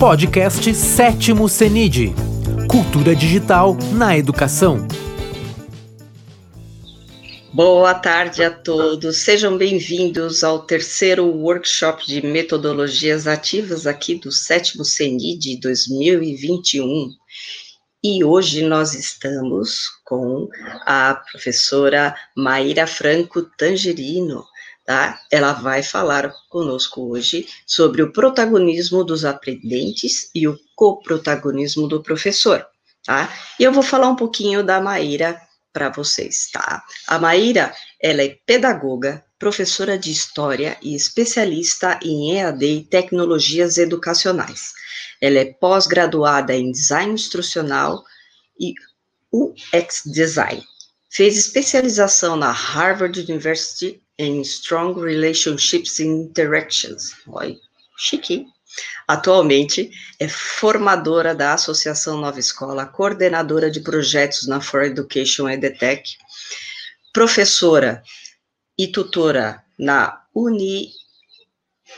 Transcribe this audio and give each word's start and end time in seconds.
Podcast 0.00 0.74
Sétimo 0.74 1.46
CENID 1.46 2.14
Cultura 2.70 3.14
Digital 3.14 3.76
na 3.92 4.16
Educação. 4.16 4.88
Boa 7.52 7.92
tarde 7.92 8.42
a 8.42 8.50
todos, 8.50 9.18
sejam 9.18 9.58
bem-vindos 9.58 10.42
ao 10.42 10.60
terceiro 10.60 11.26
workshop 11.26 12.06
de 12.06 12.26
metodologias 12.26 13.26
ativas 13.26 13.86
aqui 13.86 14.14
do 14.14 14.32
sétimo 14.32 14.86
CENID 14.86 15.60
2021. 15.60 17.10
E 18.02 18.24
hoje 18.24 18.62
nós 18.62 18.94
estamos 18.94 19.82
com 20.06 20.48
a 20.86 21.20
professora 21.30 22.16
Maíra 22.34 22.86
Franco 22.86 23.42
Tangerino, 23.42 24.46
tá? 24.90 25.20
Ela 25.30 25.52
vai 25.52 25.84
falar 25.84 26.34
conosco 26.48 27.12
hoje 27.12 27.46
sobre 27.64 28.02
o 28.02 28.12
protagonismo 28.12 29.04
dos 29.04 29.24
aprendentes 29.24 30.28
e 30.34 30.48
o 30.48 30.58
coprotagonismo 30.74 31.86
do 31.86 32.02
professor, 32.02 32.66
tá? 33.06 33.32
E 33.56 33.62
eu 33.62 33.72
vou 33.72 33.84
falar 33.84 34.08
um 34.08 34.16
pouquinho 34.16 34.64
da 34.64 34.80
Maíra 34.80 35.40
para 35.72 35.90
vocês, 35.90 36.50
tá? 36.52 36.82
A 37.06 37.20
Maíra, 37.20 37.72
ela 38.02 38.20
é 38.20 38.36
pedagoga, 38.44 39.24
professora 39.38 39.96
de 39.96 40.10
história 40.10 40.76
e 40.82 40.96
especialista 40.96 41.96
em 42.02 42.32
EAD 42.32 42.66
e 42.66 42.82
tecnologias 42.82 43.78
educacionais. 43.78 44.72
Ela 45.20 45.38
é 45.38 45.44
pós-graduada 45.44 46.52
em 46.52 46.72
design 46.72 47.12
instrucional 47.12 48.02
e 48.58 48.74
UX 49.32 50.02
design. 50.06 50.64
Fez 51.08 51.36
especialização 51.36 52.34
na 52.34 52.50
Harvard 52.50 53.20
University 53.20 54.02
em 54.20 54.42
Strong 54.42 55.00
Relationships 55.00 55.98
and 55.98 56.28
Interactions. 56.28 57.14
Oi, 57.26 57.58
chique. 57.96 58.46
Atualmente 59.08 59.90
é 60.20 60.28
formadora 60.28 61.34
da 61.34 61.54
Associação 61.54 62.20
Nova 62.20 62.38
Escola, 62.38 62.86
coordenadora 62.86 63.70
de 63.70 63.80
projetos 63.80 64.46
na 64.46 64.60
For 64.60 64.84
Education 64.84 65.48
EDTech, 65.48 66.18
professora 67.12 68.02
e 68.78 68.86
tutora 68.86 69.64
na 69.78 70.20
Uni 70.34 70.90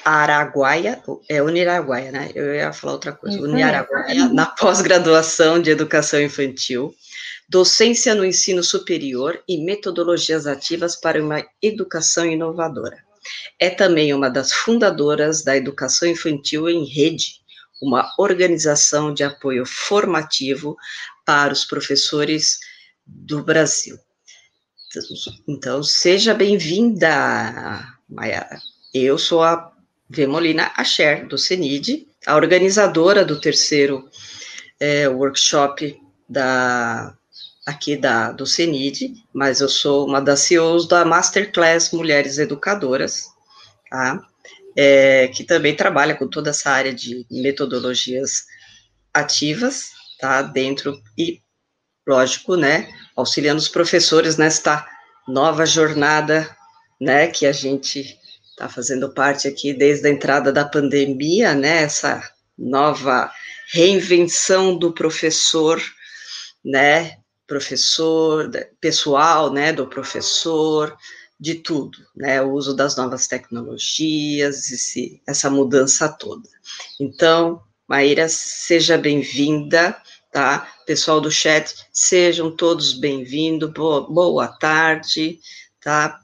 Araguaia, 0.04 1.02
é 1.28 1.42
Uniraguaia, 1.42 2.10
né? 2.10 2.30
Eu 2.34 2.54
ia 2.54 2.72
falar 2.72 2.94
outra 2.94 3.12
coisa. 3.12 3.38
Uniraguaia, 3.38 4.28
na 4.28 4.46
pós-graduação 4.46 5.60
de 5.60 5.70
educação 5.70 6.20
infantil 6.20 6.94
docência 7.52 8.14
no 8.14 8.24
ensino 8.24 8.64
superior 8.64 9.38
e 9.46 9.58
metodologias 9.58 10.46
ativas 10.46 10.96
para 10.96 11.22
uma 11.22 11.46
educação 11.60 12.24
inovadora. 12.24 13.04
É 13.60 13.68
também 13.68 14.14
uma 14.14 14.30
das 14.30 14.54
fundadoras 14.54 15.44
da 15.44 15.54
Educação 15.54 16.08
Infantil 16.08 16.66
em 16.70 16.86
Rede, 16.86 17.42
uma 17.82 18.10
organização 18.18 19.12
de 19.12 19.22
apoio 19.22 19.66
formativo 19.66 20.78
para 21.26 21.52
os 21.52 21.66
professores 21.66 22.58
do 23.06 23.42
Brasil. 23.42 23.98
Então, 25.46 25.82
seja 25.82 26.32
bem-vinda, 26.32 27.86
Mayara. 28.08 28.58
Eu 28.94 29.18
sou 29.18 29.42
a 29.42 29.70
Vemolina 30.08 30.72
Asher, 30.74 31.28
do 31.28 31.36
CENID, 31.36 32.08
a 32.26 32.34
organizadora 32.34 33.26
do 33.26 33.38
terceiro 33.38 34.08
é, 34.80 35.06
workshop 35.06 36.00
da 36.26 37.14
aqui 37.66 37.96
da, 37.96 38.32
do 38.32 38.44
CENID, 38.44 39.24
mas 39.32 39.60
eu 39.60 39.68
sou 39.68 40.06
uma 40.06 40.20
das 40.20 40.40
CEOs 40.40 40.86
da 40.88 41.04
Masterclass 41.04 41.92
Mulheres 41.92 42.38
Educadoras, 42.38 43.26
tá? 43.88 44.20
É, 44.76 45.28
que 45.28 45.44
também 45.44 45.76
trabalha 45.76 46.14
com 46.14 46.26
toda 46.26 46.50
essa 46.50 46.70
área 46.70 46.92
de 46.92 47.26
metodologias 47.30 48.44
ativas, 49.12 49.90
tá? 50.18 50.42
Dentro 50.42 51.00
e, 51.16 51.40
lógico, 52.06 52.56
né, 52.56 52.88
auxiliando 53.14 53.60
os 53.60 53.68
professores 53.68 54.36
nesta 54.36 54.86
nova 55.28 55.64
jornada, 55.64 56.56
né, 57.00 57.28
que 57.28 57.46
a 57.46 57.52
gente 57.52 58.18
está 58.50 58.68
fazendo 58.68 59.12
parte 59.12 59.46
aqui 59.46 59.72
desde 59.72 60.08
a 60.08 60.10
entrada 60.10 60.52
da 60.52 60.64
pandemia, 60.64 61.54
né, 61.54 61.82
essa 61.82 62.22
nova 62.58 63.30
reinvenção 63.72 64.76
do 64.76 64.92
professor, 64.92 65.80
né, 66.64 67.21
professor, 67.52 68.50
pessoal, 68.80 69.52
né, 69.52 69.74
do 69.74 69.86
professor, 69.86 70.96
de 71.38 71.56
tudo, 71.56 71.98
né, 72.16 72.40
o 72.40 72.50
uso 72.50 72.74
das 72.74 72.96
novas 72.96 73.26
tecnologias, 73.26 74.72
esse, 74.72 75.20
essa 75.26 75.50
mudança 75.50 76.08
toda. 76.08 76.48
Então, 76.98 77.62
Maíra, 77.86 78.26
seja 78.26 78.96
bem-vinda, 78.96 79.94
tá? 80.32 80.66
Pessoal 80.86 81.20
do 81.20 81.30
chat, 81.30 81.74
sejam 81.92 82.50
todos 82.50 82.94
bem-vindos, 82.94 83.70
boa, 83.70 84.10
boa 84.10 84.48
tarde, 84.48 85.38
tá? 85.78 86.18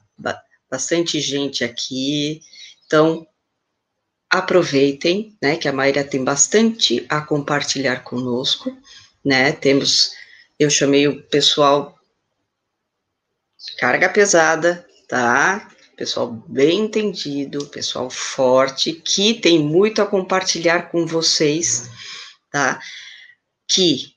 Bastante 0.67 1.21
gente 1.21 1.63
aqui, 1.63 2.41
então, 2.87 3.27
aproveitem, 4.31 5.37
né, 5.39 5.57
que 5.57 5.67
a 5.67 5.73
Maíra 5.73 6.03
tem 6.03 6.23
bastante 6.23 7.05
a 7.07 7.21
compartilhar 7.21 7.97
conosco, 7.97 8.75
né, 9.23 9.51
temos 9.51 10.17
eu 10.59 10.69
chamei 10.69 11.07
o 11.07 11.23
pessoal 11.23 11.97
carga 13.77 14.09
pesada, 14.09 14.85
tá? 15.07 15.69
Pessoal 15.95 16.31
bem 16.47 16.81
entendido, 16.81 17.67
pessoal 17.67 18.09
forte, 18.09 18.93
que 18.93 19.33
tem 19.33 19.59
muito 19.59 20.01
a 20.01 20.05
compartilhar 20.05 20.91
com 20.91 21.05
vocês, 21.05 21.89
tá? 22.51 22.79
Que, 23.67 24.13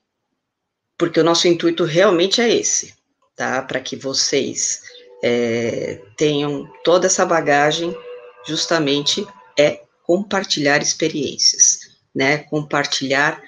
porque 0.99 1.21
o 1.21 1.25
nosso 1.25 1.47
intuito 1.47 1.85
realmente 1.85 2.41
é 2.41 2.53
esse, 2.53 2.95
tá? 3.37 3.63
Para 3.63 3.81
que 3.81 3.97
vocês 3.97 4.83
é, 5.23 6.01
tenham 6.17 6.69
toda 6.85 7.07
essa 7.07 7.25
bagagem, 7.25 7.97
justamente 8.47 9.27
é 9.59 9.83
compartilhar 10.05 10.83
experiências, 10.83 11.99
né? 12.15 12.39
Compartilhar 12.39 13.43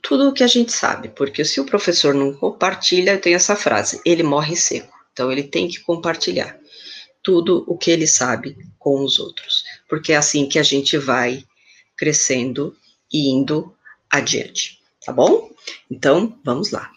tudo 0.00 0.28
o 0.28 0.32
que 0.32 0.42
a 0.42 0.48
gente 0.48 0.72
sabe, 0.72 1.08
porque 1.08 1.44
se 1.44 1.60
o 1.60 1.66
professor 1.66 2.14
não 2.14 2.32
compartilha, 2.32 3.12
eu 3.12 3.20
tenho 3.20 3.36
essa 3.36 3.56
frase, 3.56 4.00
ele 4.04 4.22
morre 4.22 4.56
seco. 4.56 4.92
Então, 5.12 5.30
ele 5.30 5.42
tem 5.42 5.68
que 5.68 5.80
compartilhar 5.80 6.56
tudo 7.22 7.64
o 7.68 7.76
que 7.76 7.90
ele 7.90 8.06
sabe 8.06 8.56
com 8.78 9.04
os 9.04 9.18
outros, 9.18 9.64
porque 9.88 10.12
é 10.12 10.16
assim 10.16 10.48
que 10.48 10.58
a 10.58 10.62
gente 10.62 10.96
vai 10.96 11.44
crescendo 11.96 12.74
e 13.12 13.30
indo 13.30 13.74
adiante, 14.10 14.80
tá 15.04 15.12
bom? 15.12 15.50
Então, 15.90 16.36
vamos 16.42 16.70
lá. 16.70 16.90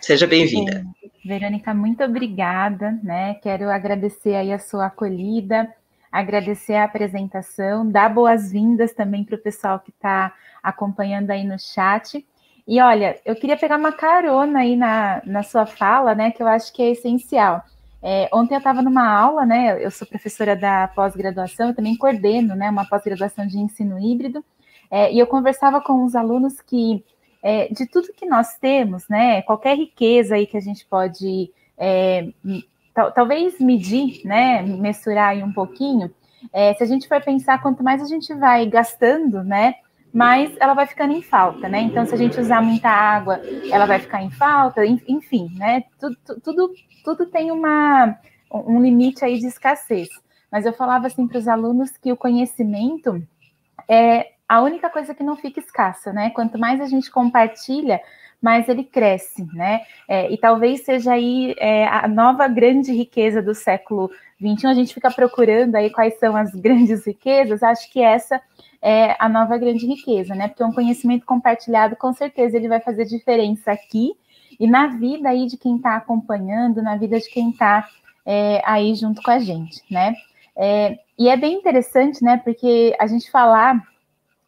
Seja 0.00 0.26
bem-vinda. 0.26 0.84
Verônica, 1.24 1.74
muito 1.74 2.02
obrigada, 2.02 2.98
né? 3.02 3.34
Quero 3.42 3.68
agradecer 3.68 4.34
aí 4.34 4.52
a 4.52 4.58
sua 4.58 4.86
acolhida, 4.86 5.70
agradecer 6.10 6.74
a 6.74 6.84
apresentação, 6.84 7.90
dar 7.90 8.08
boas-vindas 8.08 8.94
também 8.94 9.24
para 9.24 9.36
o 9.36 9.42
pessoal 9.42 9.80
que 9.80 9.90
está 9.90 10.34
acompanhando 10.68 11.30
aí 11.30 11.44
no 11.44 11.58
chat. 11.58 12.24
E 12.66 12.80
olha, 12.82 13.18
eu 13.24 13.34
queria 13.34 13.56
pegar 13.56 13.78
uma 13.78 13.92
carona 13.92 14.60
aí 14.60 14.76
na, 14.76 15.22
na 15.24 15.42
sua 15.42 15.64
fala, 15.64 16.14
né, 16.14 16.30
que 16.30 16.42
eu 16.42 16.46
acho 16.46 16.72
que 16.72 16.82
é 16.82 16.90
essencial. 16.90 17.62
É, 18.02 18.28
ontem 18.32 18.54
eu 18.54 18.58
estava 18.58 18.82
numa 18.82 19.08
aula, 19.08 19.44
né, 19.46 19.82
eu 19.82 19.90
sou 19.90 20.06
professora 20.06 20.54
da 20.54 20.86
pós-graduação, 20.88 21.68
eu 21.68 21.74
também 21.74 21.96
coordeno, 21.96 22.54
né, 22.54 22.70
uma 22.70 22.86
pós-graduação 22.86 23.46
de 23.46 23.58
ensino 23.58 23.98
híbrido, 23.98 24.44
é, 24.90 25.12
e 25.12 25.18
eu 25.18 25.26
conversava 25.26 25.80
com 25.80 26.04
os 26.04 26.14
alunos 26.14 26.60
que, 26.60 27.04
é, 27.42 27.68
de 27.68 27.86
tudo 27.86 28.12
que 28.12 28.26
nós 28.26 28.56
temos, 28.58 29.08
né, 29.08 29.42
qualquer 29.42 29.76
riqueza 29.76 30.36
aí 30.36 30.46
que 30.46 30.56
a 30.56 30.60
gente 30.60 30.86
pode, 30.86 31.50
é, 31.76 32.28
talvez 33.14 33.58
medir, 33.58 34.20
né, 34.24 34.62
mensurar 34.62 35.30
aí 35.30 35.42
um 35.42 35.52
pouquinho, 35.52 36.14
é, 36.52 36.74
se 36.74 36.82
a 36.82 36.86
gente 36.86 37.08
for 37.08 37.20
pensar, 37.20 37.60
quanto 37.60 37.82
mais 37.82 38.00
a 38.00 38.06
gente 38.06 38.32
vai 38.34 38.66
gastando, 38.66 39.42
né, 39.42 39.74
mas 40.18 40.52
ela 40.58 40.74
vai 40.74 40.84
ficando 40.84 41.12
em 41.12 41.22
falta, 41.22 41.68
né? 41.68 41.78
Então, 41.78 42.04
se 42.04 42.12
a 42.12 42.18
gente 42.18 42.40
usar 42.40 42.60
muita 42.60 42.88
água, 42.88 43.40
ela 43.70 43.86
vai 43.86 44.00
ficar 44.00 44.20
em 44.20 44.30
falta, 44.32 44.84
enfim, 44.84 45.48
né? 45.56 45.84
Tudo, 45.96 46.16
tudo, 46.42 46.74
tudo 47.04 47.26
tem 47.26 47.52
uma, 47.52 48.18
um 48.52 48.82
limite 48.82 49.24
aí 49.24 49.38
de 49.38 49.46
escassez. 49.46 50.08
Mas 50.50 50.66
eu 50.66 50.72
falava 50.72 51.06
assim 51.06 51.28
para 51.28 51.38
os 51.38 51.46
alunos 51.46 51.96
que 51.96 52.10
o 52.10 52.16
conhecimento 52.16 53.22
é 53.88 54.32
a 54.48 54.60
única 54.60 54.90
coisa 54.90 55.14
que 55.14 55.22
não 55.22 55.36
fica 55.36 55.60
escassa, 55.60 56.12
né? 56.12 56.30
Quanto 56.30 56.58
mais 56.58 56.80
a 56.80 56.86
gente 56.86 57.12
compartilha, 57.12 58.00
mais 58.42 58.68
ele 58.68 58.82
cresce, 58.82 59.46
né? 59.54 59.82
É, 60.08 60.32
e 60.32 60.36
talvez 60.36 60.84
seja 60.84 61.12
aí 61.12 61.54
é, 61.58 61.86
a 61.86 62.08
nova 62.08 62.48
grande 62.48 62.90
riqueza 62.90 63.40
do 63.40 63.54
século 63.54 64.10
XXI. 64.40 64.66
A 64.66 64.74
gente 64.74 64.94
fica 64.94 65.12
procurando 65.12 65.76
aí 65.76 65.90
quais 65.90 66.18
são 66.18 66.34
as 66.34 66.52
grandes 66.56 67.06
riquezas. 67.06 67.62
Acho 67.62 67.88
que 67.92 68.00
essa 68.00 68.42
é 68.80 69.16
a 69.18 69.28
nova 69.28 69.58
grande 69.58 69.86
riqueza, 69.86 70.34
né? 70.34 70.48
Porque 70.48 70.64
um 70.64 70.72
conhecimento 70.72 71.26
compartilhado, 71.26 71.96
com 71.96 72.12
certeza, 72.12 72.56
ele 72.56 72.68
vai 72.68 72.80
fazer 72.80 73.04
diferença 73.04 73.72
aqui 73.72 74.12
e 74.58 74.66
na 74.66 74.88
vida 74.88 75.28
aí 75.28 75.46
de 75.46 75.56
quem 75.56 75.76
está 75.76 75.96
acompanhando, 75.96 76.82
na 76.82 76.96
vida 76.96 77.18
de 77.18 77.28
quem 77.30 77.50
está 77.50 77.88
é, 78.24 78.62
aí 78.64 78.94
junto 78.94 79.22
com 79.22 79.30
a 79.30 79.38
gente, 79.38 79.82
né? 79.90 80.14
É, 80.56 80.98
e 81.18 81.28
é 81.28 81.36
bem 81.36 81.54
interessante, 81.54 82.22
né? 82.22 82.36
Porque 82.36 82.94
a 82.98 83.06
gente 83.06 83.30
falar 83.30 83.82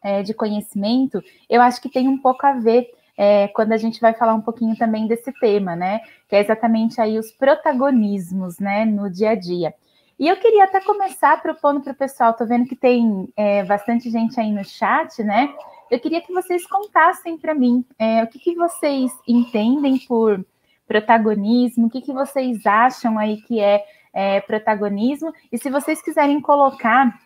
é, 0.03 0.23
de 0.23 0.33
conhecimento, 0.33 1.23
eu 1.49 1.61
acho 1.61 1.81
que 1.81 1.89
tem 1.89 2.07
um 2.07 2.17
pouco 2.17 2.45
a 2.45 2.53
ver 2.53 2.89
é, 3.17 3.47
quando 3.49 3.71
a 3.71 3.77
gente 3.77 4.01
vai 4.01 4.13
falar 4.13 4.33
um 4.33 4.41
pouquinho 4.41 4.75
também 4.75 5.07
desse 5.07 5.31
tema, 5.39 5.75
né? 5.75 6.01
Que 6.27 6.35
é 6.35 6.39
exatamente 6.39 6.99
aí 6.99 7.17
os 7.19 7.31
protagonismos, 7.31 8.59
né, 8.59 8.85
no 8.85 9.09
dia 9.09 9.31
a 9.31 9.35
dia. 9.35 9.73
E 10.19 10.27
eu 10.27 10.37
queria 10.37 10.65
até 10.65 10.79
começar 10.81 11.41
propondo 11.41 11.81
para 11.81 11.93
o 11.93 11.95
pessoal, 11.95 12.33
tô 12.33 12.45
vendo 12.45 12.67
que 12.67 12.75
tem 12.75 13.31
é, 13.35 13.63
bastante 13.63 14.09
gente 14.09 14.39
aí 14.39 14.51
no 14.51 14.63
chat, 14.63 15.23
né? 15.23 15.53
Eu 15.89 15.99
queria 15.99 16.21
que 16.21 16.31
vocês 16.31 16.65
contassem 16.65 17.37
para 17.37 17.53
mim 17.53 17.83
é, 17.97 18.23
o 18.23 18.27
que, 18.27 18.39
que 18.39 18.55
vocês 18.55 19.11
entendem 19.27 19.97
por 20.07 20.45
protagonismo, 20.87 21.87
o 21.87 21.89
que, 21.89 22.01
que 22.01 22.13
vocês 22.13 22.65
acham 22.65 23.17
aí 23.17 23.41
que 23.41 23.59
é, 23.59 23.83
é 24.13 24.41
protagonismo, 24.41 25.33
e 25.51 25.57
se 25.57 25.69
vocês 25.69 26.01
quiserem 26.01 26.39
colocar 26.41 27.17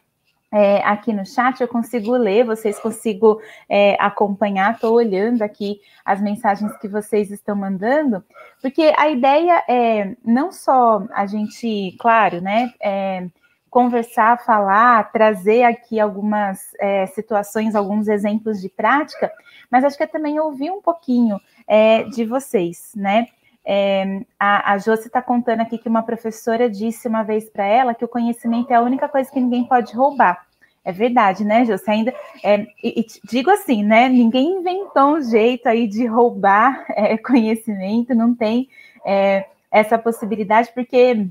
é, 0.52 0.78
aqui 0.84 1.12
no 1.12 1.26
chat, 1.26 1.60
eu 1.60 1.68
consigo 1.68 2.12
ler, 2.16 2.46
vocês 2.46 2.80
consigo 2.80 3.42
é, 3.68 3.98
acompanhar, 4.00 4.74
estou 4.74 4.94
olhando 4.94 5.42
aqui 5.42 5.82
as 6.04 6.22
mensagens 6.22 6.76
que 6.78 6.88
vocês 6.88 7.30
estão 7.32 7.56
mandando, 7.56 8.24
porque 8.62 8.94
a 8.98 9.10
ideia 9.10 9.64
é 9.68 10.16
não 10.24 10.52
só 10.52 11.04
a 11.12 11.26
gente, 11.26 11.96
claro, 12.00 12.42
né, 12.42 12.72
é, 12.82 13.28
conversar, 13.70 14.46
falar, 14.46 15.12
trazer 15.12 15.64
aqui 15.64 16.00
algumas 16.00 16.74
é, 16.80 17.06
situações, 17.08 17.76
alguns 17.76 18.08
exemplos 18.08 18.62
de 18.62 18.70
prática, 18.70 19.30
mas 19.70 19.84
acho 19.84 19.98
que 19.98 20.04
é 20.04 20.08
também 20.08 20.40
ouvir 20.40 20.72
um 20.72 20.82
pouquinho 20.82 21.38
é, 21.68 22.04
de 22.04 22.24
vocês, 22.24 22.94
né? 22.96 23.28
É, 23.66 24.22
a, 24.40 24.74
a 24.74 24.78
Josi 24.78 25.08
está 25.08 25.22
contando 25.22 25.62
aqui 25.62 25.78
que 25.78 25.90
uma 25.90 26.04
professora 26.04 26.70
disse 26.70 27.08
uma 27.08 27.24
vez 27.24 27.50
para 27.50 27.66
ela 27.66 27.96
que 27.96 28.06
o 28.06 28.08
conhecimento 28.08 28.72
é 28.72 28.76
a 28.76 28.82
única 28.82 29.10
coisa 29.10 29.32
que 29.32 29.40
ninguém 29.40 29.64
pode 29.64 29.94
roubar. 29.96 30.46
É 30.84 30.92
verdade, 30.92 31.44
né, 31.44 31.66
Josi? 31.66 31.84
Ainda 31.90 32.14
é, 32.44 32.68
e, 32.84 33.02
e, 33.02 33.06
digo 33.24 33.50
assim, 33.50 33.84
né? 33.84 34.08
Ninguém 34.08 34.60
inventou 34.60 35.16
um 35.16 35.22
jeito 35.22 35.68
aí 35.68 35.88
de 35.88 36.06
roubar 36.06 36.86
é, 36.96 37.18
conhecimento, 37.18 38.14
não 38.14 38.36
tem 38.36 38.70
é, 39.04 39.46
essa 39.72 39.98
possibilidade, 39.98 40.72
porque 40.76 41.28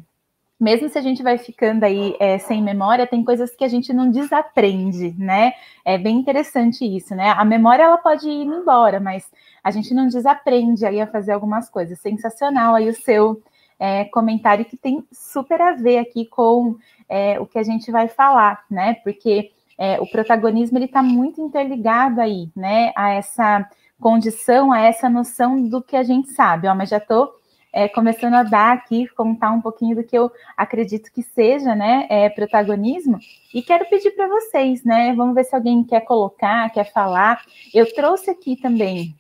mesmo 0.59 0.89
se 0.89 0.99
a 0.99 1.03
gente 1.03 1.23
vai 1.23 1.37
ficando 1.37 1.85
aí 1.85 2.17
é, 2.19 2.39
sem 2.39 2.63
memória, 2.63 3.07
tem 3.07 3.25
coisas 3.25 3.55
que 3.55 3.65
a 3.65 3.69
gente 3.69 3.93
não 3.93 4.11
desaprende, 4.11 5.15
né? 5.19 5.53
É 5.85 5.99
bem 5.99 6.17
interessante 6.17 6.85
isso, 6.85 7.15
né? 7.15 7.31
A 7.37 7.45
memória 7.45 7.83
ela 7.83 7.99
pode 7.99 8.29
ir 8.29 8.47
embora, 8.47 8.99
mas 8.99 9.31
a 9.65 9.71
gente 9.71 9.95
não 9.95 10.07
desaprende 10.07 10.85
aí 10.85 11.01
a 11.01 11.07
fazer 11.07 11.33
algumas 11.33 11.71
coisas. 11.71 11.99
Sensacional 11.99 12.75
aí 12.75 12.87
o 12.89 12.95
seu 12.95 13.43
é, 13.79 14.05
comentário 14.05 14.67
que 14.67 14.77
tem 14.77 15.03
super 15.11 15.61
a 15.61 15.73
ver 15.73 15.99
aqui 15.99 16.27
com 16.27 16.77
é, 17.09 17.41
o 17.41 17.47
que 17.47 17.59
a 17.59 17.63
gente 17.63 17.91
vai 17.91 18.07
falar, 18.07 18.63
né? 18.71 18.95
Porque 19.03 19.51
é, 19.79 19.99
o 20.01 20.07
protagonismo 20.07 20.77
ele 20.77 20.85
está 20.85 21.03
muito 21.03 21.41
interligado 21.41 22.21
aí, 22.21 22.51
né? 22.55 22.93
A 22.95 23.13
essa 23.13 23.67
condição, 23.99 24.71
a 24.71 24.81
essa 24.81 25.09
noção 25.09 25.67
do 25.67 25.83
que 25.83 25.97
a 25.97 26.03
gente 26.03 26.31
sabe. 26.31 26.69
Ó, 26.69 26.75
mas 26.75 26.91
já 26.91 26.99
estou 26.99 27.33
é, 27.73 27.89
começando 27.89 28.35
a 28.35 28.43
dar 28.43 28.73
aqui, 28.73 29.09
contar 29.09 29.51
um 29.51 29.61
pouquinho 29.61 29.97
do 29.97 30.05
que 30.05 30.17
eu 30.17 30.31
acredito 30.57 31.11
que 31.11 31.23
seja, 31.23 31.75
né, 31.75 32.07
é, 32.09 32.29
protagonismo, 32.29 33.19
e 33.53 33.61
quero 33.63 33.85
pedir 33.89 34.13
para 34.13 34.29
vocês, 34.29 34.85
né, 34.85 35.13
vamos 35.17 35.35
ver 35.35 35.43
se 35.43 35.57
alguém 35.57 35.83
quer 35.83 36.03
colocar, 36.03 36.71
quer 36.71 36.93
falar. 36.93 37.43
Eu 37.75 37.93
trouxe 37.93 38.31
aqui 38.31 38.57
também 38.57 39.17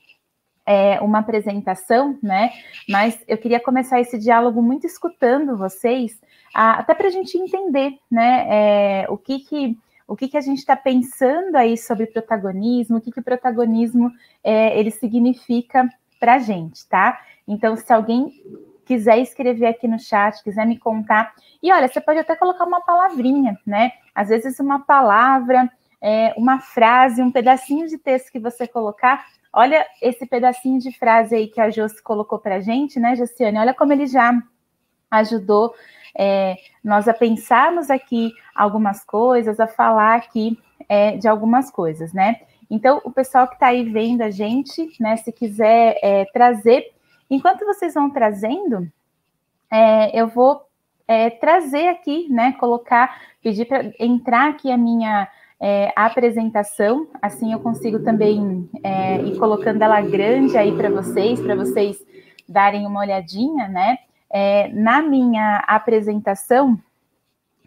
é, 0.66 1.00
uma 1.00 1.18
apresentação, 1.18 2.18
né, 2.22 2.50
mas 2.88 3.18
eu 3.28 3.36
queria 3.36 3.60
começar 3.60 4.00
esse 4.00 4.18
diálogo 4.18 4.62
muito 4.62 4.86
escutando 4.86 5.56
vocês, 5.56 6.20
a, 6.54 6.80
até 6.80 6.94
para 6.94 7.08
a 7.08 7.10
gente 7.10 7.36
entender, 7.36 7.98
né, 8.10 8.46
é, 8.48 9.06
o 9.08 9.16
que 9.16 9.40
que 9.40 9.78
o 10.06 10.14
que, 10.14 10.28
que 10.28 10.36
a 10.36 10.40
gente 10.40 10.58
está 10.58 10.76
pensando 10.76 11.56
aí 11.56 11.78
sobre 11.78 12.06
protagonismo, 12.06 12.98
o 12.98 13.00
que, 13.00 13.10
que 13.10 13.20
o 13.20 13.24
protagonismo 13.24 14.12
é, 14.42 14.78
ele 14.78 14.90
significa 14.90 15.88
para 16.20 16.34
a 16.34 16.38
gente, 16.38 16.86
tá? 16.88 17.20
Então, 17.48 17.76
se 17.76 17.90
alguém 17.92 18.30
quiser 18.84 19.18
escrever 19.18 19.66
aqui 19.66 19.88
no 19.88 19.98
chat, 19.98 20.42
quiser 20.42 20.66
me 20.66 20.78
contar, 20.78 21.32
e 21.62 21.72
olha, 21.72 21.88
você 21.88 22.00
pode 22.00 22.18
até 22.18 22.36
colocar 22.36 22.64
uma 22.64 22.82
palavrinha, 22.82 23.58
né? 23.66 23.92
Às 24.14 24.28
vezes 24.28 24.60
uma 24.60 24.80
palavra, 24.80 25.70
é, 26.00 26.34
uma 26.36 26.60
frase, 26.60 27.22
um 27.22 27.32
pedacinho 27.32 27.88
de 27.88 27.96
texto 27.96 28.30
que 28.30 28.38
você 28.38 28.68
colocar. 28.68 29.24
Olha 29.56 29.86
esse 30.02 30.26
pedacinho 30.26 30.80
de 30.80 30.90
frase 30.98 31.34
aí 31.34 31.46
que 31.46 31.60
a 31.60 31.70
Josi 31.70 32.02
colocou 32.02 32.38
para 32.38 32.56
a 32.56 32.60
gente, 32.60 32.98
né, 32.98 33.14
Josiane? 33.14 33.58
Olha 33.58 33.72
como 33.72 33.92
ele 33.92 34.06
já 34.06 34.32
ajudou 35.10 35.74
é, 36.16 36.56
nós 36.82 37.06
a 37.06 37.14
pensarmos 37.14 37.90
aqui 37.90 38.32
algumas 38.54 39.04
coisas, 39.04 39.60
a 39.60 39.66
falar 39.66 40.16
aqui 40.16 40.58
é, 40.88 41.16
de 41.16 41.28
algumas 41.28 41.70
coisas, 41.70 42.12
né? 42.12 42.40
Então, 42.70 43.00
o 43.04 43.10
pessoal 43.10 43.46
que 43.46 43.54
está 43.54 43.68
aí 43.68 43.84
vendo 43.84 44.22
a 44.22 44.30
gente, 44.30 44.90
né, 44.98 45.16
se 45.16 45.30
quiser 45.30 45.98
é, 46.02 46.24
trazer, 46.26 46.92
enquanto 47.30 47.64
vocês 47.64 47.94
vão 47.94 48.10
trazendo, 48.10 48.90
é, 49.70 50.18
eu 50.18 50.26
vou 50.26 50.62
é, 51.06 51.30
trazer 51.30 51.88
aqui, 51.88 52.28
né, 52.30 52.52
colocar, 52.52 53.20
pedir 53.42 53.66
para 53.66 53.92
entrar 53.98 54.50
aqui 54.50 54.72
a 54.72 54.76
minha 54.76 55.28
é, 55.60 55.92
apresentação, 55.96 57.06
assim 57.22 57.52
eu 57.52 57.60
consigo 57.60 58.00
também 58.00 58.68
é, 58.82 59.16
ir 59.22 59.38
colocando 59.38 59.82
ela 59.82 60.00
grande 60.00 60.56
aí 60.56 60.76
para 60.76 60.90
vocês, 60.90 61.40
para 61.40 61.54
vocês 61.54 62.04
darem 62.48 62.86
uma 62.86 63.00
olhadinha, 63.00 63.68
né? 63.68 63.98
É, 64.30 64.68
na 64.68 65.00
minha 65.00 65.58
apresentação, 65.66 66.78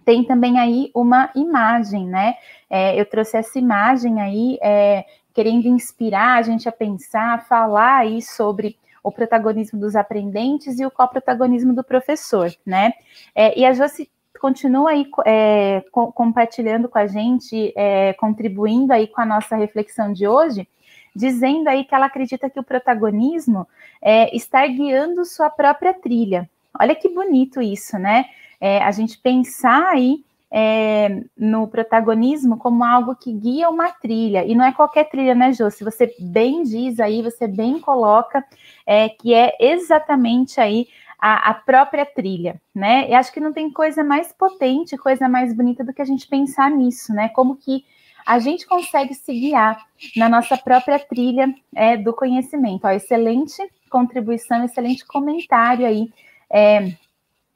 tem 0.06 0.24
também 0.24 0.60
aí 0.60 0.92
uma 0.94 1.30
imagem, 1.36 2.06
né? 2.08 2.36
É, 2.70 3.00
eu 3.00 3.06
trouxe 3.06 3.38
essa 3.38 3.58
imagem 3.58 4.22
aí, 4.22 4.58
é, 4.62 5.06
querendo 5.34 5.68
inspirar 5.68 6.38
a 6.38 6.42
gente 6.42 6.68
a 6.68 6.72
pensar, 6.72 7.34
a 7.36 7.40
falar 7.40 7.98
aí 7.98 8.22
sobre 8.22 8.78
o 9.04 9.12
protagonismo 9.12 9.80
dos 9.80 9.96
aprendentes 9.96 10.80
e 10.80 10.86
o 10.86 10.92
coprotagonismo 10.92 11.74
do 11.74 11.84
professor, 11.84 12.52
né? 12.66 12.94
É, 13.34 13.58
e 13.58 13.66
a 13.66 13.74
Josi 13.74 14.10
continua 14.40 14.92
aí 14.92 15.10
é, 15.26 15.84
co 15.92 16.12
compartilhando 16.12 16.88
com 16.90 16.98
a 16.98 17.08
gente, 17.08 17.74
é, 17.76 18.14
contribuindo 18.14 18.94
aí 18.94 19.08
com 19.08 19.22
a 19.22 19.26
nossa 19.26 19.56
reflexão 19.56 20.14
de 20.14 20.28
hoje, 20.28 20.68
dizendo 21.16 21.68
aí 21.68 21.84
que 21.84 21.96
ela 21.96 22.06
acredita 22.06 22.50
que 22.50 22.60
o 22.60 22.64
protagonismo 22.64 23.68
é 24.02 24.36
está 24.36 24.66
guiando 24.68 25.26
sua 25.26 25.50
própria 25.50 25.94
trilha. 25.94 26.50
Olha 26.80 26.96
que 26.96 27.10
bonito 27.10 27.62
isso, 27.62 27.98
né? 27.98 28.26
é, 28.60 28.80
a 28.80 28.92
gente 28.92 29.18
pensar 29.18 29.90
aí 29.90 30.24
é, 30.50 31.24
no 31.38 31.68
protagonismo 31.68 32.58
como 32.58 32.84
algo 32.84 33.16
que 33.16 33.32
guia 33.34 33.70
uma 33.70 33.92
trilha, 33.92 34.46
e 34.46 34.56
não 34.56 34.66
é 34.66 34.72
qualquer 34.72 35.10
trilha, 35.10 35.36
né, 35.36 35.52
Jô? 35.52 35.70
Se 35.70 35.84
você 35.84 36.14
bem 36.20 36.64
diz 36.64 37.00
aí, 37.00 37.22
você 37.22 37.48
bem 37.48 37.80
coloca 37.80 38.44
é, 38.86 39.10
que 39.10 39.34
é 39.34 39.56
exatamente 39.60 40.60
aí 40.60 40.88
a, 41.20 41.52
a, 41.52 41.54
própria 41.54 42.06
trilha, 42.06 42.62
né? 42.74 43.10
E 43.10 43.14
acho 43.14 43.32
que 43.32 43.40
não 43.40 43.52
tem 43.52 43.72
coisa 43.72 44.04
mais 44.04 44.32
potente, 44.32 44.98
coisa 44.98 45.28
mais 45.28 45.54
bonita 45.54 45.84
do 45.84 45.94
que 45.94 46.02
a 46.02 46.06
gente 46.06 46.28
pensar 46.28 46.70
nisso, 46.70 47.14
né? 47.14 47.30
Como 47.30 47.56
que 47.56 47.84
a 48.26 48.40
gente 48.40 48.68
consegue 48.68 49.14
se 49.14 49.34
guiar 49.34 49.86
na 50.16 50.28
nossa 50.28 50.58
própria 50.58 51.00
trilha 51.00 51.54
é, 51.74 51.96
do 51.96 52.14
conhecimento. 52.14 52.86
Ó, 52.86 52.90
excelente 52.90 53.56
contribuição, 53.90 54.64
excelente 54.66 55.06
comentário 55.06 55.88
aí. 55.88 56.12
É, 56.50 56.92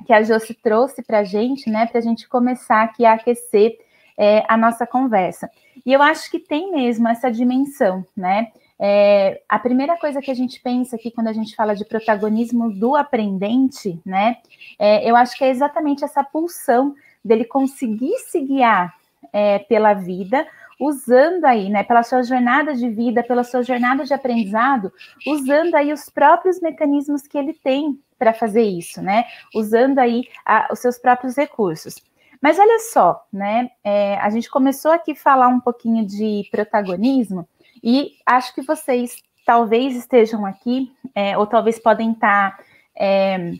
que 0.06 0.14
a 0.14 0.24
Josi 0.24 0.54
trouxe 0.54 1.04
para 1.04 1.20
a 1.20 1.24
gente, 1.24 1.70
né, 1.70 1.86
para 1.86 2.00
a 2.00 2.02
gente 2.02 2.28
começar 2.28 2.84
aqui 2.84 3.06
a 3.06 3.14
aquecer 3.14 3.78
é, 4.18 4.44
a 4.48 4.58
nossa 4.58 4.88
conversa. 4.88 5.50
E 5.86 5.92
eu 5.92 6.02
acho 6.02 6.30
que 6.30 6.40
tem 6.40 6.72
mesmo 6.72 7.08
essa 7.08 7.32
dimensão, 7.32 8.06
né? 8.16 8.52
É, 8.84 9.40
a 9.48 9.60
primeira 9.60 9.96
coisa 9.96 10.20
que 10.20 10.32
a 10.32 10.34
gente 10.34 10.60
pensa 10.60 10.96
aqui 10.96 11.12
quando 11.12 11.28
a 11.28 11.34
gente 11.34 11.56
fala 11.56 11.76
de 11.76 11.86
protagonismo 11.86 12.74
do 12.74 12.96
aprendente, 12.96 14.02
né? 14.04 14.38
É, 14.80 15.08
eu 15.08 15.16
acho 15.16 15.38
que 15.38 15.44
é 15.44 15.50
exatamente 15.50 16.04
essa 16.04 16.24
pulsão 16.24 16.96
dele 17.24 17.46
conseguir 17.46 18.18
se 18.18 18.42
guiar 18.42 18.92
é, 19.32 19.60
pela 19.60 19.94
vida, 19.94 20.48
usando 20.80 21.46
aí, 21.46 21.70
né, 21.70 21.84
pela 21.84 22.02
sua 22.02 22.24
jornada 22.24 22.74
de 22.74 22.90
vida, 22.90 23.22
pela 23.22 23.44
sua 23.44 23.62
jornada 23.62 24.04
de 24.04 24.16
aprendizado, 24.16 24.92
usando 25.28 25.76
aí 25.76 25.94
os 25.94 26.10
próprios 26.10 26.60
mecanismos 26.60 27.28
que 27.28 27.38
ele 27.38 27.54
tem 27.54 28.00
para 28.18 28.34
fazer 28.34 28.64
isso, 28.64 29.00
né? 29.00 29.26
Usando 29.54 30.00
aí 30.00 30.24
a, 30.44 30.70
os 30.72 30.80
seus 30.80 30.98
próprios 30.98 31.36
recursos. 31.36 31.96
Mas 32.42 32.58
olha 32.58 32.80
só, 32.80 33.24
né? 33.32 33.70
É, 33.84 34.18
a 34.18 34.30
gente 34.32 34.50
começou 34.50 34.92
aqui 34.92 35.12
a 35.12 35.16
falar 35.16 35.50
um 35.50 35.60
pouquinho 35.60 36.04
de 36.04 36.48
protagonismo 36.50 37.48
e 37.84 38.14
acho 38.26 38.54
que 38.54 38.62
vocês 38.62 39.16
talvez 39.46 39.96
estejam 39.96 40.46
aqui, 40.46 40.92
é, 41.16 41.38
ou 41.38 41.48
talvez 41.48 41.80
podem 41.80 42.12
estar 42.12 42.58
tá, 42.58 42.64
é, 42.96 43.54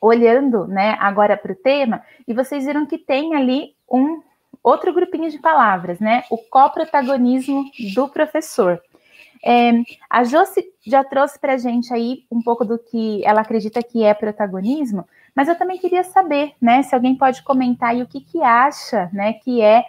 olhando, 0.00 0.66
né, 0.66 0.96
agora 0.98 1.36
para 1.36 1.52
o 1.52 1.56
tema, 1.56 2.02
e 2.26 2.32
vocês 2.32 2.64
viram 2.64 2.86
que 2.86 2.98
tem 2.98 3.34
ali 3.34 3.74
um 3.90 4.22
outro 4.62 4.92
grupinho 4.92 5.30
de 5.30 5.38
palavras, 5.38 5.98
né? 6.00 6.24
O 6.30 6.36
coprotagonismo 6.36 7.64
do 7.94 8.08
professor. 8.08 8.80
É, 9.44 9.72
a 10.08 10.22
Josi 10.22 10.64
já 10.86 11.02
trouxe 11.02 11.38
para 11.38 11.54
a 11.54 11.58
gente 11.58 11.92
aí 11.92 12.24
um 12.30 12.42
pouco 12.42 12.64
do 12.64 12.78
que 12.78 13.24
ela 13.24 13.40
acredita 13.40 13.82
que 13.82 14.04
é 14.04 14.12
protagonismo, 14.12 15.08
mas 15.34 15.48
eu 15.48 15.56
também 15.56 15.78
queria 15.78 16.04
saber, 16.04 16.52
né, 16.60 16.82
se 16.82 16.94
alguém 16.94 17.14
pode 17.14 17.42
comentar 17.42 17.90
aí 17.90 18.02
o 18.02 18.06
que, 18.06 18.20
que 18.20 18.42
acha, 18.42 19.08
né, 19.12 19.34
que 19.34 19.62
é 19.62 19.84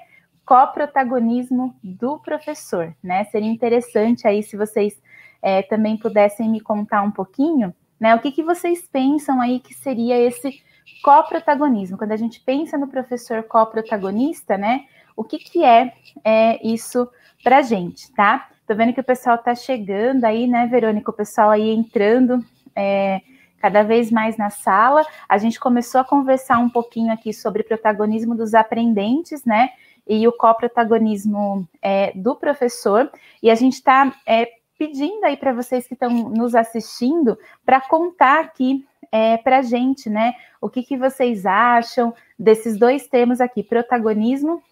coprotagonismo 0.46 1.76
do 1.84 2.20
professor, 2.20 2.96
né? 3.04 3.24
Seria 3.26 3.50
interessante 3.50 4.28
aí 4.28 4.44
se 4.44 4.58
vocês 4.58 5.02
é, 5.42 5.62
também 5.62 5.98
pudessem 5.98 6.50
me 6.50 6.60
contar 6.60 7.02
um 7.02 7.12
pouquinho, 7.12 7.74
né? 8.00 8.16
O 8.16 8.20
que, 8.20 8.32
que 8.32 8.44
vocês 8.44 8.88
pensam 8.88 9.40
aí 9.40 9.60
que 9.60 9.74
seria 9.74 10.18
esse 10.18 10.62
coprotagonismo? 11.04 11.98
Quando 11.98 12.12
a 12.12 12.18
gente 12.18 12.40
pensa 12.42 12.78
no 12.78 12.88
professor 12.88 13.44
coprotagonista, 13.44 14.58
né? 14.58 14.86
O 15.16 15.24
que, 15.24 15.38
que 15.38 15.64
é, 15.64 15.94
é 16.24 16.68
isso 16.68 17.10
para 17.44 17.62
gente, 17.62 18.12
tá? 18.14 18.50
Tô 18.68 18.76
vendo 18.76 18.94
que 18.94 19.02
o 19.02 19.04
pessoal 19.04 19.38
tá 19.38 19.54
chegando 19.54 20.24
aí, 20.26 20.48
né, 20.48 20.68
Verônica? 20.68 21.12
O 21.12 21.14
pessoal 21.14 21.50
aí 21.50 21.70
entrando 21.70 22.44
é, 22.76 23.22
cada 23.60 23.84
vez 23.84 24.12
mais 24.12 24.38
na 24.38 24.50
sala. 24.50 25.06
A 25.28 25.38
gente 25.38 25.60
começou 25.60 26.02
a 26.02 26.06
conversar 26.06 26.58
um 26.58 26.70
pouquinho 26.70 27.12
aqui 27.12 27.34
sobre 27.34 27.64
protagonismo 27.64 28.36
dos 28.36 28.54
aprendentes, 28.54 29.46
né? 29.46 29.70
E 30.08 30.28
o 30.28 30.32
coprotagonismo 30.32 31.68
é, 31.82 32.12
do 32.16 32.36
professor. 32.36 33.12
E 33.42 33.50
a 33.50 33.56
gente 33.56 33.74
está 33.74 34.14
é, 34.26 34.48
pedindo 34.78 35.24
aí 35.26 35.38
para 35.38 35.54
vocês 35.54 35.88
que 35.88 35.94
estão 35.94 36.10
nos 36.10 36.56
assistindo 36.56 37.38
para 37.66 37.80
contar 37.82 38.40
aqui 38.40 38.86
é, 39.12 39.38
para 39.38 39.60
a 39.60 39.62
gente, 39.62 40.10
né? 40.10 40.34
O 40.60 40.70
que, 40.70 40.84
que 40.84 40.98
vocês 40.98 41.46
acham 41.46 42.14
desses 42.38 42.78
dois 42.78 43.08
termos 43.08 43.42
aqui, 43.42 43.62
protagonismo 43.62 44.64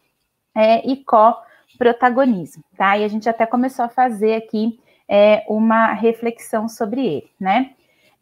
é, 0.55 0.87
e 0.89 1.03
co-protagonismo, 1.03 2.63
tá? 2.77 2.97
E 2.97 3.03
a 3.03 3.07
gente 3.07 3.29
até 3.29 3.45
começou 3.45 3.85
a 3.85 3.89
fazer 3.89 4.35
aqui 4.35 4.79
é, 5.07 5.43
uma 5.47 5.93
reflexão 5.93 6.67
sobre 6.69 7.05
ele, 7.05 7.29
né? 7.39 7.71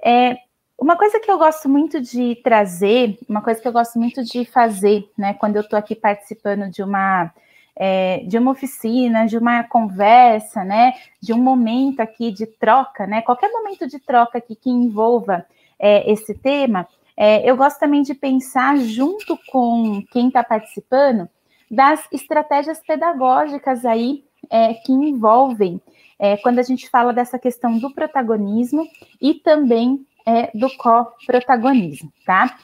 É, 0.02 0.38
uma 0.78 0.96
coisa 0.96 1.20
que 1.20 1.30
eu 1.30 1.38
gosto 1.38 1.68
muito 1.68 2.00
de 2.00 2.36
trazer, 2.44 3.18
uma 3.28 3.42
coisa 3.42 3.60
que 3.60 3.68
eu 3.68 3.74
gosto 3.74 3.98
muito 3.98 4.24
de 4.24 4.46
fazer, 4.46 5.10
né, 5.18 5.34
quando 5.34 5.56
eu 5.56 5.62
estou 5.62 5.78
aqui 5.78 5.96
participando 5.96 6.70
de 6.70 6.84
uma 6.84 7.34
é, 7.80 8.24
de 8.26 8.40
uma 8.40 8.52
oficina, 8.52 9.28
de 9.28 9.38
uma 9.38 9.64
conversa, 9.64 10.64
né, 10.64 10.94
de 11.22 11.32
um 11.32 11.38
momento 11.38 12.00
aqui 12.00 12.32
de 12.32 12.48
troca, 12.48 13.06
né, 13.06 13.22
qualquer 13.22 13.52
momento 13.52 13.88
de 13.88 14.00
troca 14.00 14.40
aqui 14.40 14.56
que 14.56 14.70
envolva 14.70 15.46
é, 15.80 16.12
esse 16.12 16.34
tema, 16.34 16.88
é, 17.16 17.50
eu 17.50 17.58
gosto 17.58 17.80
também 17.80 18.02
de 18.02 18.14
pensar 18.14 18.78
junto 18.78 19.38
com 19.52 20.04
quem 20.12 20.28
está 20.28 20.44
participando 20.44 21.28
das 21.70 22.08
estratégias 22.12 22.80
pedagógicas 22.80 23.86
aí 23.86 24.24
é, 24.50 24.76
que 24.76 24.92
envolvem 24.92 25.82
é, 26.20 26.38
quando 26.38 26.60
a 26.60 26.64
gente 26.64 26.90
fala 26.90 27.12
dessa 27.12 27.38
questão 27.38 27.78
do 27.78 27.92
protagonismo 27.92 28.88
e 29.22 29.34
também 29.34 30.06
é, 30.28 30.52
do 30.54 30.70
co-protagonismo, 30.78 32.12
tá? 32.26 32.58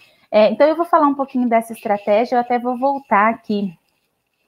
então 0.51 0.67
eu 0.67 0.75
vou 0.75 0.85
falar 0.85 1.05
um 1.05 1.13
pouquinho 1.13 1.47
dessa 1.47 1.73
estratégia, 1.73 2.35
eu 2.35 2.39
até 2.39 2.57
vou 2.57 2.75
voltar 2.75 3.29
aqui 3.29 3.71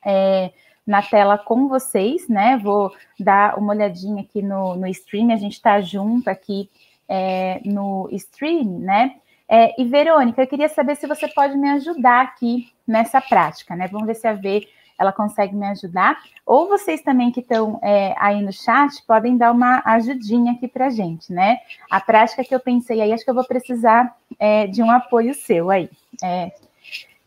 é, 0.03 0.51
na 0.85 1.01
tela 1.01 1.37
com 1.37 1.67
vocês, 1.67 2.27
né? 2.27 2.57
Vou 2.57 2.93
dar 3.19 3.57
uma 3.57 3.73
olhadinha 3.73 4.21
aqui 4.21 4.41
no, 4.41 4.75
no 4.75 4.87
stream, 4.87 5.31
a 5.31 5.35
gente 5.35 5.53
está 5.53 5.81
junto 5.81 6.29
aqui 6.29 6.69
é, 7.09 7.59
no 7.65 8.07
stream, 8.11 8.79
né? 8.79 9.15
É, 9.49 9.79
e 9.79 9.85
Verônica, 9.85 10.41
eu 10.41 10.47
queria 10.47 10.69
saber 10.69 10.95
se 10.95 11.07
você 11.07 11.27
pode 11.27 11.57
me 11.57 11.69
ajudar 11.69 12.21
aqui 12.21 12.71
nessa 12.87 13.19
prática, 13.19 13.75
né? 13.75 13.87
Vamos 13.87 14.07
ver 14.07 14.15
se 14.15 14.27
a 14.27 14.33
V 14.33 14.67
ela 14.99 15.11
consegue 15.11 15.55
me 15.55 15.65
ajudar. 15.67 16.17
Ou 16.45 16.67
vocês 16.67 17.01
também 17.01 17.31
que 17.31 17.39
estão 17.39 17.79
é, 17.83 18.15
aí 18.17 18.41
no 18.41 18.53
chat 18.53 19.03
podem 19.05 19.37
dar 19.37 19.51
uma 19.51 19.81
ajudinha 19.85 20.53
aqui 20.53 20.67
para 20.67 20.89
gente, 20.89 21.31
né? 21.31 21.57
A 21.89 21.99
prática 21.99 22.43
que 22.43 22.53
eu 22.53 22.59
pensei 22.59 23.01
aí, 23.01 23.11
acho 23.11 23.23
que 23.23 23.29
eu 23.29 23.35
vou 23.35 23.45
precisar 23.45 24.15
é, 24.39 24.67
de 24.67 24.81
um 24.81 24.89
apoio 24.89 25.33
seu 25.33 25.69
aí. 25.69 25.89
É, 26.23 26.51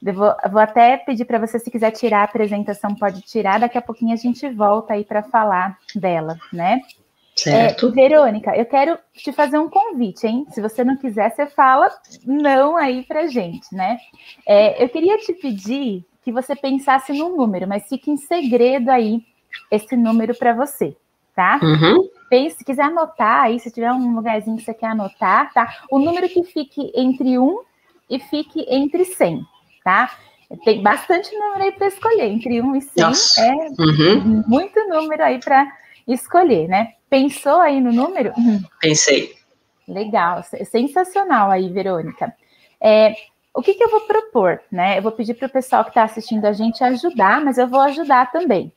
eu 0.04 0.14
vou, 0.14 0.32
vou 0.50 0.60
até 0.60 0.96
pedir 0.96 1.24
para 1.24 1.38
você, 1.38 1.58
se 1.58 1.70
quiser 1.70 1.90
tirar 1.90 2.20
a 2.20 2.24
apresentação, 2.24 2.94
pode 2.94 3.20
tirar. 3.22 3.58
Daqui 3.60 3.76
a 3.76 3.82
pouquinho 3.82 4.12
a 4.12 4.16
gente 4.16 4.48
volta 4.48 4.94
aí 4.94 5.04
para 5.04 5.22
falar 5.22 5.76
dela, 5.94 6.38
né? 6.52 6.80
Certo. 7.34 7.86
É, 7.86 7.90
Verônica, 7.92 8.56
eu 8.56 8.66
quero 8.66 8.98
te 9.14 9.32
fazer 9.32 9.58
um 9.58 9.68
convite, 9.68 10.26
hein? 10.26 10.44
Se 10.50 10.60
você 10.60 10.82
não 10.82 10.96
quiser, 10.96 11.30
você 11.30 11.46
fala 11.46 11.88
não 12.24 12.76
aí 12.76 13.04
para 13.04 13.28
gente, 13.28 13.72
né? 13.72 13.98
É, 14.44 14.82
eu 14.82 14.88
queria 14.88 15.16
te 15.18 15.32
pedir 15.34 16.04
que 16.28 16.32
você 16.32 16.54
pensasse 16.54 17.10
num 17.14 17.34
número, 17.34 17.66
mas 17.66 17.88
fique 17.88 18.10
em 18.10 18.18
segredo 18.18 18.90
aí 18.90 19.24
esse 19.70 19.96
número 19.96 20.36
para 20.36 20.52
você, 20.52 20.94
tá? 21.34 21.58
Uhum. 21.62 22.06
Pense, 22.28 22.58
se 22.58 22.64
quiser 22.66 22.82
anotar 22.82 23.44
aí, 23.44 23.58
se 23.58 23.70
tiver 23.70 23.90
um 23.90 24.14
lugarzinho 24.14 24.58
que 24.58 24.62
você 24.62 24.74
quer 24.74 24.88
anotar, 24.88 25.50
tá? 25.54 25.84
O 25.90 25.98
número 25.98 26.28
que 26.28 26.44
fique 26.44 26.92
entre 26.94 27.38
1 27.38 27.60
e 28.10 28.18
fique 28.18 28.66
entre 28.68 29.06
100 29.06 29.42
tá? 29.82 30.14
Tem 30.66 30.82
bastante 30.82 31.34
número 31.34 31.64
aí 31.64 31.72
para 31.72 31.86
escolher, 31.86 32.26
entre 32.26 32.60
1 32.60 32.76
e 32.76 32.82
100 32.82 33.04
Nossa. 33.04 33.40
é 33.40 33.52
uhum. 33.78 34.44
muito 34.46 34.86
número 34.86 35.24
aí 35.24 35.40
para 35.40 35.66
escolher, 36.06 36.68
né? 36.68 36.92
Pensou 37.08 37.58
aí 37.58 37.80
no 37.80 37.90
número? 37.90 38.34
Uhum. 38.36 38.60
Pensei. 38.82 39.32
Legal, 39.86 40.42
sensacional 40.70 41.50
aí, 41.50 41.70
Verônica. 41.70 42.34
É, 42.78 43.14
o 43.58 43.62
que, 43.62 43.74
que, 43.74 43.82
eu 43.82 43.90
vou 43.90 44.02
propor, 44.02 44.60
né? 44.70 44.98
Eu 44.98 45.02
vou 45.02 45.10
pedir 45.10 45.34
para 45.34 45.46
o 45.46 45.50
pessoal 45.50 45.82
que 45.82 45.90
está 45.90 46.04
assistindo 46.04 46.44
a 46.44 46.52
gente 46.52 46.84
ajudar, 46.84 47.40
mas 47.44 47.58
eu 47.58 47.66
vou 47.66 47.80
ajudar 47.80 48.30
também. 48.30 48.72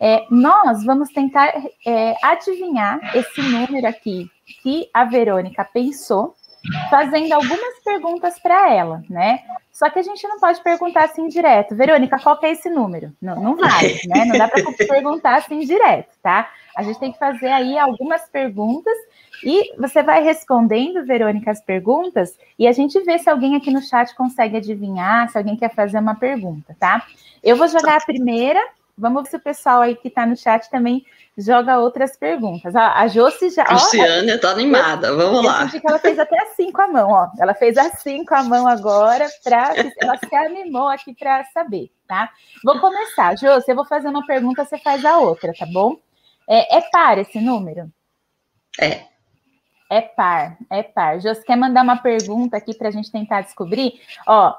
É, 0.00 0.26
nós 0.28 0.84
vamos 0.84 1.10
tentar 1.10 1.54
é, 1.86 2.14
adivinhar 2.20 2.98
esse 3.16 3.40
número 3.40 3.86
aqui 3.86 4.28
que 4.64 4.90
a 4.92 5.04
Verônica 5.04 5.64
pensou 5.72 6.34
fazendo 6.90 7.32
algumas 7.32 7.78
perguntas 7.84 8.36
para 8.40 8.74
ela, 8.74 9.00
né? 9.08 9.44
Só 9.70 9.88
que 9.88 10.00
a 10.00 10.02
gente 10.02 10.26
não 10.26 10.40
pode 10.40 10.60
perguntar 10.60 11.04
assim 11.04 11.28
direto. 11.28 11.76
Verônica, 11.76 12.18
qual 12.18 12.36
é 12.42 12.50
esse 12.50 12.68
número? 12.68 13.12
Não, 13.22 13.40
não 13.40 13.56
vale, 13.56 14.00
né? 14.08 14.24
Não 14.24 14.36
dá 14.36 14.48
para 14.48 14.60
perguntar 14.88 15.36
assim 15.36 15.60
direto, 15.60 16.16
tá? 16.20 16.50
A 16.76 16.82
gente 16.82 16.98
tem 16.98 17.12
que 17.12 17.18
fazer 17.18 17.46
aí 17.46 17.78
algumas 17.78 18.28
perguntas 18.28 18.96
e 19.42 19.74
você 19.78 20.02
vai 20.02 20.22
respondendo, 20.22 21.04
Verônica, 21.04 21.50
as 21.50 21.60
perguntas 21.60 22.38
e 22.58 22.66
a 22.66 22.72
gente 22.72 22.98
vê 23.00 23.18
se 23.18 23.28
alguém 23.28 23.56
aqui 23.56 23.70
no 23.70 23.82
chat 23.82 24.14
consegue 24.14 24.56
adivinhar, 24.56 25.28
se 25.28 25.38
alguém 25.38 25.56
quer 25.56 25.74
fazer 25.74 25.98
uma 25.98 26.14
pergunta, 26.14 26.76
tá? 26.78 27.06
Eu 27.42 27.56
vou 27.56 27.68
jogar 27.68 27.96
a 27.96 28.04
primeira 28.04 28.60
Vamos 28.98 29.24
ver 29.24 29.28
se 29.28 29.36
o 29.36 29.40
pessoal 29.40 29.82
aí 29.82 29.94
que 29.94 30.08
está 30.08 30.24
no 30.24 30.34
chat 30.34 30.70
também 30.70 31.04
joga 31.36 31.78
outras 31.78 32.16
perguntas. 32.16 32.74
A, 32.74 32.98
a 32.98 33.08
Josi 33.08 33.50
já. 33.50 33.64
Luciana 33.70 34.36
está 34.36 34.50
animada, 34.50 35.14
vamos 35.14 35.36
eu, 35.36 35.42
lá. 35.42 35.64
Eu 35.64 35.80
que 35.80 35.86
ela 35.86 35.98
fez 35.98 36.18
até 36.18 36.40
assim 36.44 36.72
com 36.72 36.80
a 36.80 36.88
mão, 36.88 37.10
ó. 37.10 37.28
Ela 37.38 37.52
fez 37.52 37.76
assim 37.76 38.24
com 38.24 38.34
a 38.34 38.42
mão 38.42 38.66
agora, 38.66 39.28
para 39.44 39.74
ela 40.00 40.16
se 40.16 40.34
animou 40.34 40.88
aqui 40.88 41.14
para 41.14 41.44
saber, 41.52 41.90
tá? 42.08 42.30
Vou 42.64 42.80
começar. 42.80 43.36
Josi, 43.36 43.66
eu 43.68 43.76
vou 43.76 43.84
fazer 43.84 44.08
uma 44.08 44.24
pergunta, 44.24 44.64
você 44.64 44.78
faz 44.78 45.04
a 45.04 45.18
outra, 45.18 45.52
tá 45.52 45.66
bom? 45.66 45.98
É, 46.48 46.78
é 46.78 46.80
par 46.90 47.18
esse 47.18 47.38
número? 47.38 47.92
É. 48.80 49.15
É 49.90 50.00
par, 50.00 50.56
é 50.70 50.82
par. 50.82 51.20
Josi, 51.20 51.44
quer 51.44 51.56
mandar 51.56 51.82
uma 51.82 51.96
pergunta 51.96 52.56
aqui 52.56 52.74
para 52.74 52.88
a 52.88 52.90
gente 52.90 53.10
tentar 53.10 53.42
descobrir? 53.42 54.00
Ó, 54.26 54.54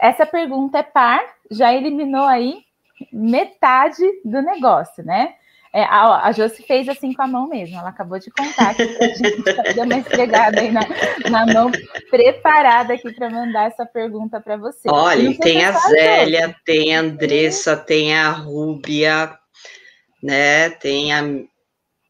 essa 0.00 0.24
pergunta 0.24 0.78
é 0.78 0.82
par, 0.82 1.20
já 1.50 1.72
eliminou 1.72 2.24
aí 2.24 2.64
metade 3.12 4.04
do 4.24 4.40
negócio, 4.40 5.04
né? 5.04 5.34
É, 5.74 5.84
a, 5.84 6.26
a 6.26 6.32
Josi 6.32 6.62
fez 6.62 6.86
assim 6.86 7.14
com 7.14 7.22
a 7.22 7.26
mão 7.26 7.48
mesmo, 7.48 7.78
ela 7.78 7.88
acabou 7.88 8.18
de 8.18 8.30
contar 8.30 8.74
que 8.74 8.82
a 8.82 9.08
gente 9.08 9.42
deu 9.74 9.84
uma 9.84 9.96
esfregada 9.96 10.60
aí 10.60 10.70
na, 10.70 10.82
na 11.30 11.46
mão, 11.46 11.72
preparada 12.10 12.92
aqui 12.92 13.10
para 13.14 13.30
mandar 13.30 13.68
essa 13.68 13.86
pergunta 13.86 14.38
para 14.38 14.58
você. 14.58 14.90
Olha, 14.90 15.34
tem 15.38 15.64
a 15.64 15.72
Zélia, 15.72 16.54
tem 16.66 16.94
a 16.94 17.00
Andressa, 17.00 17.74
tem 17.74 18.14
a 18.14 18.30
Rúbia, 18.30 19.32
né? 20.22 20.68
Tem 20.68 21.10
a, 21.10 21.22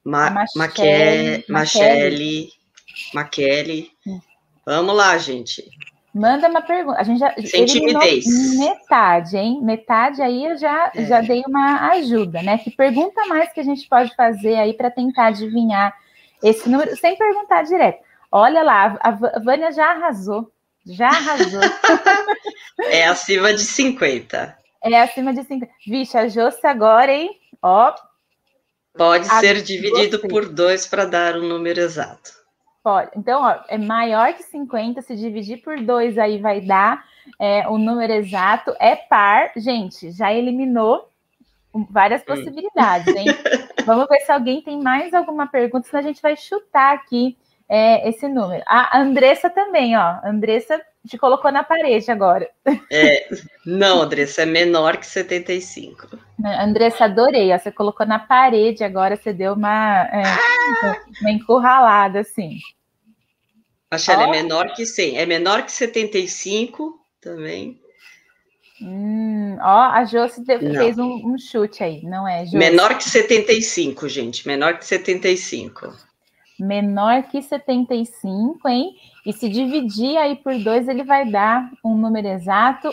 Ma 0.05 0.47
Machele, 1.49 2.49
Maquele. 3.15 3.91
Hum. 4.07 4.21
Vamos 4.65 4.97
lá, 4.97 5.17
gente. 5.19 5.65
Manda 6.15 6.49
uma 6.49 6.61
pergunta. 6.61 7.01
A 7.01 7.03
gente 7.03 7.21
já 7.21 7.35
Sem 7.47 7.65
timidez. 7.65 8.27
metade, 8.59 9.37
hein? 9.37 9.61
Metade 9.63 10.21
aí 10.21 10.45
eu 10.45 10.59
já, 10.59 10.91
é. 10.95 11.05
já 11.07 11.21
dei 11.23 11.43
uma 11.47 11.91
ajuda, 11.93 12.43
né? 12.43 12.59
Que 12.59 12.71
pergunta 12.71 13.25
mais 13.27 13.51
que 13.53 13.61
a 13.61 13.65
gente 13.65 13.89
pode 13.89 14.15
fazer 14.15 14.57
aí 14.57 14.75
para 14.75 14.91
tentar 14.91 15.27
adivinhar 15.27 15.95
esse 16.43 16.69
número, 16.69 16.95
sem 16.97 17.17
perguntar 17.17 17.63
direto. 17.63 18.03
Olha 18.31 18.63
lá, 18.63 18.99
a 19.01 19.11
Vânia 19.41 19.73
já 19.73 19.91
arrasou. 19.91 20.51
Já 20.85 21.09
arrasou. 21.09 21.61
é 22.91 23.07
acima 23.07 23.55
de 23.55 23.61
50. 23.61 24.59
É 24.85 25.01
acima 25.01 25.33
de 25.33 25.45
50. 25.45 25.73
Vixe, 25.87 26.19
a 26.19 26.29
Josse 26.29 26.67
agora, 26.67 27.13
hein? 27.13 27.31
Ó. 27.63 27.95
Pode 28.95 29.27
ser 29.27 29.63
dividido 29.63 30.19
por 30.21 30.49
dois 30.49 30.87
para 30.87 31.05
dar 31.05 31.37
o 31.37 31.45
um 31.45 31.49
número 31.49 31.81
exato. 31.81 32.43
Pode. 32.83 33.11
Então, 33.17 33.43
ó, 33.43 33.61
é 33.69 33.79
maior 33.79 34.35
que 34.35 34.43
50, 34.43 35.03
se 35.03 35.15
dividir 35.15 35.63
por 35.63 35.81
2 35.81 36.19
aí 36.19 36.39
vai 36.39 36.61
dar 36.61 37.05
é, 37.39 37.67
o 37.69 37.79
número 37.79 38.13
exato. 38.13 38.75
É 38.81 38.97
par. 38.97 39.53
Gente, 39.57 40.11
já 40.11 40.33
eliminou 40.33 41.09
várias 41.91 42.25
possibilidades, 42.25 43.15
hein? 43.15 43.27
Vamos 43.87 44.07
ver 44.09 44.21
se 44.21 44.33
alguém 44.33 44.61
tem 44.63 44.83
mais 44.83 45.15
alguma 45.15 45.47
pergunta, 45.47 45.87
senão 45.89 46.01
a 46.01 46.07
gente 46.07 46.21
vai 46.21 46.37
chutar 46.37 46.95
aqui 46.95 47.37
é, 47.69 48.09
esse 48.09 48.29
número. 48.29 48.63
A 48.67 48.99
Andressa 48.99 49.49
também, 49.49 49.97
ó. 49.97 50.01
A 50.01 50.29
Andressa 50.29 50.81
te 51.07 51.19
colocou 51.19 51.51
na 51.51 51.65
parede 51.65 52.11
agora. 52.11 52.49
É, 52.91 53.29
não, 53.67 54.03
Andressa, 54.03 54.43
é 54.43 54.47
menor 54.47 54.97
que 54.97 55.07
75. 55.07 56.19
Andressa, 56.45 57.05
adorei. 57.05 57.53
Ó, 57.53 57.59
você 57.59 57.73
colocou 57.73 58.07
na 58.07 58.19
parede 58.19 58.85
agora, 58.85 59.17
você 59.17 59.33
deu 59.33 59.55
uma, 59.55 60.05
é, 60.05 60.23
uma 61.21 61.31
encurralada, 61.31 62.21
assim. 62.21 62.59
Acho 63.91 64.07
que 64.07 64.11
ela 64.13 64.25
é 64.25 64.31
menor 64.31 64.73
que 64.75 64.87
100. 64.87 65.19
É 65.19 65.27
menor 65.27 65.63
que 65.65 65.73
75 65.73 66.99
também. 67.21 67.81
Hum, 68.81 69.59
ó, 69.61 69.91
a 69.93 70.05
Josi 70.05 70.45
fez 70.45 70.99
um, 70.99 71.33
um, 71.33 71.39
chute 71.39 71.85
aí, 71.85 72.03
não 72.03 72.27
é, 72.27 72.45
Josi? 72.45 72.57
Menor 72.57 72.97
que 72.97 73.05
75, 73.05 74.09
gente. 74.09 74.47
Menor 74.47 74.79
que 74.79 74.87
75. 74.87 75.93
Menor 76.59 77.25
que 77.25 77.43
75, 77.43 78.69
hein? 78.69 78.95
E 79.25 79.33
se 79.33 79.49
dividir 79.49 80.17
aí 80.17 80.37
por 80.37 80.57
dois, 80.59 80.89
ele 80.89 81.05
vai 81.05 81.31
dar 81.31 81.71
um 81.85 81.97
número 81.97 82.27
exato. 82.27 82.91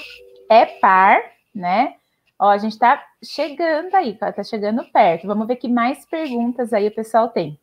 É 0.49 0.65
par, 0.65 1.21
né? 1.53 1.95
Ó, 2.37 2.47
a 2.49 2.57
gente 2.57 2.77
tá 2.77 3.03
chegando 3.23 3.93
aí, 3.95 4.13
tá 4.15 4.43
chegando 4.43 4.83
perto. 4.91 5.27
Vamos 5.27 5.47
ver 5.47 5.57
que 5.57 5.67
mais 5.67 6.05
perguntas 6.05 6.71
aí 6.71 6.87
o 6.87 6.95
pessoal 6.95 7.29
tem. 7.29 7.59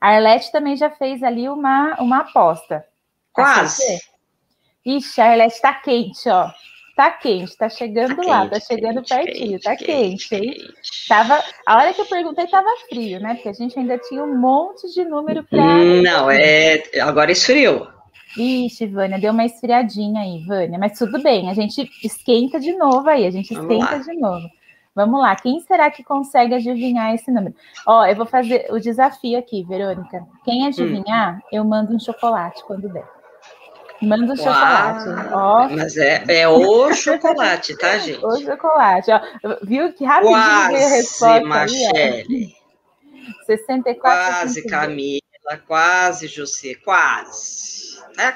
A 0.00 0.10
Arlete 0.10 0.52
também 0.52 0.76
já 0.76 0.90
fez 0.90 1.22
ali 1.22 1.48
uma, 1.48 1.94
uma 2.00 2.18
aposta. 2.18 2.84
Quase. 3.32 4.00
Ixi, 4.84 5.20
a 5.20 5.30
Arlete 5.30 5.60
tá 5.60 5.74
quente, 5.74 6.28
ó. 6.28 6.50
Tá 6.96 7.10
quente, 7.10 7.56
tá 7.56 7.68
chegando 7.68 8.14
tá 8.16 8.22
lá, 8.22 8.40
quente, 8.42 8.52
tá 8.52 8.60
chegando 8.60 9.02
quente, 9.02 9.24
pertinho, 9.24 9.50
quente, 9.50 9.62
tá 9.64 9.76
quente, 9.76 10.34
hein? 10.34 10.54
Tava, 11.08 11.42
a 11.66 11.76
hora 11.76 11.92
que 11.92 12.00
eu 12.00 12.06
perguntei 12.06 12.46
tava 12.46 12.68
frio, 12.88 13.18
né? 13.18 13.34
Porque 13.34 13.48
a 13.48 13.52
gente 13.52 13.76
ainda 13.76 13.98
tinha 13.98 14.22
um 14.22 14.38
monte 14.38 14.88
de 14.94 15.04
número 15.04 15.42
para. 15.42 15.64
Não, 16.02 16.30
é. 16.30 16.82
Agora 17.00 17.32
esfriou. 17.32 17.88
Ixi, 18.36 18.86
Vânia, 18.86 19.18
deu 19.18 19.32
uma 19.32 19.44
esfriadinha 19.44 20.20
aí, 20.20 20.44
Vânia, 20.44 20.78
mas 20.78 20.98
tudo 20.98 21.22
bem, 21.22 21.50
a 21.50 21.54
gente 21.54 21.88
esquenta 22.02 22.58
de 22.58 22.72
novo 22.76 23.08
aí, 23.08 23.26
a 23.26 23.30
gente 23.30 23.52
esquenta 23.52 24.00
de 24.00 24.12
novo. 24.14 24.48
Vamos 24.94 25.20
lá, 25.20 25.34
quem 25.34 25.60
será 25.60 25.90
que 25.90 26.04
consegue 26.04 26.54
adivinhar 26.54 27.12
esse 27.12 27.30
número? 27.30 27.54
Ó, 27.84 28.06
eu 28.06 28.14
vou 28.14 28.26
fazer 28.26 28.66
o 28.70 28.78
desafio 28.78 29.36
aqui, 29.38 29.64
Verônica. 29.64 30.24
Quem 30.44 30.66
adivinhar, 30.66 31.36
hum. 31.36 31.40
eu 31.50 31.64
mando 31.64 31.94
um 31.94 31.98
chocolate 31.98 32.62
quando 32.64 32.88
der. 32.88 33.06
Manda 34.04 34.32
o 34.32 34.36
chocolate. 34.36 35.08
Ó. 35.32 35.68
Mas 35.70 35.96
é, 35.96 36.24
é 36.28 36.48
o 36.48 36.92
chocolate, 36.94 37.76
tá, 37.78 37.98
gente? 37.98 38.24
O 38.24 38.36
chocolate. 38.40 39.10
Ó. 39.10 39.20
Viu 39.62 39.92
que 39.92 40.04
rapidinho 40.04 40.36
Quase, 40.36 40.72
veio 40.72 40.86
a 40.86 40.90
resposta 40.90 41.44
Machele. 41.46 42.54
64. 43.46 44.00
Quase, 44.00 44.54
65. 44.54 44.68
Camila. 44.68 45.20
Quase, 45.66 46.26
José. 46.26 46.74
Quase. 46.76 47.98
É. 48.18 48.32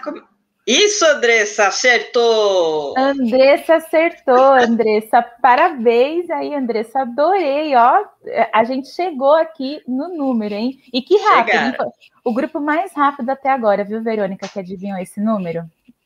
Isso, 0.69 1.03
Andressa, 1.07 1.69
acertou! 1.69 2.93
Andressa 2.95 3.77
acertou, 3.77 4.53
Andressa. 4.53 5.23
Parabéns 5.41 6.29
aí, 6.29 6.55
Andressa. 6.55 7.01
Adorei, 7.01 7.75
ó. 7.75 8.05
A 8.53 8.65
gente 8.65 8.89
chegou 8.91 9.33
aqui 9.33 9.81
no 9.89 10.15
número, 10.15 10.55
hein? 10.55 10.79
E 10.93 11.01
que 11.01 11.17
rápido. 11.17 11.57
Hein? 11.57 11.93
O 12.23 12.35
grupo 12.35 12.61
mais 12.61 12.93
rápido 12.93 13.31
até 13.31 13.49
agora, 13.49 13.83
viu, 13.83 14.03
Verônica, 14.03 14.47
que 14.47 14.59
adivinhou 14.59 14.99
esse 14.99 15.19
número? 15.23 15.65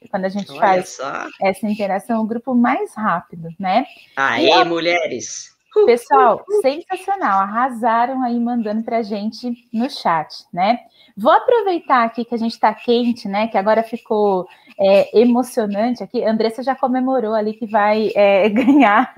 Quando 0.08 0.26
a 0.26 0.28
gente 0.28 0.52
Olha 0.52 0.60
faz 0.60 0.90
só. 0.90 1.26
essa 1.40 1.66
interação, 1.66 2.22
o 2.22 2.26
grupo 2.26 2.54
mais 2.54 2.94
rápido, 2.94 3.48
né? 3.58 3.84
Aí, 4.14 4.48
ó, 4.48 4.64
mulheres! 4.64 5.56
Pessoal, 5.86 6.44
sensacional. 6.60 7.40
Arrasaram 7.40 8.22
aí 8.22 8.38
mandando 8.38 8.82
pra 8.82 9.02
gente 9.02 9.66
no 9.72 9.88
chat, 9.88 10.44
né? 10.52 10.78
Vou 11.16 11.32
aproveitar 11.32 12.04
aqui 12.04 12.24
que 12.24 12.34
a 12.34 12.38
gente 12.38 12.52
está 12.52 12.72
quente, 12.74 13.26
né? 13.26 13.48
Que 13.48 13.56
agora 13.56 13.82
ficou 13.82 14.46
é, 14.78 15.18
emocionante 15.18 16.02
aqui. 16.02 16.22
A 16.22 16.30
Andressa 16.30 16.62
já 16.62 16.74
comemorou 16.74 17.34
ali 17.34 17.54
que 17.54 17.66
vai 17.66 18.10
é, 18.14 18.48
ganhar 18.50 19.12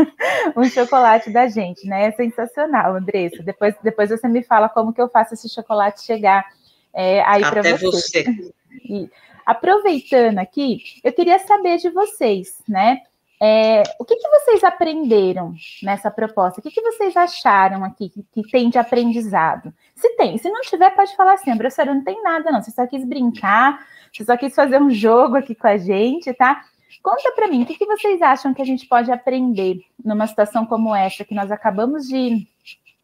um 0.56 0.64
chocolate 0.64 1.30
da 1.30 1.49
gente, 1.49 1.87
né? 1.87 2.06
É 2.06 2.12
sensacional, 2.12 2.96
Andressa. 2.96 3.42
Depois, 3.42 3.75
depois 3.82 4.11
você 4.11 4.28
me 4.28 4.42
fala 4.42 4.68
como 4.68 4.92
que 4.92 5.00
eu 5.00 5.08
faço 5.08 5.34
esse 5.34 5.49
chocolate 5.49 6.02
chegar 6.02 6.45
é, 6.93 7.21
aí 7.23 7.40
para 7.43 7.62
você. 7.62 7.78
você. 7.78 8.54
E, 8.88 9.10
aproveitando 9.45 10.38
aqui, 10.38 10.78
eu 11.02 11.12
queria 11.12 11.38
saber 11.40 11.78
de 11.78 11.90
vocês, 11.90 12.62
né? 12.69 13.02
É, 13.42 13.82
o 13.99 14.04
que, 14.04 14.16
que, 14.16 14.28
vocês 14.28 14.62
aprenderam 14.62 15.54
nessa 15.82 16.10
proposta? 16.10 16.60
O 16.60 16.62
que, 16.62 16.70
que 16.70 16.80
vocês 16.80 17.16
acharam 17.16 17.84
aqui 17.84 18.08
que, 18.08 18.23
que, 18.23 18.50
tem 18.50 18.70
de 18.70 18.78
aprendizado? 18.78 19.73
Se 19.94 20.08
tem, 20.16 20.38
se 20.38 20.49
não 20.49 20.60
tiver, 20.62 20.90
pode 20.90 21.14
falar 21.16 21.34
assim, 21.34 21.56
professora, 21.56 21.94
não 21.94 22.04
tem 22.04 22.23
nada 22.23 22.50
não, 22.50 22.62
você 22.62 22.70
só 22.70 22.86
quis 22.86 23.04
brincar, 23.04 23.84
você 24.12 24.25
só 24.25 24.36
quis 24.36 24.54
fazer 24.54 24.80
um 24.80 24.90
jogo 24.90 25.36
aqui 25.36 25.54
com 25.54 25.66
a 25.66 25.76
gente, 25.76 26.32
tá? 26.32 26.62
Conta 27.02 27.32
para 27.32 27.49
mim, 27.49 27.64
o 27.64 27.66
que, 27.66 27.75
que 27.76 27.86
vocês 27.86 28.23
acham 28.23 28.54
que 28.54 28.62
a 28.62 28.64
gente 28.64 28.86
pode 28.86 29.10
aprender 29.10 29.80
numa 30.02 30.26
situação 30.26 30.64
como 30.64 30.94
essa 30.94 31.25
que 31.25 31.34
nós 31.34 31.50
acabamos 31.50 32.06
de 32.06 32.47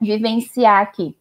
vivenciar 0.00 0.80
aqui? 0.80 1.14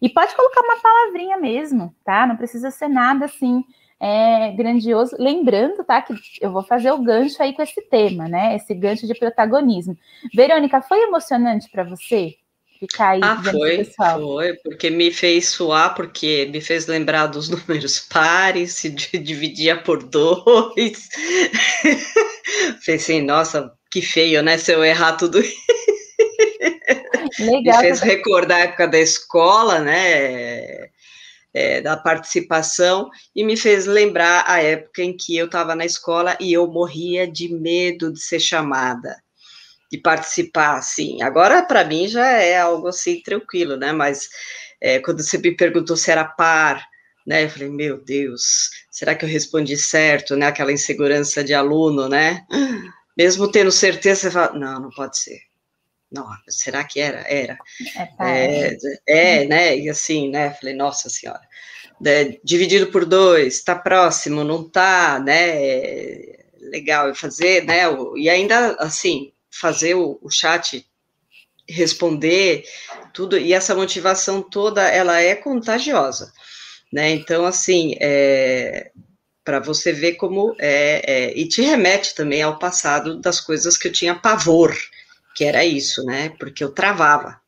E 0.00 0.08
pode 0.08 0.34
colocar 0.34 0.62
uma 0.62 0.80
palavrinha 0.80 1.36
mesmo, 1.36 1.94
tá? 2.04 2.26
Não 2.26 2.36
precisa 2.36 2.70
ser 2.70 2.88
nada 2.88 3.26
assim 3.26 3.62
é, 4.04 4.52
grandioso. 4.52 5.16
Lembrando, 5.18 5.82
tá, 5.82 6.02
que 6.02 6.12
eu 6.38 6.52
vou 6.52 6.62
fazer 6.62 6.90
o 6.92 7.02
gancho 7.02 7.42
aí 7.42 7.54
com 7.54 7.62
esse 7.62 7.80
tema, 7.88 8.28
né? 8.28 8.54
Esse 8.54 8.74
gancho 8.74 9.06
de 9.06 9.14
protagonismo. 9.14 9.96
Verônica, 10.34 10.82
foi 10.82 10.98
emocionante 11.04 11.70
para 11.70 11.84
você? 11.84 12.34
Ficar 12.78 13.10
aí 13.10 13.20
ah, 13.22 13.42
foi, 13.42 13.78
pessoal? 13.78 14.20
foi, 14.20 14.52
porque 14.62 14.90
me 14.90 15.10
fez 15.10 15.48
suar, 15.48 15.94
porque 15.94 16.50
me 16.52 16.60
fez 16.60 16.86
lembrar 16.86 17.28
dos 17.28 17.48
números 17.48 17.98
pares, 17.98 18.74
se 18.74 18.90
dividia 18.90 19.80
por 19.80 20.02
dois. 20.02 21.08
Pensei, 22.84 23.22
nossa, 23.22 23.72
que 23.90 24.02
feio, 24.02 24.42
né? 24.42 24.58
Se 24.58 24.72
eu 24.72 24.84
errar 24.84 25.14
tudo 25.14 25.40
isso. 25.40 25.56
Legal. 27.38 27.78
Me 27.78 27.80
fez 27.80 28.00
recordar 28.00 28.58
a 28.58 28.64
época 28.64 28.86
da 28.86 28.98
escola, 28.98 29.78
né? 29.78 30.90
É, 31.54 31.80
da 31.80 31.96
participação 31.96 33.08
e 33.34 33.44
me 33.44 33.56
fez 33.56 33.86
lembrar 33.86 34.44
a 34.46 34.60
época 34.60 35.02
em 35.02 35.16
que 35.16 35.36
eu 35.36 35.46
estava 35.46 35.76
na 35.76 35.86
escola 35.86 36.36
e 36.40 36.52
eu 36.52 36.66
morria 36.66 37.30
de 37.30 37.48
medo 37.48 38.12
de 38.12 38.20
ser 38.20 38.40
chamada, 38.40 39.16
de 39.90 39.98
participar, 39.98 40.76
assim. 40.76 41.22
Agora, 41.22 41.62
para 41.62 41.84
mim, 41.84 42.08
já 42.08 42.26
é 42.26 42.58
algo 42.58 42.88
assim 42.88 43.22
tranquilo, 43.22 43.76
né? 43.76 43.92
Mas 43.92 44.28
é, 44.80 44.98
quando 44.98 45.22
você 45.22 45.38
me 45.38 45.56
perguntou 45.56 45.96
se 45.96 46.10
era 46.10 46.24
par, 46.24 46.84
né? 47.24 47.44
Eu 47.44 47.50
falei, 47.50 47.68
meu 47.68 48.02
Deus, 48.02 48.70
será 48.90 49.14
que 49.14 49.24
eu 49.24 49.28
respondi 49.28 49.76
certo, 49.76 50.36
né? 50.36 50.46
Aquela 50.46 50.72
insegurança 50.72 51.44
de 51.44 51.54
aluno, 51.54 52.08
né? 52.08 52.44
Mesmo 53.16 53.48
tendo 53.50 53.70
certeza, 53.70 54.22
você 54.22 54.30
fala, 54.32 54.58
não, 54.58 54.80
não 54.80 54.90
pode 54.90 55.16
ser. 55.16 55.38
Não, 56.14 56.26
será 56.48 56.84
que 56.84 57.00
era? 57.00 57.24
Era. 57.28 57.58
É, 58.20 58.68
é, 58.68 59.42
é, 59.42 59.46
né? 59.46 59.78
E 59.78 59.88
assim, 59.88 60.30
né? 60.30 60.50
Falei, 60.54 60.74
nossa 60.74 61.10
senhora. 61.10 61.42
Né, 62.00 62.38
dividido 62.42 62.88
por 62.88 63.04
dois, 63.04 63.54
está 63.54 63.74
próximo, 63.74 64.44
não 64.44 64.62
está, 64.62 65.18
né? 65.18 66.34
Legal 66.60 67.14
fazer, 67.14 67.64
né? 67.64 67.82
E 68.16 68.28
ainda 68.28 68.76
assim, 68.78 69.32
fazer 69.50 69.94
o, 69.94 70.18
o 70.22 70.30
chat 70.30 70.86
responder 71.68 72.64
tudo 73.12 73.38
e 73.38 73.52
essa 73.52 73.74
motivação 73.74 74.42
toda 74.42 74.82
ela 74.82 75.20
é 75.20 75.34
contagiosa, 75.34 76.32
né? 76.92 77.10
Então 77.10 77.46
assim, 77.46 77.94
é, 78.00 78.90
para 79.44 79.60
você 79.60 79.92
ver 79.92 80.14
como 80.14 80.54
é, 80.58 81.02
é, 81.06 81.38
e 81.38 81.46
te 81.48 81.62
remete 81.62 82.14
também 82.14 82.42
ao 82.42 82.58
passado 82.58 83.20
das 83.20 83.40
coisas 83.40 83.76
que 83.76 83.88
eu 83.88 83.92
tinha 83.92 84.14
pavor, 84.14 84.74
que 85.34 85.44
era 85.44 85.64
isso, 85.64 86.04
né? 86.04 86.30
Porque 86.38 86.62
eu 86.62 86.72
travava. 86.72 87.40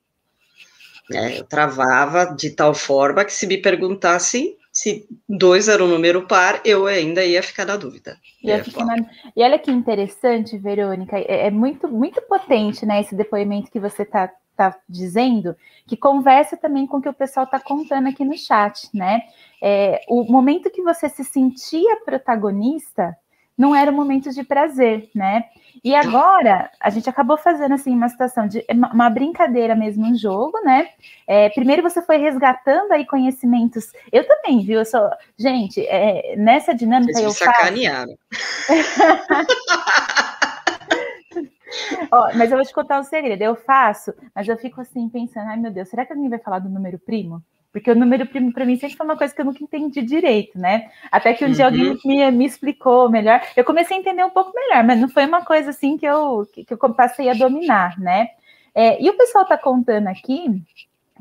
Né? 1.08 1.38
Eu 1.38 1.44
travava 1.44 2.26
de 2.26 2.50
tal 2.50 2.74
forma 2.74 3.24
que 3.24 3.32
se 3.32 3.46
me 3.46 3.58
perguntasse 3.58 4.56
se 4.76 5.08
dois 5.26 5.68
era 5.68 5.82
um 5.82 5.88
número 5.88 6.26
par, 6.26 6.60
eu 6.62 6.86
ainda 6.86 7.24
ia 7.24 7.42
ficar 7.42 7.64
na 7.64 7.78
dúvida. 7.78 8.18
Na... 8.44 8.96
E 9.34 9.42
olha 9.42 9.58
que 9.58 9.70
interessante, 9.70 10.58
Verônica, 10.58 11.16
é, 11.16 11.46
é, 11.46 11.50
muito, 11.50 11.88
muito 11.88 12.20
potente, 12.20 12.84
né, 12.84 13.00
esse 13.00 13.14
depoimento 13.14 13.70
que 13.70 13.80
você 13.80 14.02
está 14.02 14.30
tá 14.54 14.78
dizendo, 14.86 15.56
que 15.86 15.96
conversa 15.96 16.58
também 16.58 16.86
com 16.86 16.98
o 16.98 17.00
que 17.00 17.08
o 17.08 17.14
pessoal 17.14 17.44
está 17.44 17.58
contando 17.58 18.08
aqui 18.08 18.22
no 18.22 18.36
chat, 18.36 18.88
né? 18.92 19.22
É, 19.62 20.02
o 20.08 20.24
momento 20.24 20.70
que 20.70 20.82
você 20.82 21.08
se 21.08 21.24
sentia 21.24 21.96
protagonista 22.04 23.16
não 23.56 23.74
era 23.74 23.90
um 23.90 23.94
momento 23.94 24.30
de 24.30 24.44
prazer, 24.44 25.08
né? 25.14 25.44
E 25.82 25.94
agora 25.94 26.70
a 26.80 26.90
gente 26.90 27.08
acabou 27.08 27.36
fazendo 27.36 27.74
assim 27.74 27.94
uma 27.94 28.08
situação 28.08 28.48
de 28.48 28.64
uma 28.70 29.08
brincadeira 29.08 29.74
mesmo, 29.74 30.06
um 30.06 30.16
jogo, 30.16 30.58
né? 30.64 30.88
É, 31.26 31.48
primeiro 31.50 31.82
você 31.82 32.02
foi 32.02 32.16
resgatando 32.16 32.92
aí 32.92 33.06
conhecimentos. 33.06 33.92
Eu 34.10 34.26
também, 34.26 34.64
viu? 34.64 34.80
Eu 34.80 34.84
sou 34.84 35.08
gente 35.38 35.86
é, 35.86 36.34
nessa 36.36 36.74
dinâmica 36.74 37.12
Vocês 37.12 37.24
eu 37.24 37.30
me 37.30 37.52
sacanearam. 37.52 38.18
Ó, 42.10 42.30
mas 42.34 42.50
eu 42.50 42.56
vou 42.56 42.66
te 42.66 42.72
contar 42.72 43.00
um 43.00 43.04
segredo. 43.04 43.42
Eu 43.42 43.54
faço, 43.54 44.12
mas 44.34 44.48
eu 44.48 44.56
fico 44.56 44.80
assim 44.80 45.08
pensando, 45.08 45.48
ai 45.48 45.56
meu 45.56 45.70
Deus, 45.70 45.88
será 45.88 46.04
que 46.04 46.12
alguém 46.12 46.28
vai 46.28 46.38
falar 46.38 46.58
do 46.58 46.68
número 46.68 46.98
primo? 46.98 47.42
Porque 47.76 47.90
o 47.90 47.94
número 47.94 48.24
primo 48.24 48.54
para 48.54 48.64
mim 48.64 48.76
sempre 48.76 48.96
foi 48.96 49.04
uma 49.04 49.18
coisa 49.18 49.34
que 49.34 49.38
eu 49.38 49.44
nunca 49.44 49.62
entendi 49.62 50.00
direito, 50.00 50.58
né? 50.58 50.90
Até 51.12 51.34
que 51.34 51.44
um 51.44 51.48
uhum. 51.48 51.52
dia 51.52 51.66
alguém 51.66 51.90
uhum. 51.90 51.98
me, 52.06 52.30
me 52.30 52.46
explicou 52.46 53.10
melhor. 53.10 53.38
Eu 53.54 53.66
comecei 53.66 53.98
a 53.98 54.00
entender 54.00 54.24
um 54.24 54.30
pouco 54.30 54.50
melhor, 54.54 54.82
mas 54.82 54.98
não 54.98 55.10
foi 55.10 55.26
uma 55.26 55.44
coisa 55.44 55.68
assim 55.68 55.98
que 55.98 56.06
eu, 56.06 56.48
que 56.54 56.72
eu 56.72 56.94
passei 56.94 57.28
a 57.28 57.34
dominar, 57.34 57.98
né? 57.98 58.28
É, 58.74 59.02
e 59.02 59.10
o 59.10 59.16
pessoal 59.18 59.42
está 59.42 59.58
contando 59.58 60.06
aqui 60.06 60.48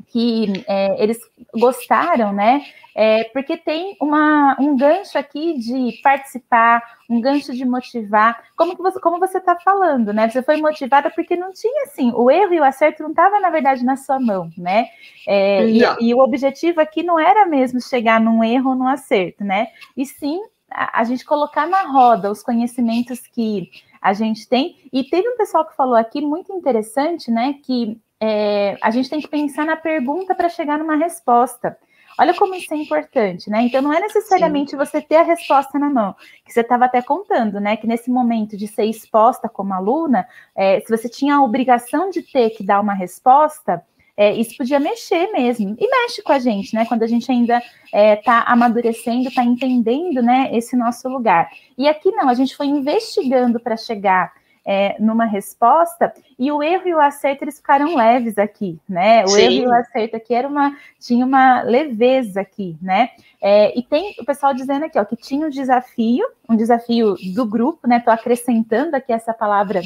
que 0.08 0.64
é, 0.66 1.02
eles 1.02 1.18
gostaram, 1.54 2.32
né? 2.32 2.64
É, 2.94 3.24
porque 3.24 3.58
tem 3.58 3.94
uma, 4.00 4.56
um 4.58 4.74
gancho 4.76 5.18
aqui 5.18 5.58
de 5.58 6.00
participar, 6.02 6.82
um 7.10 7.20
gancho 7.20 7.52
de 7.52 7.64
motivar, 7.64 8.42
como 8.56 8.74
que 8.74 8.82
você, 8.82 8.98
como 9.00 9.18
você 9.18 9.36
está 9.36 9.54
falando, 9.56 10.14
né? 10.14 10.30
Você 10.30 10.42
foi 10.42 10.56
motivada 10.56 11.10
porque 11.10 11.36
não 11.36 11.52
tinha 11.52 11.84
assim, 11.84 12.10
o 12.14 12.30
erro 12.30 12.54
e 12.54 12.60
o 12.60 12.64
acerto 12.64 13.02
não 13.02 13.10
estava, 13.10 13.38
na 13.38 13.50
verdade, 13.50 13.84
na 13.84 13.96
sua 13.96 14.18
mão, 14.18 14.50
né? 14.56 14.86
É, 15.26 15.66
e, 15.66 15.82
e, 16.00 16.14
o 16.14 16.20
objetivo 16.20 16.80
aqui 16.80 17.02
não 17.02 17.18
era 17.18 17.44
mesmo 17.44 17.80
chegar 17.82 18.18
num 18.20 18.42
erro 18.42 18.70
ou 18.70 18.76
num 18.76 18.88
acerto, 18.88 19.44
né? 19.44 19.68
E 19.94 20.06
sim 20.06 20.40
a, 20.70 21.00
a 21.00 21.04
gente 21.04 21.24
colocar 21.24 21.66
na 21.66 21.82
roda 21.82 22.30
os 22.30 22.42
conhecimentos 22.42 23.20
que 23.26 23.70
a 24.00 24.12
gente 24.12 24.48
tem. 24.48 24.76
E 24.92 25.04
teve 25.04 25.28
um 25.28 25.36
pessoal 25.36 25.66
que 25.66 25.76
falou 25.76 25.96
aqui 25.96 26.20
muito 26.20 26.52
interessante, 26.52 27.30
né? 27.30 27.56
Que 27.62 28.00
é, 28.20 28.76
a 28.80 28.90
gente 28.90 29.10
tem 29.10 29.20
que 29.20 29.28
pensar 29.28 29.64
na 29.64 29.76
pergunta 29.76 30.34
para 30.34 30.48
chegar 30.48 30.78
numa 30.78 30.96
resposta. 30.96 31.76
Olha 32.18 32.32
como 32.32 32.54
isso 32.54 32.72
é 32.72 32.78
importante, 32.78 33.50
né? 33.50 33.62
Então 33.62 33.82
não 33.82 33.92
é 33.92 34.00
necessariamente 34.00 34.70
Sim. 34.70 34.76
você 34.78 35.02
ter 35.02 35.16
a 35.16 35.22
resposta 35.22 35.78
na 35.78 35.90
mão, 35.90 36.14
que 36.46 36.52
você 36.52 36.62
estava 36.62 36.86
até 36.86 37.02
contando, 37.02 37.60
né? 37.60 37.76
Que 37.76 37.86
nesse 37.86 38.10
momento 38.10 38.56
de 38.56 38.66
ser 38.66 38.84
exposta 38.84 39.48
como 39.48 39.74
aluna, 39.74 40.26
é, 40.54 40.80
se 40.80 40.88
você 40.88 41.10
tinha 41.10 41.36
a 41.36 41.42
obrigação 41.42 42.08
de 42.08 42.22
ter 42.22 42.50
que 42.50 42.64
dar 42.64 42.80
uma 42.80 42.94
resposta, 42.94 43.84
é, 44.16 44.32
isso 44.32 44.56
podia 44.56 44.80
mexer 44.80 45.30
mesmo. 45.30 45.76
E 45.78 45.90
mexe 45.90 46.22
com 46.22 46.32
a 46.32 46.38
gente, 46.38 46.74
né? 46.74 46.86
Quando 46.86 47.02
a 47.02 47.06
gente 47.06 47.30
ainda 47.30 47.58
está 47.58 47.98
é, 47.98 48.16
tá 48.16 48.44
amadurecendo, 48.46 49.28
está 49.28 49.44
entendendo, 49.44 50.22
né, 50.22 50.48
esse 50.52 50.74
nosso 50.74 51.06
lugar. 51.08 51.50
E 51.76 51.86
aqui 51.86 52.10
não, 52.12 52.30
a 52.30 52.34
gente 52.34 52.56
foi 52.56 52.66
investigando 52.66 53.60
para 53.60 53.76
chegar 53.76 54.32
é, 54.66 54.96
numa 54.98 55.24
resposta, 55.24 56.12
e 56.36 56.50
o 56.50 56.60
erro 56.60 56.88
e 56.88 56.94
o 56.94 57.00
acerto 57.00 57.44
eles 57.44 57.58
ficaram 57.58 57.94
leves 57.94 58.36
aqui, 58.36 58.80
né? 58.88 59.24
O 59.24 59.28
Sim. 59.28 59.42
erro 59.42 59.54
e 59.54 59.66
o 59.66 59.72
acerto 59.72 60.16
aqui 60.16 60.34
era 60.34 60.48
uma, 60.48 60.76
tinha 60.98 61.24
uma 61.24 61.62
leveza 61.62 62.40
aqui, 62.40 62.76
né? 62.82 63.10
É, 63.40 63.78
e 63.78 63.82
tem 63.82 64.16
o 64.18 64.24
pessoal 64.24 64.52
dizendo 64.52 64.84
aqui, 64.84 64.98
ó, 64.98 65.04
que 65.04 65.16
tinha 65.16 65.46
um 65.46 65.50
desafio, 65.50 66.26
um 66.48 66.56
desafio 66.56 67.14
do 67.32 67.46
grupo, 67.46 67.86
né? 67.86 67.98
Estou 67.98 68.12
acrescentando 68.12 68.96
aqui 68.96 69.12
essa 69.12 69.32
palavra 69.32 69.80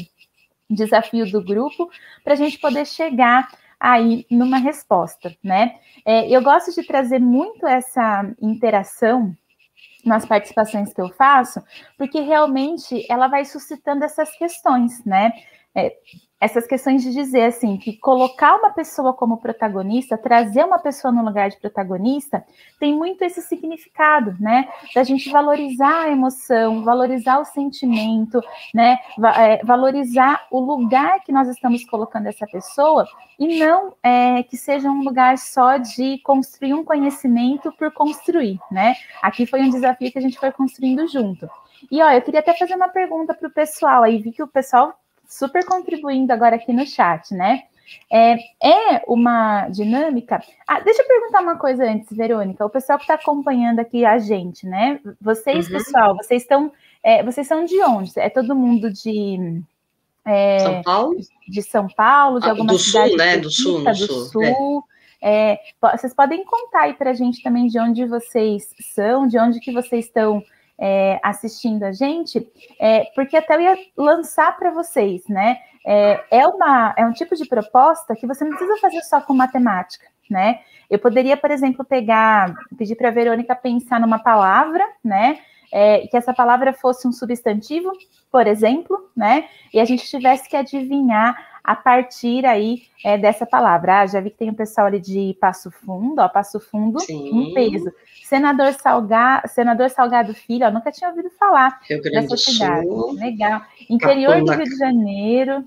desafio 0.73 1.29
do 1.29 1.43
grupo, 1.43 1.89
para 2.23 2.33
a 2.33 2.37
gente 2.37 2.57
poder 2.57 2.87
chegar 2.87 3.49
aí 3.79 4.25
numa 4.29 4.57
resposta, 4.57 5.35
né? 5.43 5.75
É, 6.05 6.29
eu 6.29 6.41
gosto 6.41 6.73
de 6.73 6.87
trazer 6.87 7.19
muito 7.19 7.67
essa 7.67 8.25
interação 8.41 9.35
nas 10.05 10.25
participações 10.25 10.93
que 10.93 11.01
eu 11.01 11.09
faço, 11.09 11.61
porque 11.97 12.19
realmente 12.21 13.05
ela 13.09 13.27
vai 13.27 13.45
suscitando 13.45 14.03
essas 14.03 14.35
questões, 14.37 15.03
né? 15.05 15.31
É, 15.75 15.95
essas 16.41 16.65
questões 16.65 17.03
de 17.03 17.13
dizer 17.13 17.43
assim 17.43 17.77
que 17.77 17.95
colocar 17.95 18.55
uma 18.55 18.71
pessoa 18.71 19.13
como 19.13 19.37
protagonista, 19.37 20.17
trazer 20.17 20.65
uma 20.65 20.79
pessoa 20.79 21.11
no 21.11 21.23
lugar 21.23 21.51
de 21.51 21.57
protagonista, 21.57 22.43
tem 22.79 22.97
muito 22.97 23.23
esse 23.23 23.43
significado, 23.43 24.35
né? 24.39 24.67
Da 24.95 25.03
gente 25.03 25.29
valorizar 25.29 26.05
a 26.05 26.09
emoção, 26.09 26.83
valorizar 26.83 27.37
o 27.39 27.45
sentimento, 27.45 28.41
né? 28.73 28.97
É, 29.37 29.63
valorizar 29.63 30.47
o 30.49 30.59
lugar 30.59 31.19
que 31.19 31.31
nós 31.31 31.47
estamos 31.47 31.85
colocando 31.85 32.25
essa 32.25 32.47
pessoa 32.47 33.07
e 33.37 33.59
não 33.59 33.93
é, 34.01 34.41
que 34.41 34.57
seja 34.57 34.89
um 34.89 35.03
lugar 35.03 35.37
só 35.37 35.77
de 35.77 36.17
construir 36.23 36.73
um 36.73 36.83
conhecimento 36.83 37.71
por 37.73 37.91
construir, 37.93 38.59
né? 38.71 38.95
Aqui 39.21 39.45
foi 39.45 39.61
um 39.61 39.69
desafio 39.69 40.11
que 40.11 40.17
a 40.17 40.21
gente 40.21 40.39
foi 40.39 40.51
construindo 40.51 41.07
junto. 41.07 41.47
E 41.91 42.01
ó, 42.01 42.09
eu 42.09 42.21
queria 42.23 42.39
até 42.39 42.55
fazer 42.55 42.73
uma 42.73 42.89
pergunta 42.89 43.31
para 43.35 43.47
o 43.47 43.51
pessoal 43.51 44.01
aí, 44.01 44.17
vi 44.17 44.31
que 44.31 44.41
o 44.41 44.47
pessoal 44.47 44.95
super 45.31 45.65
contribuindo 45.65 46.33
agora 46.33 46.57
aqui 46.57 46.73
no 46.73 46.85
chat, 46.85 47.33
né? 47.33 47.63
É, 48.11 48.35
é 48.61 49.03
uma 49.07 49.67
dinâmica. 49.69 50.41
Ah, 50.67 50.79
deixa 50.79 51.01
eu 51.01 51.07
perguntar 51.07 51.41
uma 51.41 51.57
coisa 51.57 51.83
antes, 51.83 52.15
Verônica. 52.15 52.65
O 52.65 52.69
pessoal 52.69 52.97
que 52.97 53.05
está 53.05 53.15
acompanhando 53.15 53.79
aqui 53.79 54.05
a 54.05 54.17
gente, 54.17 54.65
né? 54.67 54.99
Vocês, 55.19 55.67
uhum. 55.67 55.73
pessoal, 55.73 56.15
vocês 56.15 56.43
estão. 56.43 56.71
É, 57.03 57.23
vocês 57.23 57.47
são 57.47 57.65
de 57.65 57.81
onde? 57.81 58.11
É 58.17 58.29
todo 58.29 58.55
mundo 58.55 58.91
de. 58.91 59.61
É, 60.25 60.59
São 60.59 60.81
Paulo? 60.83 61.17
De 61.47 61.61
São 61.63 61.87
Paulo, 61.87 62.39
de 62.39 62.47
ah, 62.47 62.51
alguma 62.51 62.73
do 62.73 62.79
cidade 62.79 63.09
sul, 63.09 63.17
né? 63.17 63.37
Do 63.37 63.49
sul, 63.49 63.83
do 63.83 63.95
sul. 63.95 64.25
sul. 64.25 64.83
É. 65.21 65.53
é 65.53 65.59
vocês 65.97 66.13
podem 66.13 66.43
contar 66.45 66.83
aí 66.83 66.93
para 66.93 67.11
a 67.11 67.13
gente 67.13 67.41
também 67.41 67.67
de 67.67 67.79
onde 67.79 68.05
vocês 68.05 68.69
são, 68.93 69.27
de 69.27 69.39
onde 69.39 69.59
que 69.59 69.71
vocês 69.71 70.05
estão 70.05 70.43
é, 70.81 71.19
assistindo 71.21 71.83
a 71.83 71.91
gente, 71.91 72.45
é, 72.79 73.03
porque 73.13 73.37
até 73.37 73.55
eu 73.55 73.61
ia 73.61 73.77
lançar 73.95 74.57
para 74.57 74.71
vocês, 74.71 75.21
né? 75.29 75.59
É, 75.85 76.23
é, 76.31 76.47
uma, 76.47 76.93
é 76.97 77.05
um 77.05 77.13
tipo 77.13 77.35
de 77.35 77.45
proposta 77.45 78.15
que 78.15 78.25
você 78.25 78.43
não 78.43 78.57
precisa 78.57 78.79
fazer 78.81 79.01
só 79.03 79.21
com 79.21 79.35
matemática, 79.35 80.07
né? 80.27 80.61
Eu 80.89 80.97
poderia, 80.97 81.37
por 81.37 81.51
exemplo, 81.51 81.85
pegar, 81.85 82.55
pedir 82.77 82.95
para 82.95 83.09
a 83.09 83.11
Verônica 83.11 83.55
pensar 83.55 83.99
numa 83.99 84.17
palavra, 84.17 84.83
né? 85.03 85.37
É, 85.71 86.07
que 86.07 86.17
essa 86.17 86.33
palavra 86.33 86.73
fosse 86.73 87.07
um 87.07 87.13
substantivo, 87.13 87.91
por 88.31 88.47
exemplo, 88.47 89.09
né? 89.15 89.47
E 89.71 89.79
a 89.79 89.85
gente 89.85 90.05
tivesse 90.05 90.49
que 90.49 90.57
adivinhar 90.57 91.50
a 91.63 91.75
partir 91.75 92.45
aí 92.45 92.83
é, 93.03 93.17
dessa 93.17 93.45
palavra. 93.45 94.01
Ah, 94.01 94.07
já 94.07 94.19
vi 94.19 94.29
que 94.29 94.37
tem 94.37 94.49
um 94.49 94.55
pessoal 94.55 94.87
ali 94.87 94.99
de 94.99 95.35
Passo 95.39 95.71
Fundo, 95.71 96.19
ó, 96.19 96.27
Passo 96.27 96.59
Fundo, 96.59 96.99
Sim. 96.99 97.31
um 97.33 97.53
peso. 97.53 97.91
Senador, 98.23 98.73
Salga, 98.73 99.43
Senador 99.47 99.89
Salgado 99.89 100.33
Filho, 100.33 100.65
ó, 100.65 100.71
nunca 100.71 100.91
tinha 100.91 101.09
ouvido 101.09 101.29
falar 101.31 101.79
Rio 101.89 102.01
Grande 102.01 102.27
dessa 102.27 102.37
cidade. 102.37 102.87
Sul. 102.87 103.13
Legal. 103.13 103.61
Interior 103.89 104.39
Capão 104.39 104.45
do 104.45 104.51
Rio 104.51 104.63
da... 104.65 104.71
de 104.71 104.77
Janeiro. 104.77 105.65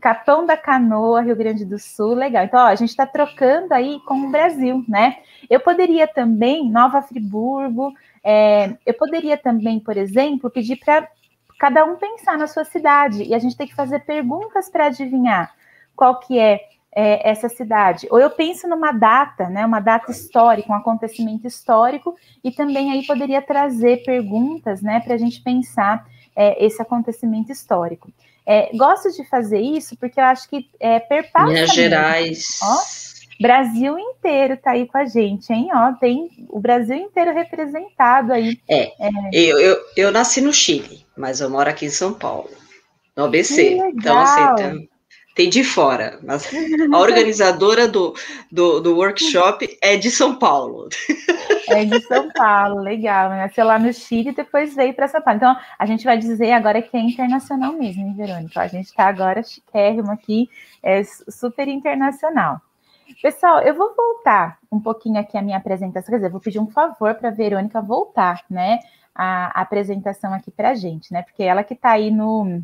Capão 0.00 0.46
da 0.46 0.56
Canoa, 0.56 1.22
Rio 1.22 1.34
Grande 1.34 1.64
do 1.64 1.78
Sul, 1.78 2.14
legal. 2.14 2.44
Então, 2.44 2.60
ó, 2.60 2.66
a 2.66 2.74
gente 2.74 2.90
está 2.90 3.06
trocando 3.06 3.72
aí 3.72 3.98
com 4.06 4.14
o 4.14 4.30
Brasil, 4.30 4.84
né? 4.86 5.16
Eu 5.48 5.58
poderia 5.58 6.06
também, 6.06 6.70
Nova 6.70 7.02
Friburgo, 7.02 7.92
é, 8.22 8.76
eu 8.84 8.94
poderia 8.94 9.36
também, 9.36 9.80
por 9.80 9.96
exemplo, 9.96 10.50
pedir 10.50 10.76
para 10.76 11.08
cada 11.58 11.84
um 11.84 11.96
pensar 11.96 12.36
na 12.36 12.46
sua 12.46 12.64
cidade 12.64 13.22
e 13.22 13.34
a 13.34 13.38
gente 13.38 13.56
tem 13.56 13.66
que 13.66 13.74
fazer 13.74 14.00
perguntas 14.00 14.68
para 14.68 14.86
adivinhar 14.86 15.54
qual 15.94 16.20
que 16.20 16.38
é, 16.38 16.60
é, 16.94 17.28
essa 17.28 17.48
cidade. 17.48 18.06
Ou 18.10 18.18
eu 18.18 18.30
penso 18.30 18.68
numa 18.68 18.92
data, 18.92 19.48
né, 19.48 19.64
uma 19.64 19.80
data 19.80 20.10
histórica, 20.10 20.72
um 20.72 20.76
acontecimento 20.76 21.46
histórico, 21.46 22.16
e 22.42 22.50
também 22.50 22.92
aí 22.92 23.06
poderia 23.06 23.42
trazer 23.42 24.02
perguntas, 24.04 24.82
né, 24.82 25.00
para 25.00 25.14
a 25.14 25.18
gente 25.18 25.42
pensar 25.42 26.06
é, 26.34 26.64
esse 26.64 26.80
acontecimento 26.80 27.50
histórico. 27.50 28.10
É, 28.46 28.70
gosto 28.76 29.10
de 29.10 29.28
fazer 29.28 29.60
isso 29.60 29.96
porque 29.96 30.20
eu 30.20 30.24
acho 30.24 30.48
que 30.48 30.70
é, 30.78 31.00
perpassa. 31.00 31.46
Minas 31.46 31.74
Gerais. 31.74 32.60
Ó, 32.62 33.05
Brasil 33.40 33.98
inteiro 33.98 34.54
está 34.54 34.72
aí 34.72 34.86
com 34.86 34.98
a 34.98 35.04
gente, 35.04 35.52
hein? 35.52 35.68
Ó, 35.74 35.92
tem 35.92 36.30
o 36.48 36.58
Brasil 36.58 36.96
inteiro 36.96 37.34
representado 37.34 38.32
aí. 38.32 38.58
É, 38.68 38.92
é. 38.98 39.10
Eu, 39.32 39.58
eu, 39.58 39.78
eu 39.96 40.12
nasci 40.12 40.40
no 40.40 40.52
Chile, 40.52 41.04
mas 41.16 41.40
eu 41.40 41.50
moro 41.50 41.68
aqui 41.68 41.86
em 41.86 41.90
São 41.90 42.14
Paulo, 42.14 42.50
no 43.16 43.24
ABC. 43.24 43.76
Então, 43.94 44.18
assim, 44.18 44.54
tem, 44.54 44.88
tem, 45.34 45.50
de 45.50 45.62
fora. 45.62 46.18
Mas 46.22 46.50
a 46.92 46.98
organizadora 46.98 47.86
do, 47.86 48.14
do, 48.50 48.80
do, 48.80 48.96
workshop 48.96 49.76
é 49.82 49.96
de 49.96 50.10
São 50.10 50.36
Paulo. 50.36 50.88
É 51.68 51.84
de 51.84 52.00
São 52.02 52.30
Paulo, 52.32 52.80
legal. 52.80 53.28
Nasceu 53.28 53.66
lá 53.66 53.78
no 53.78 53.92
Chile 53.92 54.30
e 54.30 54.34
depois 54.34 54.74
veio 54.74 54.94
para 54.94 55.08
São 55.08 55.20
Paulo. 55.20 55.36
Então, 55.36 55.56
a 55.78 55.84
gente 55.84 56.04
vai 56.04 56.16
dizer 56.16 56.52
agora 56.52 56.80
que 56.80 56.96
é 56.96 57.00
internacional 57.00 57.74
mesmo, 57.74 58.02
hein, 58.02 58.14
Verônica? 58.16 58.60
A 58.60 58.68
gente 58.68 58.86
está 58.86 59.08
agora 59.08 59.42
chiquérrimo 59.42 60.10
aqui, 60.10 60.48
é 60.82 61.02
super 61.04 61.68
internacional. 61.68 62.62
Pessoal, 63.22 63.60
eu 63.60 63.74
vou 63.74 63.94
voltar 63.96 64.58
um 64.70 64.78
pouquinho 64.78 65.18
aqui 65.18 65.38
a 65.38 65.42
minha 65.42 65.56
apresentação, 65.56 66.10
quer 66.10 66.16
dizer, 66.16 66.30
vou 66.30 66.40
pedir 66.40 66.58
um 66.58 66.66
favor 66.66 67.14
para 67.14 67.30
a 67.30 67.32
Verônica 67.32 67.80
voltar, 67.80 68.44
né, 68.50 68.80
a, 69.14 69.58
a 69.58 69.62
apresentação 69.62 70.34
aqui 70.34 70.50
para 70.50 70.70
a 70.70 70.74
gente, 70.74 71.12
né, 71.12 71.22
porque 71.22 71.42
ela 71.42 71.64
que 71.64 71.72
está 71.72 71.92
aí 71.92 72.10
no, 72.10 72.62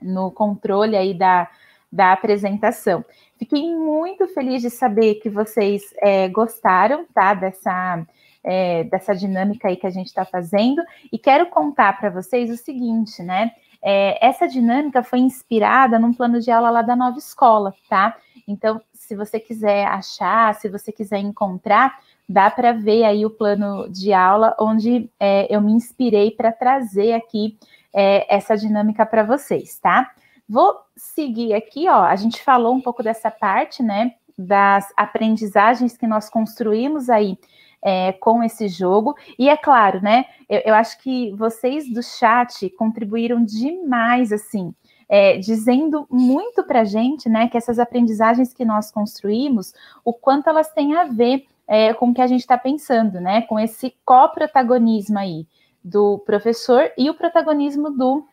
no 0.00 0.30
controle 0.30 0.94
aí 0.94 1.14
da, 1.14 1.48
da 1.90 2.12
apresentação. 2.12 3.02
Fiquei 3.38 3.74
muito 3.74 4.28
feliz 4.28 4.60
de 4.60 4.68
saber 4.68 5.14
que 5.16 5.30
vocês 5.30 5.82
é, 6.02 6.28
gostaram, 6.28 7.06
tá, 7.14 7.32
dessa, 7.32 8.06
é, 8.44 8.84
dessa 8.84 9.14
dinâmica 9.14 9.68
aí 9.68 9.76
que 9.76 9.86
a 9.86 9.90
gente 9.90 10.08
está 10.08 10.26
fazendo, 10.26 10.82
e 11.10 11.18
quero 11.18 11.46
contar 11.46 11.98
para 11.98 12.10
vocês 12.10 12.50
o 12.50 12.56
seguinte, 12.58 13.22
né, 13.22 13.52
é, 13.82 14.24
essa 14.24 14.46
dinâmica 14.46 15.02
foi 15.02 15.20
inspirada 15.20 15.98
num 15.98 16.12
plano 16.12 16.40
de 16.40 16.50
aula 16.50 16.68
lá 16.68 16.82
da 16.82 16.94
nova 16.94 17.18
escola, 17.18 17.74
tá? 17.88 18.16
Então, 18.46 18.80
se 19.06 19.16
você 19.16 19.40
quiser 19.40 19.86
achar, 19.86 20.54
se 20.54 20.68
você 20.68 20.92
quiser 20.92 21.18
encontrar, 21.18 21.98
dá 22.28 22.50
para 22.50 22.72
ver 22.72 23.04
aí 23.04 23.26
o 23.26 23.30
plano 23.30 23.88
de 23.90 24.12
aula 24.12 24.54
onde 24.58 25.10
é, 25.18 25.46
eu 25.54 25.60
me 25.60 25.72
inspirei 25.72 26.30
para 26.30 26.52
trazer 26.52 27.12
aqui 27.12 27.58
é, 27.92 28.34
essa 28.34 28.56
dinâmica 28.56 29.04
para 29.04 29.22
vocês, 29.22 29.78
tá? 29.78 30.10
Vou 30.48 30.78
seguir 30.96 31.54
aqui, 31.54 31.88
ó. 31.88 32.02
A 32.02 32.16
gente 32.16 32.42
falou 32.42 32.74
um 32.74 32.80
pouco 32.80 33.02
dessa 33.02 33.30
parte, 33.30 33.82
né? 33.82 34.12
das 34.36 34.92
aprendizagens 34.96 35.96
que 35.96 36.06
nós 36.06 36.28
construímos 36.28 37.08
aí 37.08 37.38
é, 37.82 38.12
com 38.12 38.42
esse 38.42 38.68
jogo. 38.68 39.14
E 39.38 39.48
é 39.48 39.56
claro, 39.56 40.00
né? 40.00 40.24
Eu, 40.48 40.62
eu 40.66 40.74
acho 40.74 41.00
que 41.02 41.32
vocês 41.32 41.92
do 41.92 42.02
chat 42.02 42.68
contribuíram 42.70 43.44
demais, 43.44 44.32
assim, 44.32 44.74
é, 45.14 45.36
dizendo 45.36 46.06
muito 46.10 46.64
para 46.64 46.80
a 46.80 46.84
gente, 46.84 47.28
né, 47.28 47.46
que 47.46 47.58
essas 47.58 47.78
aprendizagens 47.78 48.54
que 48.54 48.64
nós 48.64 48.90
construímos, 48.90 49.74
o 50.02 50.10
quanto 50.10 50.48
elas 50.48 50.72
têm 50.72 50.96
a 50.96 51.04
ver 51.04 51.44
é, 51.68 51.92
com 51.92 52.08
o 52.08 52.14
que 52.14 52.22
a 52.22 52.26
gente 52.26 52.40
está 52.40 52.56
pensando, 52.56 53.20
né, 53.20 53.42
com 53.42 53.60
esse 53.60 53.94
coprotagonismo 54.06 55.18
aí 55.18 55.46
do 55.84 56.18
professor 56.20 56.90
e 56.96 57.10
o 57.10 57.14
protagonismo 57.14 57.90
do 57.90 58.26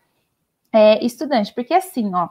é, 0.71 1.03
estudante, 1.03 1.53
porque 1.53 1.73
assim, 1.73 2.15
ó, 2.15 2.29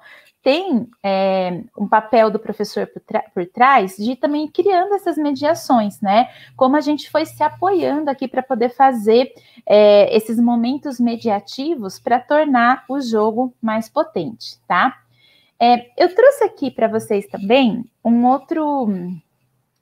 tem 0.48 0.88
é, 1.02 1.62
um 1.76 1.86
papel 1.86 2.30
do 2.30 2.38
professor 2.38 2.86
por, 2.86 3.02
por, 3.34 3.44
trás 3.44 3.98
de 3.98 4.16
também 4.16 4.48
criando 4.48 4.94
essas 4.94 5.18
mediações, 5.18 6.00
né? 6.00 6.30
Como 6.56 6.74
a 6.74 6.80
gente 6.80 7.10
foi 7.10 7.26
se 7.26 7.42
apoiando 7.42 8.08
aqui 8.08 8.26
para 8.26 8.42
poder 8.42 8.70
fazer 8.70 9.30
é, 9.66 10.16
esses 10.16 10.40
momentos 10.40 10.98
mediativos 10.98 11.98
para 11.98 12.18
tornar 12.18 12.82
o 12.88 12.98
jogo 12.98 13.54
mais 13.60 13.90
potente, 13.90 14.58
tá? 14.66 14.96
É, 15.60 15.90
eu 16.02 16.14
trouxe 16.14 16.44
aqui 16.44 16.70
para 16.70 16.88
vocês 16.88 17.26
também 17.26 17.84
um 18.02 18.24
outro, 18.24 18.88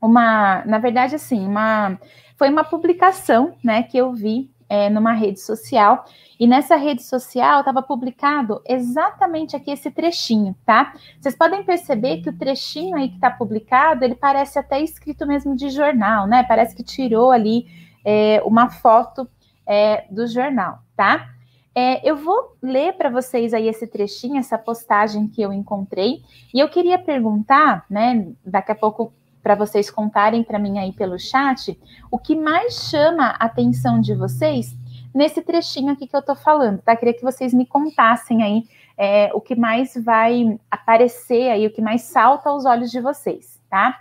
uma, 0.03 0.65
na 0.65 0.81
verdade, 0.81 1.15
assim, 1.15 1.47
uma 1.47 1.97
foi 2.37 2.51
uma 2.51 2.65
publicação, 2.65 3.55
né, 3.63 3.85
que 3.85 3.97
eu 3.97 4.13
vi 4.13 4.51
é, 4.69 4.91
numa 4.91 5.13
rede 5.13 5.41
social, 5.41 6.05
e 6.39 6.47
nessa 6.47 6.77
rede 6.77 7.03
social 7.03 7.61
estava 7.61 7.83
publicado 7.83 8.61
exatamente 8.67 9.57
aqui 9.57 9.71
esse 9.71 9.91
trechinho, 9.91 10.55
tá? 10.67 10.93
Vocês 11.21 11.37
podem 11.37 11.63
perceber 11.63 12.19
que 12.19 12.31
o 12.31 12.37
trechinho 12.37 12.97
aí 12.97 13.09
que 13.09 13.15
está 13.15 13.31
publicado, 13.31 14.05
ele 14.05 14.15
parece 14.15 14.59
até 14.59 14.81
escrito 14.81 15.27
mesmo 15.27 15.57
de 15.57 15.71
jornal, 15.71 16.27
né? 16.27 16.43
Parece 16.43 16.75
que 16.75 16.83
tirou 16.83 17.31
ali 17.31 17.67
é, 18.05 18.43
uma 18.45 18.69
foto 18.69 19.29
é, 19.67 20.05
do 20.11 20.27
jornal, 20.27 20.81
tá? 20.97 21.31
É, 21.75 22.09
eu 22.09 22.17
vou 22.17 22.57
ler 22.63 22.95
para 22.95 23.11
vocês 23.11 23.53
aí 23.53 23.69
esse 23.69 23.87
trechinho, 23.87 24.39
essa 24.39 24.57
postagem 24.57 25.29
que 25.29 25.43
eu 25.43 25.53
encontrei, 25.53 26.23
e 26.53 26.59
eu 26.59 26.69
queria 26.69 26.99
perguntar, 26.99 27.85
né? 27.89 28.29
Daqui 28.45 28.73
a 28.73 28.75
pouco 28.75 29.13
para 29.47 29.55
vocês 29.55 29.89
contarem 29.89 30.43
para 30.43 30.59
mim 30.59 30.77
aí 30.77 30.91
pelo 30.91 31.17
chat 31.21 31.79
o 32.11 32.19
que 32.19 32.35
mais 32.35 32.91
chama 32.91 33.27
a 33.39 33.45
atenção 33.45 34.01
de 34.01 34.13
vocês 34.13 34.77
nesse 35.15 35.41
trechinho 35.41 35.93
aqui 35.93 36.09
que 36.09 36.17
eu 36.17 36.21
estou 36.21 36.35
falando, 36.35 36.83
tá? 36.83 36.97
Queria 36.97 37.15
que 37.15 37.23
vocês 37.23 37.55
me 37.55 37.65
contassem 37.65 38.43
aí 38.43 38.65
é, 38.99 39.31
o 39.33 39.41
que 39.41 39.55
mais 39.55 39.95
vai 40.05 40.59
aparecer 40.69 41.49
aí, 41.49 41.65
o 41.65 41.71
que 41.73 41.81
mais 41.81 42.03
salta 42.03 42.51
aos 42.51 42.65
olhos 42.65 42.91
de 42.91 43.01
vocês, 43.01 43.63
tá? 43.71 44.01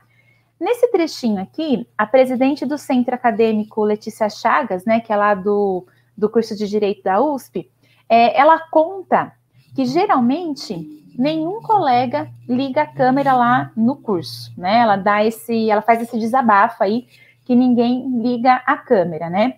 Nesse 0.60 0.92
trechinho 0.92 1.40
aqui, 1.40 1.88
a 1.96 2.08
presidente 2.08 2.66
do 2.66 2.76
Centro 2.76 3.14
Acadêmico 3.14 3.84
Letícia 3.84 4.28
Chagas, 4.28 4.84
né, 4.84 5.00
que 5.00 5.14
é 5.14 5.16
lá 5.16 5.36
do, 5.36 5.86
do 6.18 6.28
curso 6.28 6.56
de 6.56 6.68
Direito 6.68 7.04
da 7.04 7.22
USP, 7.22 7.70
é, 8.10 8.36
ela 8.36 8.60
conta 8.72 9.32
que 9.76 9.86
geralmente 9.86 11.05
nenhum 11.18 11.62
colega 11.62 12.30
liga 12.48 12.82
a 12.84 12.88
câmera 12.88 13.34
lá 13.34 13.72
no 13.76 13.96
curso, 13.96 14.54
né? 14.58 14.80
Ela 14.80 14.96
dá 14.96 15.24
esse, 15.24 15.70
ela 15.70 15.82
faz 15.82 16.02
esse 16.02 16.18
desabafo 16.20 16.84
aí 16.84 17.08
que 17.44 17.56
ninguém 17.56 18.22
liga 18.22 18.62
a 18.66 18.78
câmera, 18.78 19.30
né? 19.30 19.56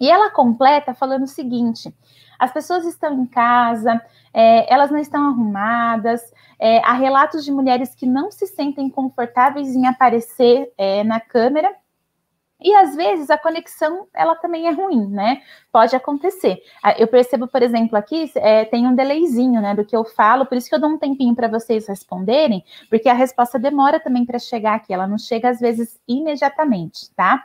E 0.00 0.10
ela 0.10 0.30
completa 0.30 0.94
falando 0.94 1.24
o 1.24 1.28
seguinte: 1.28 1.94
as 2.38 2.52
pessoas 2.52 2.84
estão 2.84 3.20
em 3.20 3.26
casa, 3.26 4.00
é, 4.34 4.72
elas 4.72 4.90
não 4.90 4.98
estão 4.98 5.28
arrumadas, 5.28 6.20
é, 6.58 6.78
há 6.84 6.92
relatos 6.92 7.44
de 7.44 7.52
mulheres 7.52 7.94
que 7.94 8.06
não 8.06 8.30
se 8.30 8.46
sentem 8.46 8.88
confortáveis 8.90 9.74
em 9.74 9.86
aparecer 9.86 10.72
é, 10.76 11.04
na 11.04 11.20
câmera 11.20 11.72
e 12.64 12.74
às 12.74 12.94
vezes 12.94 13.30
a 13.30 13.38
conexão 13.38 14.06
ela 14.14 14.34
também 14.36 14.66
é 14.66 14.70
ruim, 14.70 15.06
né? 15.08 15.42
Pode 15.70 15.94
acontecer. 15.96 16.62
Ah, 16.82 16.92
eu 16.98 17.06
percebo, 17.06 17.46
por 17.48 17.62
exemplo, 17.62 17.96
aqui 17.96 18.30
é, 18.36 18.64
tem 18.64 18.86
um 18.86 18.94
delayzinho, 18.94 19.60
né, 19.60 19.74
do 19.74 19.84
que 19.84 19.96
eu 19.96 20.04
falo, 20.04 20.46
por 20.46 20.56
isso 20.56 20.68
que 20.68 20.74
eu 20.74 20.80
dou 20.80 20.90
um 20.90 20.98
tempinho 20.98 21.34
para 21.34 21.48
vocês 21.48 21.86
responderem, 21.86 22.64
porque 22.88 23.08
a 23.08 23.14
resposta 23.14 23.58
demora 23.58 24.00
também 24.00 24.24
para 24.24 24.38
chegar 24.38 24.74
aqui, 24.74 24.92
ela 24.92 25.06
não 25.06 25.18
chega 25.18 25.50
às 25.50 25.60
vezes 25.60 26.00
imediatamente, 26.06 27.10
tá? 27.14 27.44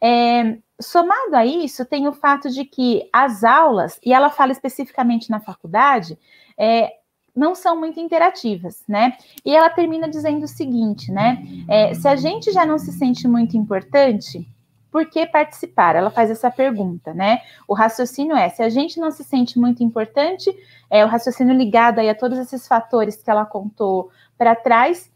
É, 0.00 0.58
somado 0.80 1.34
a 1.36 1.46
isso, 1.46 1.84
tem 1.84 2.08
o 2.08 2.12
fato 2.12 2.50
de 2.50 2.64
que 2.64 3.08
as 3.12 3.44
aulas, 3.44 4.00
e 4.04 4.12
ela 4.12 4.30
fala 4.30 4.52
especificamente 4.52 5.30
na 5.30 5.40
faculdade, 5.40 6.18
é, 6.58 6.90
não 7.34 7.54
são 7.54 7.78
muito 7.78 7.98
interativas, 7.98 8.82
né? 8.86 9.16
E 9.44 9.54
ela 9.54 9.70
termina 9.70 10.08
dizendo 10.08 10.44
o 10.44 10.48
seguinte, 10.48 11.10
né? 11.10 11.42
É, 11.68 11.94
se 11.94 12.06
a 12.06 12.14
gente 12.14 12.52
já 12.52 12.66
não 12.66 12.78
se 12.78 12.92
sente 12.92 13.26
muito 13.26 13.56
importante, 13.56 14.46
por 14.90 15.06
que 15.06 15.26
participar? 15.26 15.96
Ela 15.96 16.10
faz 16.10 16.30
essa 16.30 16.50
pergunta, 16.50 17.14
né? 17.14 17.40
O 17.66 17.72
raciocínio 17.72 18.36
é: 18.36 18.50
se 18.50 18.62
a 18.62 18.68
gente 18.68 19.00
não 19.00 19.10
se 19.10 19.24
sente 19.24 19.58
muito 19.58 19.82
importante, 19.82 20.54
é 20.90 21.02
o 21.04 21.08
raciocínio 21.08 21.56
ligado 21.56 21.98
aí 21.98 22.10
a 22.10 22.14
todos 22.14 22.38
esses 22.38 22.68
fatores 22.68 23.22
que 23.22 23.30
ela 23.30 23.46
contou 23.46 24.10
para 24.36 24.54
trás, 24.54 25.10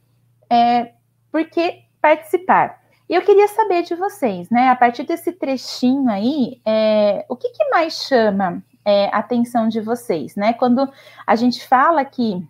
é, 0.48 0.92
por 1.30 1.44
que 1.44 1.82
participar? 2.00 2.80
E 3.08 3.14
eu 3.14 3.22
queria 3.22 3.46
saber 3.48 3.82
de 3.82 3.94
vocês, 3.94 4.48
né? 4.48 4.70
A 4.70 4.74
partir 4.74 5.04
desse 5.04 5.32
trechinho 5.32 6.08
aí, 6.08 6.60
é, 6.64 7.26
o 7.28 7.36
que, 7.36 7.50
que 7.50 7.68
mais 7.68 8.02
chama 8.02 8.62
é, 8.86 9.10
atenção 9.12 9.68
de 9.68 9.80
vocês, 9.80 10.36
né? 10.36 10.52
Quando 10.52 10.88
a 11.26 11.34
gente 11.34 11.66
fala 11.66 12.04
que 12.04 12.46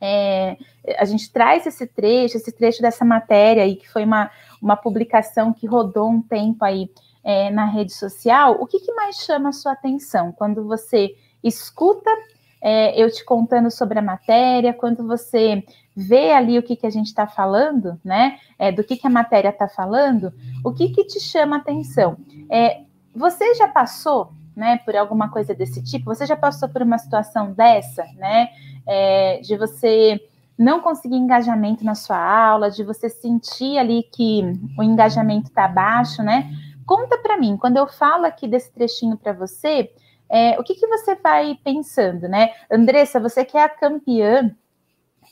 é, 0.00 0.56
a 0.96 1.04
gente 1.04 1.32
traz 1.32 1.66
esse 1.66 1.88
trecho, 1.88 2.36
esse 2.36 2.52
trecho 2.52 2.80
dessa 2.80 3.04
matéria 3.04 3.64
aí, 3.64 3.74
que 3.74 3.90
foi 3.90 4.04
uma, 4.04 4.30
uma 4.62 4.76
publicação 4.76 5.52
que 5.52 5.66
rodou 5.66 6.08
um 6.08 6.22
tempo 6.22 6.64
aí 6.64 6.88
é, 7.24 7.50
na 7.50 7.64
rede 7.64 7.92
social, 7.92 8.56
o 8.60 8.66
que, 8.66 8.78
que, 8.78 8.92
mais 8.92 9.16
chama 9.16 9.48
a 9.48 9.52
sua 9.52 9.72
atenção 9.72 10.30
quando 10.30 10.64
você 10.64 11.16
escuta 11.42 12.10
é, 12.62 13.00
eu 13.00 13.10
te 13.10 13.24
contando 13.24 13.70
sobre 13.70 13.98
a 13.98 14.02
matéria, 14.02 14.72
quando 14.72 15.04
você 15.04 15.64
vê 15.96 16.32
ali 16.32 16.58
o 16.58 16.62
que, 16.62 16.76
que 16.76 16.86
a 16.86 16.90
gente 16.90 17.06
está 17.06 17.26
falando, 17.26 18.00
né? 18.04 18.38
É, 18.58 18.70
do 18.70 18.84
que, 18.84 18.96
que 18.96 19.06
a 19.06 19.10
matéria 19.10 19.48
está 19.48 19.66
falando, 19.66 20.32
o 20.64 20.72
que, 20.72 20.90
que 20.90 21.04
te 21.04 21.18
chama 21.18 21.56
a 21.56 21.58
atenção? 21.58 22.16
É, 22.48 22.82
você 23.14 23.54
já 23.54 23.66
passou 23.66 24.32
né, 24.56 24.78
por 24.84 24.96
alguma 24.96 25.30
coisa 25.30 25.54
desse 25.54 25.82
tipo? 25.82 26.06
Você 26.06 26.26
já 26.26 26.36
passou 26.36 26.68
por 26.68 26.82
uma 26.82 26.98
situação 26.98 27.52
dessa, 27.52 28.04
né, 28.16 28.48
é, 28.86 29.40
de 29.40 29.56
você 29.56 30.20
não 30.58 30.80
conseguir 30.80 31.16
engajamento 31.16 31.84
na 31.84 31.94
sua 31.94 32.18
aula, 32.18 32.70
de 32.70 32.82
você 32.82 33.08
sentir 33.08 33.78
ali 33.78 34.02
que 34.02 34.42
o 34.78 34.82
engajamento 34.82 35.48
está 35.48 35.68
baixo, 35.68 36.22
né? 36.22 36.50
Conta 36.86 37.18
para 37.18 37.36
mim, 37.36 37.56
quando 37.58 37.76
eu 37.76 37.86
falo 37.86 38.24
aqui 38.24 38.48
desse 38.48 38.72
trechinho 38.72 39.18
para 39.18 39.34
você, 39.34 39.92
é, 40.28 40.58
o 40.58 40.62
que, 40.62 40.74
que 40.74 40.86
você 40.86 41.14
vai 41.16 41.58
pensando, 41.62 42.28
né? 42.28 42.52
Andressa, 42.70 43.20
você 43.20 43.44
que 43.44 43.58
é 43.58 43.64
a 43.64 43.68
campeã 43.68 44.50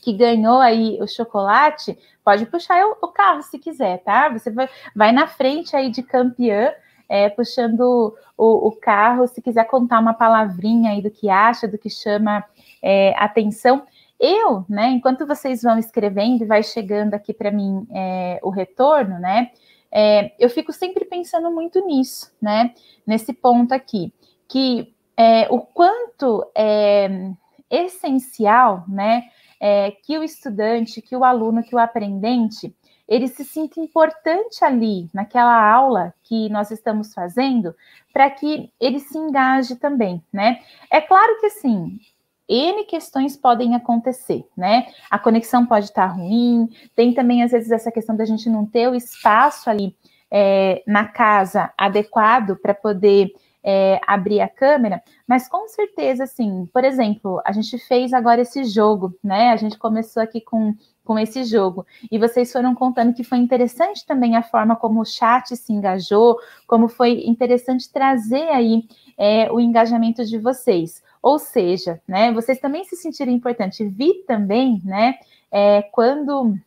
que 0.01 0.13
ganhou 0.13 0.59
aí 0.59 0.99
o 1.01 1.07
chocolate, 1.07 1.97
pode 2.23 2.45
puxar 2.45 2.85
o, 3.01 3.07
carro 3.07 3.41
se 3.41 3.57
quiser, 3.57 4.03
tá? 4.03 4.29
Você 4.29 4.51
vai, 4.51 4.69
vai 4.95 5.11
na 5.11 5.25
frente 5.25 5.75
aí 5.75 5.89
de 5.89 6.03
campeã 6.03 6.71
é, 7.07 7.29
puxando 7.29 8.15
o, 8.37 8.67
o, 8.67 8.71
carro, 8.71 9.27
se 9.27 9.41
quiser 9.41 9.65
contar 9.65 9.99
uma 9.99 10.13
palavrinha 10.13 10.91
aí 10.91 11.01
do 11.01 11.11
que 11.11 11.29
acha, 11.29 11.67
do 11.67 11.77
que 11.77 11.89
chama 11.89 12.43
é, 12.81 13.13
atenção. 13.17 13.83
Eu, 14.19 14.65
né, 14.69 14.89
enquanto 14.89 15.27
vocês 15.27 15.61
vão 15.61 15.77
escrevendo 15.77 16.43
e 16.43 16.47
vai 16.47 16.63
chegando 16.63 17.13
aqui 17.13 17.33
para 17.33 17.51
mim 17.51 17.85
é, 17.93 18.39
o 18.41 18.49
retorno, 18.49 19.19
né, 19.19 19.51
é, 19.91 20.33
eu 20.39 20.49
fico 20.49 20.71
sempre 20.71 21.05
pensando 21.05 21.51
muito 21.51 21.85
nisso, 21.85 22.31
né, 22.41 22.73
nesse 23.05 23.33
ponto 23.33 23.73
aqui, 23.73 24.13
que 24.47 24.93
é, 25.17 25.47
o 25.49 25.59
quanto 25.59 26.45
é 26.55 27.31
essencial, 27.69 28.85
né, 28.87 29.23
é, 29.59 29.91
que 29.91 30.17
o 30.17 30.23
estudante, 30.23 31.01
que 31.01 31.15
o 31.15 31.23
aluno, 31.23 31.63
que 31.63 31.75
o 31.75 31.79
aprendente 31.79 32.75
ele 33.07 33.27
se 33.27 33.45
sinta 33.45 33.79
importante 33.79 34.63
ali, 34.63 35.09
naquela 35.13 35.71
aula 35.71 36.13
que 36.23 36.49
nós 36.49 36.71
estamos 36.71 37.13
fazendo, 37.13 37.75
para 38.11 38.29
que 38.29 38.71
ele 38.79 38.99
se 38.99 39.17
engaje 39.17 39.75
também, 39.75 40.23
né? 40.33 40.59
É 40.89 40.99
claro 41.01 41.39
que 41.39 41.49
sim, 41.49 41.99
N 42.47 42.83
questões 42.85 43.35
podem 43.35 43.75
acontecer, 43.75 44.45
né? 44.55 44.87
A 45.09 45.17
conexão 45.17 45.65
pode 45.65 45.85
estar 45.85 46.07
ruim, 46.07 46.69
tem 46.95 47.13
também, 47.13 47.43
às 47.43 47.51
vezes, 47.51 47.71
essa 47.71 47.91
questão 47.91 48.15
da 48.15 48.25
gente 48.25 48.49
não 48.49 48.65
ter 48.65 48.87
o 48.87 48.95
espaço 48.95 49.69
ali 49.69 49.95
é, 50.31 50.83
na 50.85 51.05
casa 51.05 51.71
adequado 51.77 52.55
para 52.57 52.73
poder 52.73 53.31
é, 53.63 53.99
abrir 54.05 54.41
a 54.41 54.47
câmera, 54.47 55.01
mas 55.27 55.47
com 55.47 55.67
certeza, 55.67 56.25
assim, 56.25 56.67
por 56.71 56.83
exemplo, 56.83 57.41
a 57.43 57.51
gente 57.51 57.79
fez 57.79 58.13
agora 58.13 58.41
esse 58.41 58.63
jogo, 58.63 59.17
né? 59.23 59.49
A 59.49 59.55
gente 59.55 59.77
começou 59.79 60.21
aqui 60.21 60.39
com 60.39 60.75
com 61.05 61.17
esse 61.17 61.45
jogo. 61.45 61.85
E 62.11 62.19
vocês 62.19 62.51
foram 62.51 62.75
contando 62.75 63.13
que 63.13 63.23
foi 63.23 63.37
interessante 63.37 64.05
também 64.05 64.35
a 64.35 64.43
forma 64.43 64.75
como 64.75 64.99
o 64.99 65.05
chat 65.05 65.55
se 65.55 65.71
engajou, 65.71 66.37
como 66.67 66.89
foi 66.89 67.23
interessante 67.25 67.89
trazer 67.89 68.49
aí 68.49 68.83
é, 69.17 69.49
o 69.49 69.59
engajamento 69.61 70.25
de 70.25 70.37
vocês. 70.37 71.01
Ou 71.21 71.39
seja, 71.39 72.01
né, 72.05 72.33
vocês 72.33 72.59
também 72.59 72.83
se 72.83 72.97
sentiram 72.97 73.31
importante. 73.31 73.85
Vi 73.85 74.25
também, 74.27 74.81
né, 74.83 75.15
é, 75.49 75.81
quando 75.83 76.57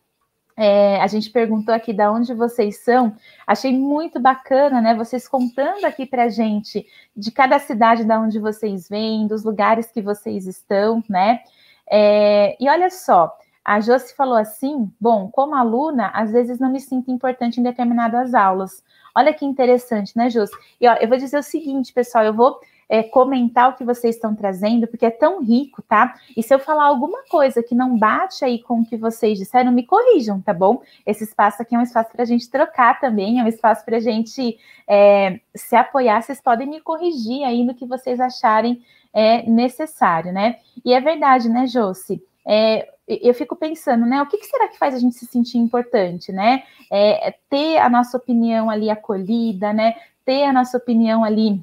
É, 0.61 1.01
a 1.01 1.07
gente 1.07 1.31
perguntou 1.31 1.73
aqui 1.73 1.93
de 1.93 2.05
onde 2.09 2.35
vocês 2.35 2.83
são. 2.83 3.15
Achei 3.47 3.73
muito 3.73 4.19
bacana, 4.19 4.81
né? 4.81 4.93
Vocês 4.93 5.29
contando 5.29 5.85
aqui 5.85 6.05
para 6.05 6.29
gente 6.29 6.85
de 7.17 7.31
cada 7.31 7.61
cidade 7.61 8.03
da 8.03 8.19
onde 8.19 8.41
vocês 8.41 8.89
vêm, 8.89 9.29
dos 9.29 9.45
lugares 9.45 9.93
que 9.93 10.03
vocês 10.03 10.49
estão, 10.49 11.01
né? 11.09 11.39
É, 11.89 12.57
e 12.59 12.69
olha 12.69 12.91
só, 12.91 13.39
a 13.69 13.81
Josi 13.81 14.15
falou 14.15 14.39
assim: 14.39 14.91
bom, 14.99 15.29
como 15.31 15.55
aluna, 15.55 16.11
às 16.15 16.33
vezes 16.33 16.59
não 16.59 16.73
me 16.73 16.81
sinto 16.81 17.11
importante 17.11 17.61
em 17.61 17.63
determinadas 17.63 18.33
aulas. 18.33 18.83
Olha 19.15 19.35
que 19.35 19.45
interessante, 19.45 20.17
né, 20.17 20.31
Josi? 20.31 20.53
E 20.81 20.89
ó, 20.89 20.95
eu 20.95 21.07
vou 21.07 21.19
dizer 21.19 21.39
o 21.39 21.43
seguinte, 21.43 21.93
pessoal, 21.93 22.25
eu 22.25 22.33
vou 22.33 22.59
é, 22.89 23.03
comentar 23.03 23.69
o 23.69 23.75
que 23.75 23.85
vocês 23.85 24.15
estão 24.15 24.35
trazendo, 24.35 24.87
porque 24.87 25.05
é 25.05 25.11
tão 25.11 25.43
rico, 25.43 25.83
tá? 25.83 26.15
E 26.35 26.43
se 26.43 26.55
eu 26.55 26.59
falar 26.59 26.85
alguma 26.85 27.25
coisa 27.29 27.63
que 27.63 27.75
não 27.75 27.99
bate 27.99 28.43
aí 28.43 28.63
com 28.63 28.81
o 28.81 28.87
que 28.87 28.97
vocês 28.97 29.39
disseram, 29.39 29.71
me 29.71 29.85
corrijam, 29.85 30.41
tá 30.41 30.55
bom? 30.55 30.81
Esse 31.05 31.25
espaço 31.25 31.61
aqui 31.61 31.75
é 31.75 31.79
um 31.79 31.83
espaço 31.83 32.11
para 32.11 32.23
a 32.23 32.27
gente 32.27 32.51
trocar 32.51 32.99
também, 32.99 33.39
é 33.39 33.45
um 33.45 33.49
espaço 33.49 33.85
para 33.85 33.99
a 33.99 34.01
gente 34.01 34.59
é, 34.89 35.41
se 35.55 35.77
apoiar. 35.77 36.23
Vocês 36.23 36.41
podem 36.41 36.67
me 36.67 36.81
corrigir 36.81 37.45
aí 37.45 37.65
no 37.65 37.75
que 37.75 37.85
vocês 37.85 38.19
acharem 38.19 38.83
é, 39.13 39.43
necessário, 39.43 40.33
né? 40.33 40.57
E 40.83 40.95
é 40.95 41.01
verdade, 41.03 41.51
né, 41.51 41.67
Josi? 41.67 42.23
É, 42.47 42.89
eu 43.09 43.33
fico 43.33 43.57
pensando, 43.57 44.05
né? 44.05 44.21
O 44.21 44.27
que, 44.27 44.37
que, 44.37 44.47
será 44.47 44.69
que 44.69 44.79
faz 44.79 44.95
a 44.95 44.99
gente 44.99 45.17
se 45.17 45.27
sentir 45.27 45.59
importante, 45.59 46.31
né? 46.31 46.63
É, 46.91 47.29
é 47.29 47.35
ter 47.49 47.79
a 47.79 47.89
nossa 47.89 48.17
opinião 48.17 48.69
ali 48.69 48.91
acolhida, 48.91 49.73
né? 49.73 49.95
Ter 50.25 50.45
a 50.45 50.53
nossa 50.53 50.77
opinião 50.77 51.25
ali 51.25 51.61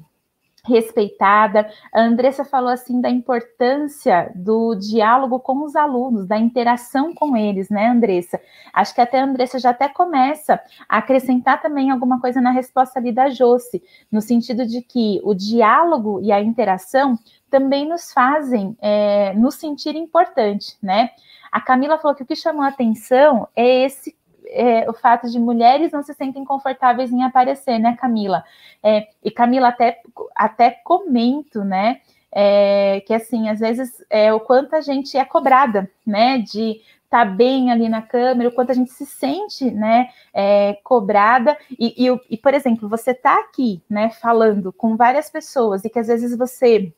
respeitada. 0.66 1.68
A 1.92 2.00
Andressa 2.02 2.44
falou 2.44 2.70
assim 2.70 3.00
da 3.00 3.08
importância 3.08 4.32
do 4.34 4.74
diálogo 4.74 5.38
com 5.40 5.62
os 5.64 5.76
alunos, 5.76 6.26
da 6.26 6.38
interação 6.38 7.14
com 7.14 7.36
eles, 7.36 7.68
né, 7.70 7.88
Andressa? 7.88 8.40
Acho 8.72 8.94
que 8.94 9.00
até 9.00 9.20
a 9.20 9.24
Andressa 9.24 9.58
já 9.58 9.70
até 9.70 9.88
começa 9.88 10.60
a 10.88 10.98
acrescentar 10.98 11.60
também 11.62 11.90
alguma 11.90 12.20
coisa 12.20 12.40
na 12.40 12.50
resposta 12.50 12.98
ali 12.98 13.12
da 13.12 13.28
Josi, 13.28 13.82
no 14.10 14.20
sentido 14.20 14.66
de 14.66 14.82
que 14.82 15.20
o 15.24 15.34
diálogo 15.34 16.20
e 16.20 16.32
a 16.32 16.40
interação 16.40 17.16
também 17.50 17.88
nos 17.88 18.12
fazem 18.12 18.76
é, 18.80 19.32
nos 19.34 19.54
sentir 19.54 19.94
importante, 19.94 20.76
né? 20.82 21.10
A 21.50 21.60
Camila 21.60 21.96
falou 21.96 22.14
que 22.14 22.22
o 22.22 22.26
que 22.26 22.36
chamou 22.36 22.62
a 22.62 22.68
atenção 22.68 23.48
é 23.54 23.84
esse 23.84 24.14
é, 24.48 24.88
o 24.88 24.92
fato 24.92 25.30
de 25.30 25.38
mulheres 25.38 25.92
não 25.92 26.02
se 26.02 26.14
sentem 26.14 26.44
confortáveis 26.44 27.12
em 27.12 27.22
aparecer, 27.22 27.78
né, 27.78 27.96
Camila? 27.98 28.44
É, 28.82 29.08
e 29.22 29.30
Camila, 29.30 29.68
até, 29.68 30.00
até 30.34 30.70
comento, 30.70 31.64
né? 31.64 32.00
É, 32.32 33.02
que 33.06 33.14
assim, 33.14 33.48
às 33.48 33.60
vezes 33.60 34.04
é 34.10 34.32
o 34.32 34.40
quanto 34.40 34.74
a 34.74 34.80
gente 34.80 35.16
é 35.16 35.24
cobrada, 35.24 35.90
né? 36.06 36.38
De 36.38 36.80
estar 37.04 37.24
tá 37.24 37.24
bem 37.24 37.70
ali 37.70 37.88
na 37.88 38.02
câmera, 38.02 38.50
o 38.50 38.52
quanto 38.52 38.70
a 38.70 38.74
gente 38.74 38.90
se 38.90 39.06
sente, 39.06 39.70
né? 39.70 40.10
É, 40.34 40.78
cobrada. 40.84 41.56
E, 41.78 42.06
e, 42.06 42.20
e, 42.30 42.36
por 42.36 42.52
exemplo, 42.52 42.88
você 42.88 43.14
tá 43.14 43.38
aqui, 43.40 43.82
né? 43.88 44.10
Falando 44.10 44.72
com 44.72 44.96
várias 44.96 45.30
pessoas 45.30 45.84
e 45.84 45.90
que 45.90 45.98
às 45.98 46.08
vezes 46.08 46.36
você 46.36 46.92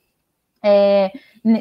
é, 0.62 1.12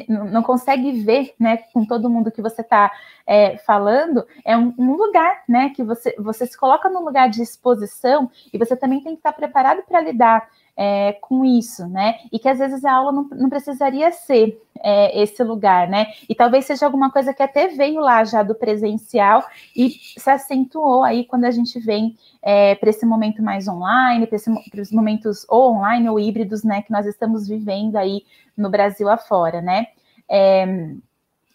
não 0.08 0.42
consegue 0.42 0.92
ver, 1.02 1.34
né, 1.38 1.58
com 1.72 1.84
todo 1.84 2.10
mundo 2.10 2.30
que 2.30 2.42
você 2.42 2.62
está 2.62 2.90
é, 3.26 3.56
falando, 3.58 4.26
é 4.44 4.56
um, 4.56 4.74
um, 4.78 4.94
lugar, 4.94 5.42
né, 5.48 5.70
que 5.70 5.82
você, 5.82 6.14
você 6.18 6.46
se 6.46 6.58
coloca 6.58 6.88
num 6.88 7.04
lugar 7.04 7.28
de 7.28 7.42
exposição 7.42 8.30
e 8.52 8.58
você 8.58 8.76
também 8.76 9.02
tem 9.02 9.12
que 9.12 9.20
estar 9.20 9.32
preparado 9.32 9.82
para 9.82 10.00
lidar 10.00 10.48
é, 10.80 11.14
com 11.14 11.44
isso, 11.44 11.88
né? 11.88 12.20
E 12.30 12.38
que 12.38 12.48
às 12.48 12.60
vezes 12.60 12.84
a 12.84 12.92
aula 12.92 13.10
não, 13.10 13.24
não 13.32 13.50
precisaria 13.50 14.12
ser 14.12 14.62
é, 14.80 15.20
esse 15.20 15.42
lugar, 15.42 15.88
né? 15.88 16.06
E 16.28 16.36
talvez 16.36 16.66
seja 16.66 16.86
alguma 16.86 17.10
coisa 17.10 17.34
que 17.34 17.42
até 17.42 17.66
veio 17.66 18.00
lá 18.00 18.22
já 18.22 18.44
do 18.44 18.54
presencial 18.54 19.44
e 19.74 19.90
se 19.90 20.30
acentuou 20.30 21.02
aí 21.02 21.24
quando 21.24 21.46
a 21.46 21.50
gente 21.50 21.80
vem 21.80 22.16
é, 22.40 22.76
para 22.76 22.90
esse 22.90 23.04
momento 23.04 23.42
mais 23.42 23.66
online, 23.66 24.28
para 24.28 24.36
esses 24.36 24.92
momentos 24.92 25.44
ou 25.48 25.74
online 25.74 26.08
ou 26.08 26.20
híbridos, 26.20 26.62
né? 26.62 26.80
Que 26.82 26.92
nós 26.92 27.06
estamos 27.06 27.48
vivendo 27.48 27.96
aí 27.96 28.22
no 28.56 28.70
Brasil 28.70 29.08
afora, 29.08 29.60
né? 29.60 29.88
É, 30.30 30.94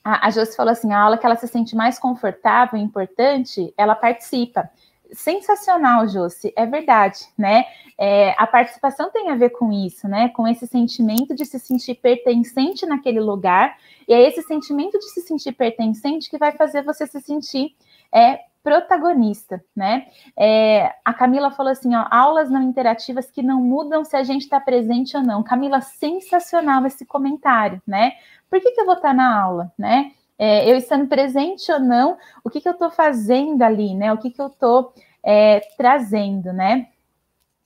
a, 0.04 0.28
a 0.28 0.30
Josi 0.32 0.54
falou 0.54 0.74
assim: 0.74 0.92
a 0.92 1.00
aula 1.00 1.18
que 1.18 1.26
ela 1.26 1.38
se 1.38 1.48
sente 1.48 1.78
mais 1.78 1.98
confortável 1.98 2.78
e 2.78 2.84
importante, 2.84 3.74
ela 3.78 3.96
participa 3.96 4.70
sensacional, 5.14 6.08
Josi, 6.08 6.52
é 6.56 6.66
verdade, 6.66 7.20
né? 7.38 7.66
É, 7.98 8.36
a 8.38 8.48
participação 8.48 9.12
tem 9.12 9.30
a 9.30 9.36
ver 9.36 9.52
com 9.52 9.72
isso, 9.72 10.08
né? 10.08 10.30
Com 10.30 10.48
esse 10.48 10.68
sentimento 10.68 11.36
de 11.36 11.46
se 11.46 11.60
sentir 11.60 11.96
pertencente 11.96 12.86
naquele 12.86 13.20
lugar, 13.20 13.78
e 14.08 14.14
é 14.14 14.28
esse 14.28 14.42
sentimento 14.42 14.98
de 14.98 15.06
se 15.12 15.22
sentir 15.22 15.54
pertencente 15.54 16.30
que 16.30 16.38
vai 16.38 16.52
fazer 16.52 16.84
você 16.84 17.06
se 17.08 17.22
sentir 17.22 17.76
é, 18.14 18.40
protagonista, 18.64 19.64
né? 19.76 20.08
É, 20.38 20.94
a 21.04 21.14
Camila 21.14 21.52
falou 21.52 21.72
assim, 21.72 21.94
ó, 21.94 22.06
aulas 22.10 22.50
não 22.50 22.64
interativas 22.64 23.30
que 23.30 23.44
não 23.44 23.62
mudam 23.62 24.06
se 24.06 24.16
a 24.16 24.24
gente 24.24 24.44
está 24.44 24.60
presente 24.60 25.16
ou 25.18 25.22
não. 25.22 25.44
Camila, 25.44 25.82
sensacional 25.82 26.86
esse 26.86 27.06
comentário, 27.06 27.82
né? 27.86 28.14
Por 28.50 28.62
que, 28.62 28.72
que 28.72 28.82
eu 28.82 28.86
vou 28.86 28.96
estar 28.96 29.10
tá 29.10 29.14
na 29.14 29.42
aula, 29.42 29.72
né? 29.78 30.12
É, 30.38 30.70
eu 30.70 30.76
estando 30.76 31.08
presente 31.08 31.72
ou 31.72 31.80
não, 31.80 32.18
o 32.44 32.50
que, 32.50 32.60
que 32.62 32.68
eu 32.68 32.74
estou 32.74 32.90
fazendo 32.90 33.62
ali, 33.62 33.96
né? 33.96 34.12
O 34.12 34.18
que, 34.18 34.32
que 34.32 34.42
eu 34.42 34.48
estou 34.48 34.94
é, 35.24 35.62
trazendo, 35.78 36.52
né? 36.52 36.88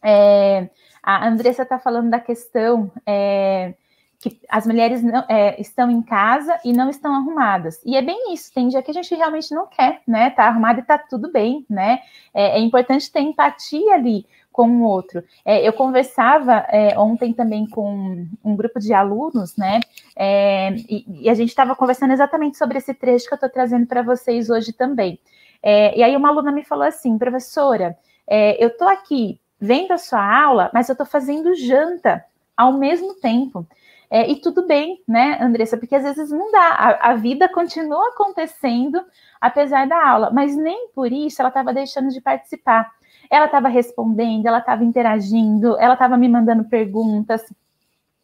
É, 0.04 0.70
a 1.02 1.28
Andressa 1.28 1.64
está 1.64 1.80
falando 1.80 2.10
da 2.10 2.20
questão 2.20 2.92
é, 3.06 3.74
que 4.20 4.40
as 4.50 4.66
mulheres 4.66 5.04
não, 5.04 5.24
é, 5.30 5.60
estão 5.60 5.90
em 5.90 6.02
casa 6.02 6.60
e 6.64 6.74
não 6.74 6.90
estão 6.90 7.14
arrumadas. 7.14 7.82
E 7.86 7.96
é 7.96 8.02
bem 8.02 8.34
isso, 8.34 8.54
tem 8.54 8.68
dia 8.68 8.82
que 8.82 8.92
a 8.92 8.94
gente 8.94 9.14
realmente 9.16 9.54
não 9.54 9.68
quer, 9.68 10.02
né? 10.08 10.30
Tá 10.32 10.46
arrumada 10.46 10.80
e 10.80 10.84
tá 10.84 10.98
tudo 10.98 11.32
bem, 11.32 11.66
né? 11.70 12.00
É, 12.34 12.58
é 12.58 12.60
importante 12.60 13.12
ter 13.12 13.22
empatia 13.22 13.94
ali 13.94 14.26
com 14.58 14.68
o 14.68 14.82
outro. 14.82 15.24
É, 15.46 15.68
eu 15.68 15.72
conversava 15.72 16.66
é, 16.70 16.98
ontem 16.98 17.32
também 17.32 17.70
com 17.70 18.26
um 18.44 18.56
grupo 18.56 18.80
de 18.80 18.92
alunos, 18.92 19.56
né? 19.56 19.80
É, 20.16 20.72
e, 20.90 21.06
e, 21.26 21.30
a 21.30 21.36
gente 21.36 21.50
estava 21.50 21.76
conversando 21.76 22.12
exatamente 22.12 22.58
sobre 22.58 22.80
esse 22.80 22.92
trecho 22.92 23.28
que 23.28 23.34
eu 23.34 23.36
estou 23.36 23.52
trazendo 23.52 23.86
para 23.86 24.02
vocês 24.02 24.50
hoje 24.50 24.74
também. 24.74 25.20
É, 25.62 25.96
e 25.96 26.02
aí 26.02 26.18
uma 26.18 26.30
aluna 26.30 26.52
me 26.52 26.64
falou 26.64 26.86
assim, 26.86 27.20
professora, 27.20 27.96
é, 28.26 28.62
eu 28.64 28.70
estou 28.70 28.88
aqui 28.88 29.40
vendo 29.62 29.92
a 29.92 29.98
sua 30.00 30.26
aula, 30.26 30.72
mas 30.74 30.90
eu 30.90 30.94
estou 30.94 31.06
fazendo 31.06 31.54
janta 31.54 32.26
ao 32.56 32.74
mesmo 32.74 33.14
tempo. 33.14 33.64
É, 34.10 34.28
e 34.28 34.38
tudo 34.38 34.66
bem, 34.66 35.04
né, 35.08 35.38
Andressa? 35.40 35.78
Porque 35.78 35.94
às 35.94 36.04
vezes 36.04 36.32
não 36.32 36.52
dá, 36.52 36.70
a, 36.70 37.12
a 37.12 37.16
vida 37.16 37.48
continua 37.48 38.10
acontecendo 38.10 39.06
apesar 39.40 39.88
da 39.88 40.04
aula, 40.04 40.32
mas 40.32 40.56
nem 40.58 40.90
por 40.96 41.12
isso 41.12 41.44
ela 41.44 41.50
estava 41.50 41.72
deixando 41.72 42.10
de 42.10 42.22
participar. 42.22 42.97
Ela 43.30 43.46
estava 43.46 43.68
respondendo, 43.68 44.46
ela 44.46 44.60
estava 44.60 44.84
interagindo, 44.84 45.78
ela 45.80 45.94
estava 45.94 46.18
me 46.18 46.28
mandando 46.28 46.66
perguntas, 46.66 47.42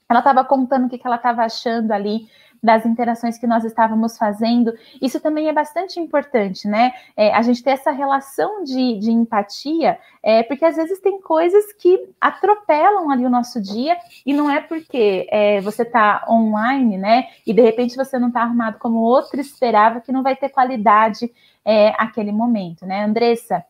ela 0.10 0.20
estava 0.20 0.44
contando 0.44 0.86
o 0.86 0.89
que, 0.89 0.98
que 0.98 1.08
ela 1.08 1.16
estava 1.16 1.44
achando 1.44 1.92
ali 1.92 2.28
das 2.63 2.86
interações 2.86 3.38
que 3.38 3.46
nós 3.46 3.66
estávamos 3.66 4.18
fazendo. 4.18 4.74
Isso 5.02 5.20
também 5.20 5.50
é 5.50 5.54
bastante 5.54 6.00
importante, 6.00 6.66
né? 6.66 6.94
É, 7.16 7.34
a 7.34 7.42
gente 7.42 7.62
ter 7.62 7.72
essa 7.72 7.92
relação 7.92 8.63
de, 8.63 8.98
de 9.00 9.12
empatia, 9.12 10.00
é, 10.24 10.44
porque 10.44 10.63
às 10.63 10.78
vezes 10.78 11.02
tem 11.02 11.20
coisas 11.20 11.74
que 11.74 12.08
atropelam 12.22 13.12
ali 13.12 13.26
o 13.26 13.30
nosso 13.30 13.62
dia, 13.62 13.98
e 14.26 14.34
não 14.34 14.50
é 14.50 14.62
porque 14.62 15.28
é, 15.30 15.60
você 15.60 15.82
está 15.82 16.26
online, 16.30 16.98
né? 16.98 17.28
E 17.46 17.54
de 17.54 17.62
repente 17.62 17.98
você 17.98 18.18
não 18.18 18.30
está 18.30 18.44
arrumado 18.44 18.80
como 18.80 19.00
o 19.00 19.04
outro 19.04 19.42
esperava, 19.42 20.00
que 20.00 20.13
não 20.13 20.24
vai 20.24 20.38
ter 20.38 20.48
qualidade 20.48 21.30
é, 21.66 21.89
aquele 21.98 22.32
momento, 22.32 22.86
né? 22.86 23.04
Andressa, 23.04 23.66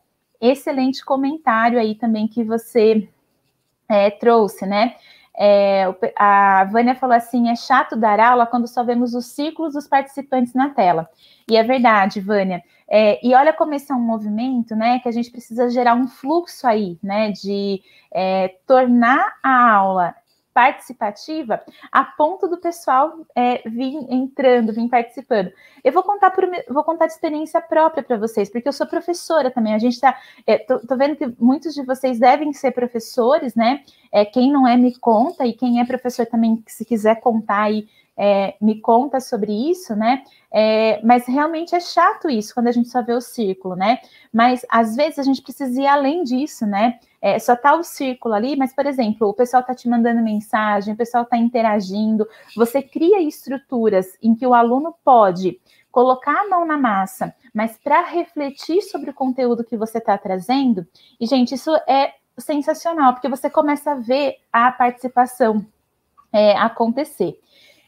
excelente 0.50 1.04
comentário 1.04 1.78
aí 1.78 1.94
também 1.94 2.28
que 2.28 2.44
você 2.44 3.08
é, 3.88 4.10
trouxe, 4.10 4.66
né? 4.66 4.96
É, 5.36 5.84
a 6.16 6.64
Vânia 6.64 6.94
falou 6.94 7.16
assim: 7.16 7.48
é 7.48 7.56
chato 7.56 7.96
dar 7.96 8.20
aula 8.20 8.46
quando 8.46 8.68
só 8.68 8.84
vemos 8.84 9.14
os 9.14 9.26
círculos 9.26 9.74
dos 9.74 9.88
participantes 9.88 10.54
na 10.54 10.70
tela. 10.70 11.08
E 11.48 11.56
é 11.56 11.62
verdade, 11.62 12.20
Vânia. 12.20 12.62
É, 12.88 13.24
e 13.26 13.34
olha 13.34 13.52
como 13.52 13.74
esse 13.74 13.90
é 13.90 13.94
um 13.94 14.00
movimento, 14.00 14.76
né? 14.76 15.00
Que 15.00 15.08
a 15.08 15.12
gente 15.12 15.30
precisa 15.30 15.68
gerar 15.70 15.94
um 15.94 16.06
fluxo 16.06 16.66
aí, 16.66 16.98
né? 17.02 17.32
De 17.32 17.82
é, 18.12 18.48
tornar 18.66 19.34
a 19.42 19.72
aula 19.72 20.14
participativa 20.54 21.60
a 21.90 22.04
ponto 22.04 22.46
do 22.46 22.56
pessoal 22.56 23.26
é, 23.34 23.68
vir 23.68 24.06
entrando, 24.08 24.72
vir 24.72 24.88
participando. 24.88 25.52
Eu 25.82 25.92
vou 25.92 26.04
contar 26.04 26.30
por, 26.30 26.48
vou 26.70 26.84
contar 26.84 27.06
de 27.06 27.12
experiência 27.12 27.60
própria 27.60 28.04
para 28.04 28.16
vocês, 28.16 28.48
porque 28.48 28.68
eu 28.68 28.72
sou 28.72 28.86
professora 28.86 29.50
também. 29.50 29.74
A 29.74 29.78
gente 29.78 29.94
está, 29.94 30.16
é, 30.46 30.56
tô, 30.58 30.78
tô, 30.78 30.96
vendo 30.96 31.16
que 31.16 31.26
muitos 31.38 31.74
de 31.74 31.82
vocês 31.82 32.20
devem 32.20 32.52
ser 32.52 32.70
professores, 32.70 33.54
né? 33.56 33.82
É, 34.12 34.24
quem 34.24 34.50
não 34.50 34.66
é 34.66 34.76
me 34.76 34.96
conta 34.96 35.44
e 35.44 35.52
quem 35.52 35.80
é 35.80 35.84
professor 35.84 36.24
também, 36.24 36.62
se 36.68 36.84
quiser 36.84 37.20
contar 37.20 37.62
aí 37.62 37.88
é, 38.16 38.54
me 38.60 38.80
conta 38.80 39.20
sobre 39.20 39.52
isso, 39.70 39.94
né? 39.96 40.22
É, 40.50 41.00
mas 41.04 41.26
realmente 41.26 41.74
é 41.74 41.80
chato 41.80 42.30
isso 42.30 42.54
quando 42.54 42.68
a 42.68 42.72
gente 42.72 42.88
só 42.88 43.02
vê 43.02 43.12
o 43.12 43.20
círculo, 43.20 43.74
né? 43.74 43.98
Mas 44.32 44.64
às 44.68 44.94
vezes 44.94 45.18
a 45.18 45.22
gente 45.22 45.42
precisa 45.42 45.80
ir 45.80 45.86
além 45.86 46.22
disso, 46.22 46.64
né? 46.66 46.98
É, 47.20 47.38
só 47.38 47.56
tá 47.56 47.74
o 47.74 47.82
círculo 47.82 48.34
ali, 48.34 48.54
mas, 48.54 48.74
por 48.74 48.86
exemplo, 48.86 49.28
o 49.28 49.34
pessoal 49.34 49.62
tá 49.62 49.74
te 49.74 49.88
mandando 49.88 50.22
mensagem, 50.22 50.94
o 50.94 50.96
pessoal 50.96 51.24
tá 51.24 51.36
interagindo, 51.36 52.28
você 52.54 52.82
cria 52.82 53.20
estruturas 53.22 54.16
em 54.22 54.34
que 54.34 54.46
o 54.46 54.54
aluno 54.54 54.94
pode 55.04 55.58
colocar 55.90 56.38
a 56.38 56.48
mão 56.48 56.66
na 56.66 56.76
massa, 56.76 57.34
mas 57.54 57.78
para 57.78 58.02
refletir 58.02 58.82
sobre 58.82 59.10
o 59.10 59.14
conteúdo 59.14 59.64
que 59.64 59.76
você 59.76 59.98
está 59.98 60.18
trazendo, 60.18 60.86
e 61.20 61.26
gente, 61.26 61.54
isso 61.54 61.74
é 61.88 62.12
sensacional, 62.36 63.14
porque 63.14 63.28
você 63.28 63.48
começa 63.48 63.92
a 63.92 63.94
ver 63.94 64.36
a 64.52 64.70
participação 64.72 65.64
é, 66.32 66.56
acontecer. 66.58 67.38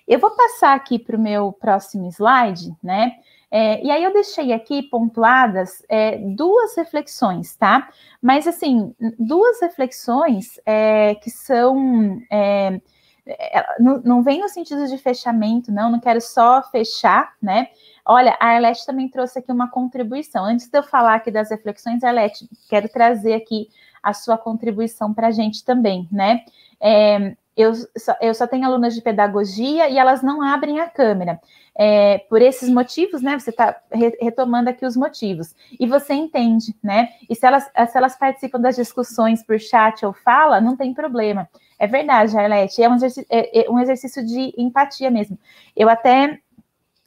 Eu 0.06 0.18
vou 0.18 0.30
passar 0.30 0.74
aqui 0.74 0.98
para 0.98 1.16
o 1.16 1.20
meu 1.20 1.52
próximo 1.52 2.06
slide, 2.08 2.74
né? 2.82 3.16
É, 3.50 3.84
e 3.84 3.90
aí 3.90 4.02
eu 4.02 4.12
deixei 4.12 4.52
aqui 4.52 4.82
pontuadas 4.82 5.82
é, 5.88 6.18
duas 6.18 6.76
reflexões, 6.76 7.56
tá? 7.56 7.88
Mas 8.20 8.46
assim, 8.46 8.94
duas 9.18 9.60
reflexões 9.60 10.60
é, 10.66 11.14
que 11.14 11.30
são 11.30 12.20
é, 12.30 12.80
é, 13.26 13.80
não, 13.80 14.00
não, 14.02 14.22
vem 14.22 14.40
no 14.40 14.48
sentido 14.48 14.86
de 14.86 14.96
fechamento, 14.98 15.72
não, 15.72 15.90
não 15.90 15.98
quero 15.98 16.20
só 16.20 16.62
fechar, 16.70 17.34
né? 17.42 17.68
Olha, 18.04 18.36
a 18.38 18.50
Arlete 18.50 18.86
também 18.86 19.08
trouxe 19.08 19.40
aqui 19.40 19.50
uma 19.50 19.68
contribuição. 19.68 20.44
Antes 20.44 20.68
de 20.68 20.78
eu 20.78 20.82
falar 20.82 21.16
aqui 21.16 21.30
das 21.30 21.50
reflexões, 21.50 22.04
Arlete, 22.04 22.48
quero 22.68 22.88
trazer 22.88 23.34
aqui 23.34 23.68
a 24.00 24.12
sua 24.12 24.38
contribuição 24.38 25.12
para 25.12 25.26
a 25.26 25.32
gente 25.32 25.64
também, 25.64 26.08
né? 26.12 26.44
É, 26.80 27.36
eu, 27.56 27.72
só, 27.96 28.14
eu 28.20 28.34
só 28.34 28.46
tenho 28.46 28.66
alunas 28.66 28.94
de 28.94 29.00
pedagogia 29.00 29.88
e 29.88 29.96
elas 29.98 30.22
não 30.22 30.42
abrem 30.42 30.78
a 30.78 30.88
câmera. 30.88 31.40
É, 31.74 32.18
por 32.28 32.40
esses 32.42 32.68
motivos, 32.68 33.22
né? 33.22 33.38
Você 33.38 33.50
está 33.50 33.80
re, 33.90 34.16
retomando 34.20 34.68
aqui 34.68 34.84
os 34.84 34.96
motivos. 34.96 35.54
E 35.78 35.86
você 35.86 36.14
entende, 36.14 36.74
né? 36.82 37.10
E 37.28 37.34
se 37.34 37.46
elas, 37.46 37.64
se 37.64 37.96
elas 37.96 38.16
participam 38.16 38.60
das 38.60 38.76
discussões 38.76 39.42
por 39.42 39.58
chat 39.58 40.04
ou 40.04 40.12
fala, 40.12 40.60
não 40.60 40.76
tem 40.76 40.92
problema. 40.92 41.48
É 41.78 41.86
verdade, 41.86 42.36
Arlete. 42.36 42.82
É 42.82 42.88
um 42.88 42.94
exercício, 42.94 43.26
é, 43.30 43.66
é 43.66 43.70
um 43.70 43.78
exercício 43.78 44.24
de 44.24 44.54
empatia 44.56 45.10
mesmo. 45.10 45.38
Eu 45.74 45.88
até 45.88 46.38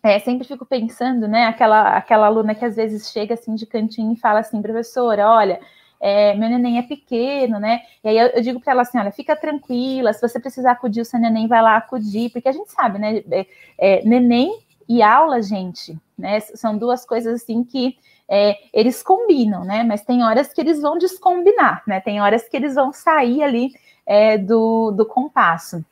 é, 0.04 0.20
sempre 0.20 0.48
fico 0.48 0.66
pensando, 0.66 1.28
né? 1.28 1.46
Aquela, 1.46 1.98
aquela 1.98 2.28
aluna 2.28 2.56
que 2.56 2.66
às 2.66 2.76
vezes 2.76 3.12
chega 3.12 3.36
assim 3.36 3.56
de 3.56 3.66
cantinho 3.66 4.14
e 4.14 4.20
fala 4.20 4.40
assim, 4.40 4.62
professora, 4.62 5.30
olha 5.30 5.60
é, 6.00 6.34
meu 6.36 6.50
neném 6.50 6.78
é 6.78 6.82
pequeno, 6.82 7.60
né? 7.60 7.82
E 8.04 8.10
aí 8.10 8.18
eu, 8.18 8.28
eu 8.28 8.42
digo 8.42 8.60
para 8.60 8.72
ela 8.72 8.82
assim: 8.84 8.98
olha, 8.98 9.12
fica 9.12 9.36
tranquila, 9.36 10.14
se 10.14 10.22
você 10.22 10.40
precisar 10.40 10.72
acudir 10.72 11.02
o 11.02 11.06
seu 11.06 11.20
neném, 11.20 11.48
vai 11.48 11.62
lá 11.62 11.76
acudir, 11.76 12.32
porque 12.32 12.48
a 12.48 12.54
gente 12.54 12.72
sabe, 12.72 13.00
né? 13.00 13.24
É, 13.30 13.46
é, 13.78 14.06
neném 14.06 14.60
e 14.88 15.04
aula, 15.04 15.42
gente, 15.42 15.98
né? 16.18 16.40
São 16.40 16.78
duas 16.78 17.06
coisas 17.06 17.42
assim 17.42 17.64
que 17.64 17.98
é, 18.30 18.58
eles 18.74 19.04
combinam, 19.04 19.66
né? 19.66 19.84
Mas 19.84 20.04
tem 20.04 20.24
horas 20.24 20.54
que 20.54 20.62
eles 20.62 20.82
vão 20.82 20.98
descombinar, 20.98 21.84
né? 21.86 22.00
Tem 22.00 22.22
horas 22.22 22.48
que 22.48 22.56
eles 22.56 22.76
vão 22.76 22.94
sair 22.94 23.44
ali 23.44 23.74
é, 24.06 24.38
do, 24.38 24.92
do 24.92 25.06
compasso. 25.06 25.84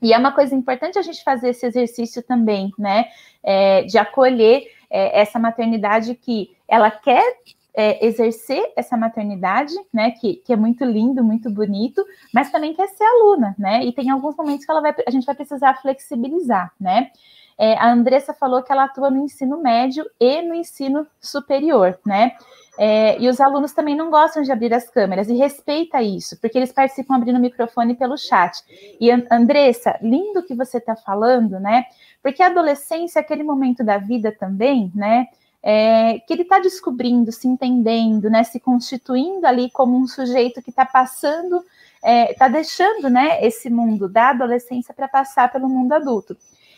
E 0.00 0.12
é 0.12 0.18
uma 0.18 0.32
coisa 0.32 0.54
importante 0.54 0.98
a 0.98 1.02
gente 1.02 1.22
fazer 1.22 1.50
esse 1.50 1.66
exercício 1.66 2.22
também, 2.22 2.72
né? 2.78 3.06
É, 3.42 3.82
de 3.82 3.98
acolher 3.98 4.70
é, 4.90 5.20
essa 5.20 5.38
maternidade 5.38 6.14
que 6.14 6.56
ela 6.66 6.90
quer 6.90 7.38
é, 7.74 8.06
exercer 8.06 8.72
essa 8.76 8.96
maternidade, 8.96 9.74
né, 9.92 10.12
que, 10.12 10.36
que 10.36 10.52
é 10.52 10.56
muito 10.56 10.84
lindo, 10.84 11.24
muito 11.24 11.50
bonito, 11.50 12.04
mas 12.32 12.50
também 12.50 12.72
quer 12.72 12.88
ser 12.88 13.04
aluna, 13.04 13.54
né, 13.58 13.84
e 13.84 13.92
tem 13.92 14.10
alguns 14.10 14.36
momentos 14.36 14.64
que 14.64 14.70
ela 14.70 14.80
vai, 14.80 14.94
a 15.06 15.10
gente 15.10 15.26
vai 15.26 15.34
precisar 15.34 15.74
flexibilizar, 15.82 16.72
né. 16.80 17.10
É, 17.56 17.74
a 17.74 17.90
Andressa 17.90 18.34
falou 18.34 18.62
que 18.62 18.72
ela 18.72 18.84
atua 18.84 19.10
no 19.10 19.24
ensino 19.24 19.60
médio 19.60 20.04
e 20.18 20.42
no 20.42 20.54
ensino 20.54 21.06
superior, 21.20 21.98
né, 22.06 22.32
é, 22.76 23.20
e 23.20 23.28
os 23.28 23.40
alunos 23.40 23.72
também 23.72 23.96
não 23.96 24.10
gostam 24.10 24.42
de 24.42 24.50
abrir 24.50 24.72
as 24.74 24.88
câmeras 24.88 25.28
e 25.28 25.34
respeita 25.34 26.02
isso, 26.02 26.38
porque 26.40 26.58
eles 26.58 26.72
participam 26.72 27.14
abrindo 27.14 27.36
o 27.36 27.40
microfone 27.40 27.94
pelo 27.94 28.16
chat. 28.16 28.64
E 29.00 29.10
Andressa, 29.30 29.96
lindo 30.02 30.42
que 30.42 30.54
você 30.54 30.78
está 30.78 30.96
falando, 30.96 31.60
né? 31.60 31.84
Porque 32.20 32.42
a 32.42 32.46
adolescência 32.46 33.20
é 33.20 33.22
aquele 33.22 33.44
momento 33.44 33.84
da 33.84 33.96
vida 33.98 34.32
também, 34.32 34.90
né? 34.92 35.28
É, 35.66 36.18
que 36.18 36.32
ele 36.34 36.42
está 36.42 36.58
descobrindo, 36.58 37.32
se 37.32 37.48
entendendo, 37.48 38.28
né, 38.28 38.44
se 38.44 38.60
constituindo 38.60 39.46
ali 39.46 39.70
como 39.70 39.96
um 39.96 40.06
sujeito 40.06 40.60
que 40.60 40.68
está 40.68 40.84
passando, 40.84 41.64
está 42.04 42.46
é, 42.46 42.50
deixando 42.50 43.08
né, 43.08 43.42
esse 43.42 43.70
mundo 43.70 44.06
da 44.06 44.28
adolescência 44.28 44.92
para 44.92 45.08
passar 45.08 45.50
pelo 45.50 45.66
mundo 45.66 45.94
adulto. 45.94 46.36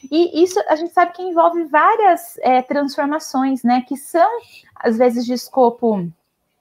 E 0.08 0.40
isso 0.40 0.62
a 0.68 0.76
gente 0.76 0.92
sabe 0.92 1.14
que 1.14 1.22
envolve 1.22 1.64
várias 1.64 2.38
é, 2.38 2.62
transformações, 2.62 3.64
né, 3.64 3.82
que 3.88 3.96
são, 3.96 4.30
às 4.76 4.96
vezes, 4.96 5.26
de 5.26 5.32
escopo 5.32 6.08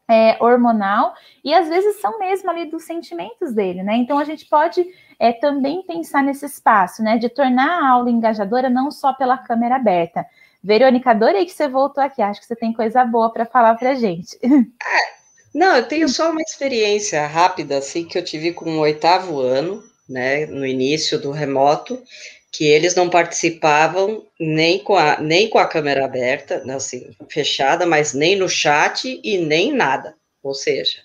é, 0.07 0.35
hormonal 0.43 1.13
e 1.43 1.53
às 1.53 1.67
vezes 1.67 1.99
são 1.99 2.17
mesmo 2.17 2.49
ali 2.49 2.65
dos 2.65 2.83
sentimentos 2.83 3.53
dele, 3.53 3.81
né? 3.81 3.95
Então 3.97 4.19
a 4.19 4.23
gente 4.23 4.45
pode 4.45 4.85
é, 5.19 5.33
também 5.33 5.81
pensar 5.83 6.21
nesse 6.21 6.45
espaço, 6.45 7.01
né, 7.01 7.17
de 7.17 7.29
tornar 7.29 7.83
a 7.83 7.89
aula 7.89 8.09
engajadora 8.09 8.69
não 8.69 8.91
só 8.91 9.13
pela 9.13 9.37
câmera 9.37 9.75
aberta, 9.75 10.25
Verônica, 10.65 11.11
adorei 11.11 11.45
que 11.45 11.51
você 11.51 11.67
voltou 11.67 12.03
aqui. 12.03 12.23
Acho 12.23 12.41
que 12.41 12.47
você 12.47 12.55
tem 12.55 12.73
coisa 12.73 13.05
boa 13.05 13.31
para 13.31 13.45
falar 13.45 13.75
para 13.75 13.93
gente. 13.93 14.35
É, 14.43 15.15
não, 15.53 15.77
eu 15.77 15.87
tenho 15.87 16.09
só 16.09 16.31
uma 16.31 16.41
experiência 16.41 17.25
rápida, 17.27 17.77
assim, 17.77 18.03
que 18.03 18.17
eu 18.17 18.23
tive 18.23 18.51
com 18.51 18.77
o 18.77 18.79
oitavo 18.79 19.39
ano, 19.39 19.83
né, 20.09 20.47
no 20.47 20.65
início 20.65 21.19
do 21.19 21.29
remoto, 21.29 22.01
que 22.51 22.65
eles 22.65 22.95
não 22.95 23.11
participavam 23.11 24.25
nem 24.39 24.79
com 24.79 24.95
a, 24.95 25.19
nem 25.21 25.47
com 25.47 25.59
a 25.59 25.67
câmera 25.67 26.03
aberta, 26.03 26.63
assim, 26.73 27.11
fechada, 27.29 27.85
mas 27.85 28.13
nem 28.13 28.35
no 28.35 28.49
chat 28.49 29.21
e 29.23 29.37
nem 29.37 29.71
nada. 29.71 30.15
Ou 30.41 30.55
seja, 30.55 31.03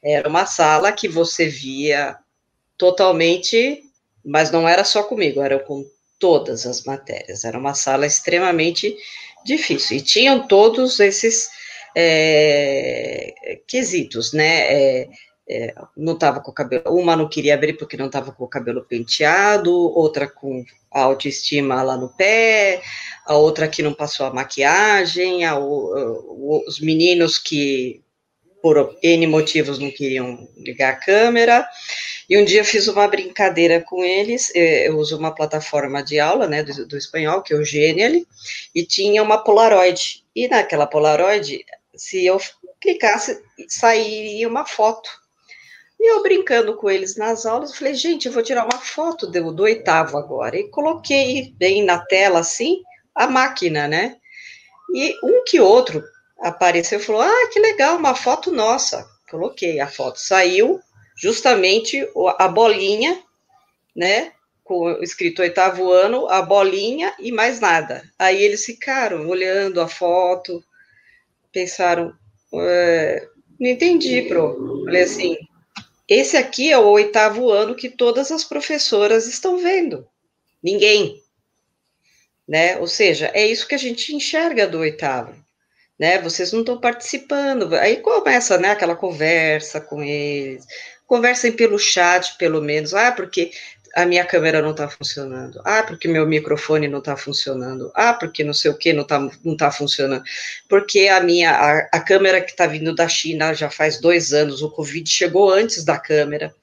era 0.00 0.28
uma 0.28 0.46
sala 0.46 0.92
que 0.92 1.08
você 1.08 1.48
via 1.48 2.16
totalmente, 2.78 3.82
mas 4.24 4.52
não 4.52 4.68
era 4.68 4.84
só 4.84 5.02
comigo, 5.02 5.42
era 5.42 5.58
com 5.58 5.84
todas 6.22 6.66
as 6.66 6.84
matérias. 6.84 7.44
Era 7.44 7.58
uma 7.58 7.74
sala 7.74 8.06
extremamente 8.06 8.96
difícil. 9.44 9.96
E 9.96 10.00
tinham 10.00 10.46
todos 10.46 11.00
esses 11.00 11.50
é, 11.96 13.58
quesitos, 13.66 14.32
né? 14.32 14.60
É, 14.72 15.08
é, 15.48 15.74
não 15.96 16.12
estava 16.12 16.40
com 16.40 16.52
o 16.52 16.54
cabelo, 16.54 16.84
uma 16.96 17.16
não 17.16 17.28
queria 17.28 17.54
abrir 17.54 17.72
porque 17.72 17.96
não 17.96 18.06
estava 18.06 18.30
com 18.30 18.44
o 18.44 18.48
cabelo 18.48 18.84
penteado, 18.84 19.74
outra 19.74 20.28
com 20.28 20.64
a 20.92 21.00
autoestima 21.00 21.82
lá 21.82 21.96
no 21.96 22.08
pé, 22.10 22.80
a 23.26 23.36
outra 23.36 23.66
que 23.66 23.82
não 23.82 23.92
passou 23.92 24.24
a 24.26 24.32
maquiagem, 24.32 25.44
a, 25.44 25.58
o, 25.58 26.62
os 26.68 26.78
meninos 26.78 27.36
que 27.36 28.00
por 28.62 28.96
N 29.02 29.26
motivos 29.26 29.80
não 29.80 29.90
queriam 29.90 30.48
ligar 30.56 30.92
a 30.92 30.96
câmera, 30.96 31.68
e 32.32 32.38
um 32.38 32.46
dia 32.46 32.64
fiz 32.64 32.88
uma 32.88 33.06
brincadeira 33.06 33.82
com 33.82 34.02
eles, 34.02 34.50
eh, 34.54 34.88
eu 34.88 34.96
uso 34.96 35.18
uma 35.18 35.34
plataforma 35.34 36.02
de 36.02 36.18
aula, 36.18 36.46
né, 36.46 36.62
do, 36.62 36.86
do 36.86 36.96
espanhol, 36.96 37.42
que 37.42 37.52
é 37.52 37.56
o 37.58 37.62
Genial, 37.62 38.24
e 38.74 38.86
tinha 38.86 39.22
uma 39.22 39.44
Polaroid. 39.44 40.24
E 40.34 40.48
naquela 40.48 40.86
Polaroid, 40.86 41.62
se 41.94 42.24
eu 42.24 42.40
clicasse, 42.80 43.38
sairia 43.68 44.48
uma 44.48 44.64
foto. 44.64 45.10
E 46.00 46.10
eu 46.10 46.22
brincando 46.22 46.74
com 46.74 46.88
eles 46.88 47.16
nas 47.16 47.44
aulas, 47.44 47.76
falei, 47.76 47.92
gente, 47.92 48.28
eu 48.28 48.32
vou 48.32 48.42
tirar 48.42 48.64
uma 48.64 48.80
foto 48.80 49.26
do, 49.26 49.52
do 49.52 49.64
oitavo 49.64 50.16
agora. 50.16 50.56
E 50.56 50.70
coloquei 50.70 51.52
bem 51.58 51.84
na 51.84 51.98
tela, 51.98 52.38
assim, 52.38 52.80
a 53.14 53.26
máquina, 53.26 53.86
né? 53.86 54.16
E 54.94 55.14
um 55.22 55.44
que 55.44 55.60
outro 55.60 56.02
apareceu 56.40 56.98
e 56.98 57.02
falou, 57.02 57.20
ah, 57.20 57.50
que 57.52 57.60
legal, 57.60 57.98
uma 57.98 58.14
foto 58.14 58.50
nossa. 58.50 59.06
Coloquei 59.30 59.80
a 59.80 59.86
foto, 59.86 60.18
saiu, 60.18 60.80
justamente 61.16 62.06
a 62.38 62.48
bolinha, 62.48 63.22
né? 63.94 64.32
Com 64.64 64.90
escrito 65.02 65.42
oitavo 65.42 65.90
ano, 65.90 66.28
a 66.28 66.40
bolinha 66.42 67.14
e 67.18 67.32
mais 67.32 67.60
nada. 67.60 68.02
Aí 68.18 68.42
eles 68.42 68.64
ficaram 68.64 69.28
olhando 69.28 69.80
a 69.80 69.88
foto, 69.88 70.64
pensaram, 71.52 72.14
é, 72.54 73.28
não 73.60 73.68
entendi, 73.68 74.22
pro. 74.22 74.84
Falei 74.84 75.02
assim, 75.02 75.36
esse 76.08 76.36
aqui 76.36 76.70
é 76.70 76.78
o 76.78 76.88
oitavo 76.88 77.50
ano 77.50 77.74
que 77.74 77.88
todas 77.88 78.30
as 78.30 78.44
professoras 78.44 79.26
estão 79.26 79.58
vendo. 79.58 80.06
Ninguém. 80.62 81.22
Né? 82.46 82.78
Ou 82.78 82.86
seja, 82.86 83.30
é 83.34 83.46
isso 83.46 83.66
que 83.66 83.74
a 83.74 83.78
gente 83.78 84.14
enxerga 84.14 84.66
do 84.66 84.78
oitavo. 84.78 85.34
Né? 85.98 86.18
Vocês 86.20 86.52
não 86.52 86.60
estão 86.60 86.80
participando. 86.80 87.74
Aí 87.74 87.98
começa, 87.98 88.58
né, 88.58 88.70
aquela 88.70 88.96
conversa 88.96 89.80
com 89.80 90.02
eles 90.02 90.66
conversem 91.12 91.52
pelo 91.52 91.78
chat, 91.78 92.38
pelo 92.38 92.62
menos. 92.62 92.94
Ah, 92.94 93.12
porque 93.12 93.50
a 93.94 94.06
minha 94.06 94.24
câmera 94.24 94.62
não 94.62 94.70
está 94.70 94.88
funcionando. 94.88 95.60
Ah, 95.62 95.82
porque 95.82 96.08
meu 96.08 96.26
microfone 96.26 96.88
não 96.88 97.00
está 97.00 97.18
funcionando. 97.18 97.92
Ah, 97.94 98.14
porque 98.14 98.42
não 98.42 98.54
sei 98.54 98.70
o 98.70 98.78
que 98.78 98.94
não 98.94 99.02
está 99.02 99.18
não 99.44 99.54
tá 99.54 99.70
funcionando. 99.70 100.24
Porque 100.70 101.08
a 101.08 101.20
minha 101.20 101.50
a, 101.50 101.78
a 101.92 102.00
câmera 102.00 102.40
que 102.40 102.52
está 102.52 102.66
vindo 102.66 102.94
da 102.94 103.06
China 103.08 103.52
já 103.52 103.68
faz 103.68 104.00
dois 104.00 104.32
anos, 104.32 104.62
o 104.62 104.70
Covid 104.70 105.06
chegou 105.10 105.50
antes 105.50 105.84
da 105.84 105.98
câmera, 105.98 106.54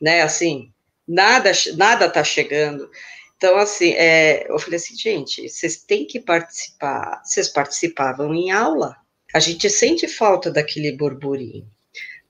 né? 0.00 0.22
Assim, 0.22 0.70
nada 1.08 1.50
nada 1.76 2.06
está 2.06 2.22
chegando. 2.22 2.88
Então, 3.36 3.56
assim, 3.56 3.90
é, 3.94 4.46
eu 4.48 4.56
falei 4.60 4.76
assim, 4.76 4.96
gente, 4.96 5.48
vocês 5.48 5.78
têm 5.78 6.06
que 6.06 6.20
participar. 6.20 7.22
Vocês 7.24 7.48
participavam 7.48 8.32
em 8.32 8.52
aula. 8.52 8.96
A 9.34 9.40
gente 9.40 9.68
sente 9.68 10.06
falta 10.06 10.48
daquele 10.48 10.92
burburinho 10.92 11.68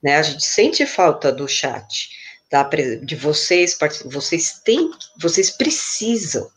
né? 0.01 0.17
A 0.17 0.21
gente 0.21 0.45
sente 0.45 0.85
falta 0.85 1.31
do 1.31 1.47
chat, 1.47 2.09
da, 2.51 2.63
de 2.63 3.15
vocês, 3.15 3.77
vocês 4.05 4.61
têm, 4.63 4.89
vocês 5.19 5.49
precisam 5.49 6.49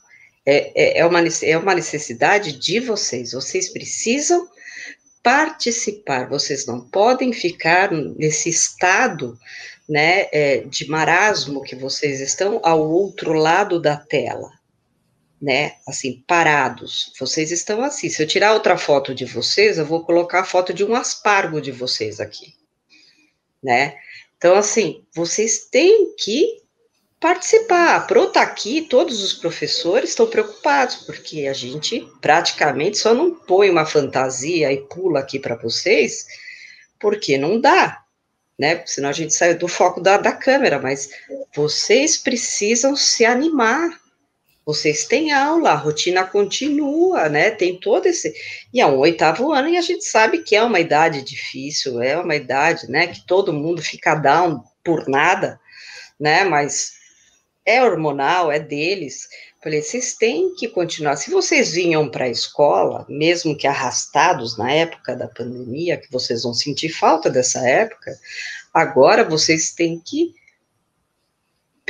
É, 0.47 0.72
é, 0.74 0.99
é, 1.01 1.07
uma, 1.07 1.20
é 1.43 1.57
uma 1.59 1.74
necessidade 1.74 2.53
de 2.53 2.80
vocês. 2.80 3.32
Vocês 3.32 3.68
precisam 3.68 4.49
participar. 5.22 6.28
Vocês 6.28 6.66
não 6.66 6.80
podem 6.80 7.32
ficar 7.32 7.93
nesse 7.93 8.49
estado 8.49 9.38
né, 9.88 10.28
é, 10.32 10.59
de 10.61 10.88
marasmo 10.88 11.62
que 11.62 11.74
vocês 11.76 12.20
estão 12.20 12.61
ao 12.62 12.80
outro 12.88 13.32
lado 13.32 13.80
da 13.80 13.97
tela, 13.97 14.51
né, 15.43 15.72
assim, 15.86 16.22
parados. 16.26 17.12
Vocês 17.18 17.51
estão 17.51 17.82
assim. 17.82 18.09
Se 18.09 18.22
eu 18.22 18.26
tirar 18.26 18.55
outra 18.55 18.78
foto 18.78 19.14
de 19.14 19.24
vocês, 19.24 19.78
eu 19.78 19.84
vou 19.84 20.05
colocar 20.05 20.41
a 20.41 20.45
foto 20.45 20.72
de 20.72 20.84
um 20.84 20.95
aspargo 20.95 21.61
de 21.61 21.72
vocês 21.72 22.20
aqui, 22.20 22.55
né? 23.62 23.96
Então, 24.36 24.54
assim, 24.54 25.04
vocês 25.14 25.66
têm 25.70 26.14
que 26.16 26.61
participar. 27.20 27.96
A 27.96 28.00
Pro 28.00 28.24
está 28.24 28.42
aqui, 28.42 28.82
todos 28.82 29.22
os 29.22 29.34
professores 29.34 30.11
estão 30.11 30.26
preocupados, 30.26 30.96
porque 30.96 31.46
a 31.46 31.52
gente 31.52 32.06
praticamente 32.20 32.96
só 32.98 33.12
não 33.12 33.34
põe 33.34 33.68
uma 33.68 33.84
fantasia 33.84 34.72
e 34.72 34.78
pula 34.86 35.20
aqui 35.20 35.38
para 35.38 35.56
vocês, 35.56 36.26
porque 36.98 37.36
não 37.36 37.61
dá 37.61 38.02
né? 38.61 38.82
Senão 38.84 39.08
a 39.08 39.12
gente 39.12 39.32
sai 39.32 39.54
do 39.54 39.66
foco 39.66 40.02
da, 40.02 40.18
da 40.18 40.32
câmera, 40.32 40.78
mas 40.78 41.08
vocês 41.54 42.18
precisam 42.18 42.94
se 42.94 43.24
animar. 43.24 43.98
Vocês 44.70 45.04
têm 45.04 45.32
aula, 45.32 45.70
a 45.70 45.74
rotina 45.74 46.22
continua, 46.22 47.28
né? 47.28 47.50
Tem 47.50 47.76
todo 47.76 48.06
esse. 48.06 48.32
E 48.72 48.80
é 48.80 48.86
um 48.86 48.98
oitavo 48.98 49.52
ano, 49.52 49.68
e 49.68 49.76
a 49.76 49.80
gente 49.80 50.04
sabe 50.04 50.44
que 50.44 50.54
é 50.54 50.62
uma 50.62 50.78
idade 50.78 51.22
difícil, 51.22 52.00
é 52.00 52.16
uma 52.16 52.36
idade, 52.36 52.88
né? 52.88 53.08
Que 53.08 53.26
todo 53.26 53.52
mundo 53.52 53.82
fica 53.82 54.14
down 54.14 54.62
por 54.84 55.08
nada, 55.08 55.58
né? 56.20 56.44
Mas 56.44 56.92
é 57.66 57.82
hormonal, 57.82 58.52
é 58.52 58.60
deles. 58.60 59.26
Falei, 59.60 59.82
vocês 59.82 60.14
têm 60.14 60.54
que 60.54 60.68
continuar. 60.68 61.16
Se 61.16 61.32
vocês 61.32 61.72
vinham 61.72 62.08
para 62.08 62.26
a 62.26 62.30
escola, 62.30 63.04
mesmo 63.08 63.56
que 63.56 63.66
arrastados 63.66 64.56
na 64.56 64.72
época 64.72 65.16
da 65.16 65.26
pandemia, 65.26 65.96
que 65.96 66.12
vocês 66.12 66.44
vão 66.44 66.54
sentir 66.54 66.90
falta 66.90 67.28
dessa 67.28 67.58
época, 67.68 68.16
agora 68.72 69.24
vocês 69.24 69.72
têm 69.72 69.98
que, 69.98 70.32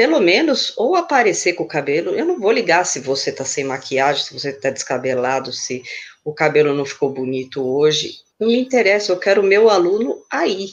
pelo 0.01 0.19
menos, 0.19 0.73
ou 0.79 0.97
aparecer 0.97 1.53
com 1.53 1.65
o 1.65 1.69
cabelo. 1.69 2.13
Eu 2.13 2.25
não 2.25 2.41
vou 2.41 2.51
ligar 2.51 2.87
se 2.87 3.01
você 3.01 3.29
está 3.29 3.45
sem 3.45 3.65
maquiagem, 3.65 4.25
se 4.25 4.33
você 4.33 4.49
está 4.49 4.71
descabelado, 4.71 5.53
se 5.53 5.83
o 6.25 6.33
cabelo 6.33 6.75
não 6.75 6.87
ficou 6.87 7.11
bonito 7.11 7.63
hoje. 7.63 8.15
Não 8.41 8.49
me 8.49 8.59
interessa, 8.59 9.13
eu 9.13 9.19
quero 9.19 9.43
o 9.43 9.45
meu 9.45 9.69
aluno 9.69 10.25
aí, 10.33 10.71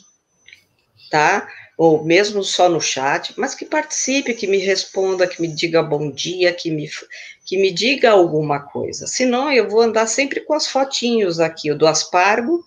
tá? 1.12 1.46
ou 1.78 2.06
mesmo 2.06 2.42
só 2.42 2.70
no 2.70 2.80
chat, 2.80 3.34
mas 3.36 3.54
que 3.54 3.66
participe, 3.66 4.34
que 4.34 4.48
me 4.48 4.60
responda, 4.60 5.28
que 5.28 5.42
me 5.42 5.50
diga 5.50 5.84
bom 5.84 6.10
dia, 6.10 6.54
que 6.54 6.72
me, 6.72 6.90
que 7.46 7.58
me 7.58 7.70
diga 7.70 8.12
alguma 8.12 8.62
coisa. 8.62 9.08
Senão, 9.08 9.52
eu 9.52 9.70
vou 9.70 9.82
andar 9.82 10.08
sempre 10.08 10.40
com 10.40 10.54
as 10.54 10.68
fotinhos 10.68 11.42
aqui, 11.42 11.74
do 11.74 11.86
aspargo, 11.86 12.64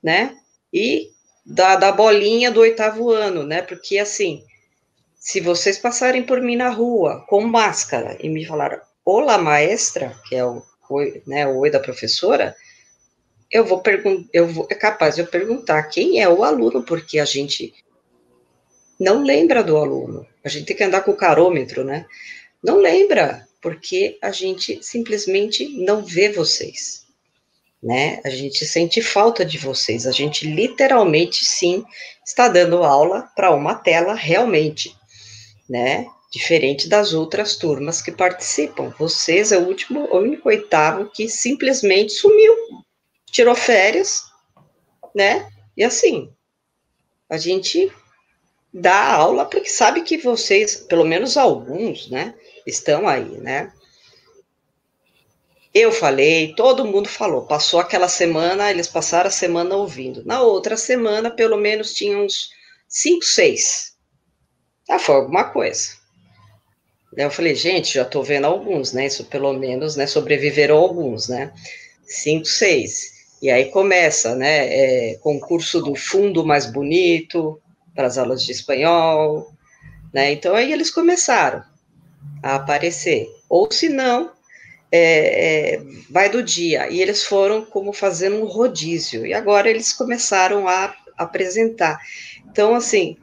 né, 0.00 0.36
e 0.72 1.10
da, 1.44 1.74
da 1.74 1.90
bolinha 1.90 2.48
do 2.48 2.60
oitavo 2.60 3.10
ano, 3.10 3.42
né, 3.42 3.60
porque 3.60 3.98
assim, 3.98 4.44
se 5.26 5.40
vocês 5.40 5.76
passarem 5.76 6.22
por 6.22 6.40
mim 6.40 6.54
na 6.54 6.68
rua 6.68 7.24
com 7.26 7.40
máscara 7.40 8.16
e 8.20 8.28
me 8.28 8.46
falar, 8.46 8.80
olá 9.04 9.36
maestra, 9.36 10.16
que 10.28 10.36
é 10.36 10.44
o 10.44 10.62
oi, 10.88 11.20
né, 11.26 11.44
o 11.44 11.58
oi 11.58 11.68
da 11.68 11.80
professora, 11.80 12.54
eu 13.50 13.64
vou 13.64 13.82
eu 14.32 14.46
vou, 14.46 14.68
é 14.70 14.74
capaz 14.76 15.16
de 15.16 15.22
eu 15.22 15.26
perguntar 15.26 15.82
quem 15.88 16.20
é 16.22 16.28
o 16.28 16.44
aluno, 16.44 16.84
porque 16.84 17.18
a 17.18 17.24
gente 17.24 17.74
não 19.00 19.24
lembra 19.24 19.64
do 19.64 19.76
aluno. 19.76 20.24
A 20.44 20.48
gente 20.48 20.66
tem 20.66 20.76
que 20.76 20.84
andar 20.84 21.00
com 21.00 21.10
o 21.10 21.16
carômetro, 21.16 21.82
né? 21.82 22.06
Não 22.62 22.76
lembra, 22.76 23.48
porque 23.60 24.18
a 24.22 24.30
gente 24.30 24.80
simplesmente 24.80 25.68
não 25.84 26.04
vê 26.04 26.28
vocês, 26.30 27.04
né? 27.82 28.20
A 28.24 28.30
gente 28.30 28.64
sente 28.64 29.02
falta 29.02 29.44
de 29.44 29.58
vocês. 29.58 30.06
A 30.06 30.12
gente 30.12 30.46
literalmente, 30.46 31.44
sim, 31.44 31.84
está 32.24 32.46
dando 32.46 32.84
aula 32.84 33.28
para 33.34 33.52
uma 33.52 33.74
tela 33.74 34.14
realmente, 34.14 34.94
né? 35.68 36.06
Diferente 36.32 36.88
das 36.88 37.12
outras 37.12 37.56
turmas 37.56 38.02
que 38.02 38.12
participam. 38.12 38.92
Vocês 38.98 39.52
é 39.52 39.58
o 39.58 39.66
último, 39.66 40.08
o 40.10 40.18
único 40.18 40.48
oitavo 40.48 41.10
que 41.10 41.28
simplesmente 41.28 42.12
sumiu, 42.12 42.54
tirou 43.30 43.54
férias, 43.54 44.22
né? 45.14 45.48
E 45.76 45.84
assim, 45.84 46.30
a 47.28 47.36
gente 47.36 47.92
dá 48.72 49.12
aula, 49.12 49.46
porque 49.46 49.68
sabe 49.68 50.02
que 50.02 50.18
vocês, 50.18 50.76
pelo 50.76 51.04
menos 51.04 51.36
alguns, 51.36 52.10
né, 52.10 52.34
estão 52.66 53.08
aí, 53.08 53.38
né? 53.38 53.72
Eu 55.72 55.92
falei, 55.92 56.54
todo 56.54 56.86
mundo 56.86 57.06
falou. 57.06 57.42
Passou 57.42 57.78
aquela 57.78 58.08
semana, 58.08 58.70
eles 58.70 58.88
passaram 58.88 59.28
a 59.28 59.30
semana 59.30 59.76
ouvindo. 59.76 60.24
Na 60.24 60.40
outra 60.40 60.74
semana, 60.74 61.30
pelo 61.30 61.58
menos, 61.58 61.92
tinha 61.92 62.16
uns 62.16 62.48
cinco, 62.88 63.22
seis. 63.26 63.94
Ah, 64.88 64.98
foi 64.98 65.16
alguma 65.16 65.44
coisa. 65.44 65.96
Eu 67.16 67.30
falei, 67.30 67.54
gente, 67.54 67.94
já 67.94 68.02
estou 68.02 68.22
vendo 68.22 68.44
alguns, 68.44 68.92
né? 68.92 69.06
Isso 69.06 69.24
pelo 69.24 69.52
menos, 69.54 69.96
né? 69.96 70.06
Sobreviveram 70.06 70.76
alguns, 70.76 71.28
né? 71.28 71.52
Cinco, 72.04 72.44
seis. 72.44 73.16
E 73.40 73.50
aí 73.50 73.66
começa, 73.70 74.34
né? 74.34 74.66
É, 74.68 75.14
concurso 75.22 75.80
do 75.80 75.94
fundo 75.94 76.44
mais 76.44 76.66
bonito, 76.66 77.60
para 77.94 78.06
as 78.06 78.18
aulas 78.18 78.44
de 78.44 78.52
espanhol, 78.52 79.50
né? 80.12 80.32
Então 80.32 80.54
aí 80.54 80.72
eles 80.72 80.90
começaram 80.90 81.64
a 82.42 82.56
aparecer. 82.56 83.26
Ou 83.48 83.70
se 83.72 83.88
não, 83.88 84.32
é, 84.92 85.74
é, 85.74 85.82
vai 86.10 86.28
do 86.28 86.42
dia. 86.42 86.90
E 86.90 87.00
eles 87.00 87.24
foram 87.24 87.64
como 87.64 87.92
fazendo 87.92 88.36
um 88.36 88.44
rodízio. 88.46 89.26
E 89.26 89.32
agora 89.32 89.68
eles 89.68 89.92
começaram 89.92 90.68
a 90.68 90.94
apresentar. 91.16 91.98
Então, 92.50 92.74
assim, 92.74 93.16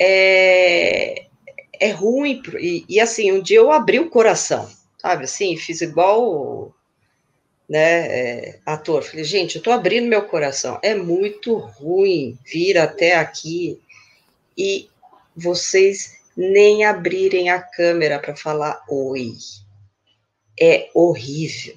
é, 0.00 1.26
é 1.80 1.90
ruim. 1.90 2.42
E, 2.58 2.84
e, 2.88 3.00
assim, 3.00 3.32
um 3.32 3.40
dia 3.42 3.58
eu 3.58 3.70
abri 3.70 3.98
o 3.98 4.10
coração, 4.10 4.68
sabe? 4.98 5.24
Assim, 5.24 5.56
fiz 5.56 5.80
igual 5.80 6.74
né, 7.68 8.06
é, 8.06 8.58
ator. 8.64 9.02
Falei, 9.02 9.24
gente, 9.24 9.56
eu 9.56 9.62
tô 9.62 9.70
abrindo 9.70 10.08
meu 10.08 10.22
coração. 10.22 10.78
É 10.82 10.94
muito 10.94 11.56
ruim 11.56 12.38
vir 12.44 12.78
até 12.78 13.16
aqui 13.16 13.80
e 14.56 14.88
vocês 15.36 16.18
nem 16.36 16.84
abrirem 16.84 17.50
a 17.50 17.60
câmera 17.60 18.18
para 18.18 18.34
falar 18.34 18.84
oi. 18.88 19.32
É 20.60 20.88
horrível. 20.94 21.76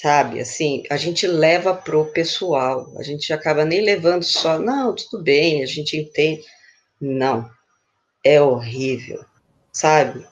Sabe, 0.00 0.40
assim, 0.40 0.82
a 0.90 0.96
gente 0.96 1.26
leva 1.26 1.74
pro 1.74 2.04
pessoal, 2.06 2.92
a 2.98 3.02
gente 3.02 3.32
acaba 3.32 3.64
nem 3.64 3.80
levando 3.80 4.22
só, 4.22 4.58
não, 4.58 4.94
tudo 4.94 5.22
bem, 5.22 5.62
a 5.62 5.66
gente 5.66 5.96
entende. 5.96 6.44
Não, 7.00 7.48
é 8.24 8.40
horrível, 8.40 9.24
sabe? 9.72 10.26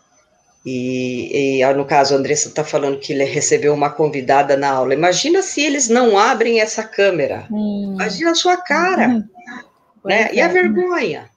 E, 0.65 1.61
e, 1.61 1.75
no 1.75 1.85
caso, 1.85 2.15
a 2.15 2.19
Andressa 2.19 2.49
está 2.49 2.63
falando 2.63 3.01
que 3.01 3.13
ele 3.13 3.25
recebeu 3.25 3.75
uma 3.75 3.91
convidada 3.91 4.57
na 4.57 4.71
aula. 4.71 4.95
Imagina 4.95 5.43
se 5.43 5.61
eles 5.61 5.89
não 5.89 6.17
abrem 6.17 6.61
essa 6.61 6.85
câmera. 6.85 7.49
Hum. 7.51 7.95
Imagina 7.95 8.31
a 8.31 8.35
sua 8.37 8.57
cara. 8.57 9.09
Hum 9.09 9.29
né? 10.05 10.29
É. 10.31 10.35
E 10.35 10.41
a 10.41 10.49
vergonha, 10.49 11.31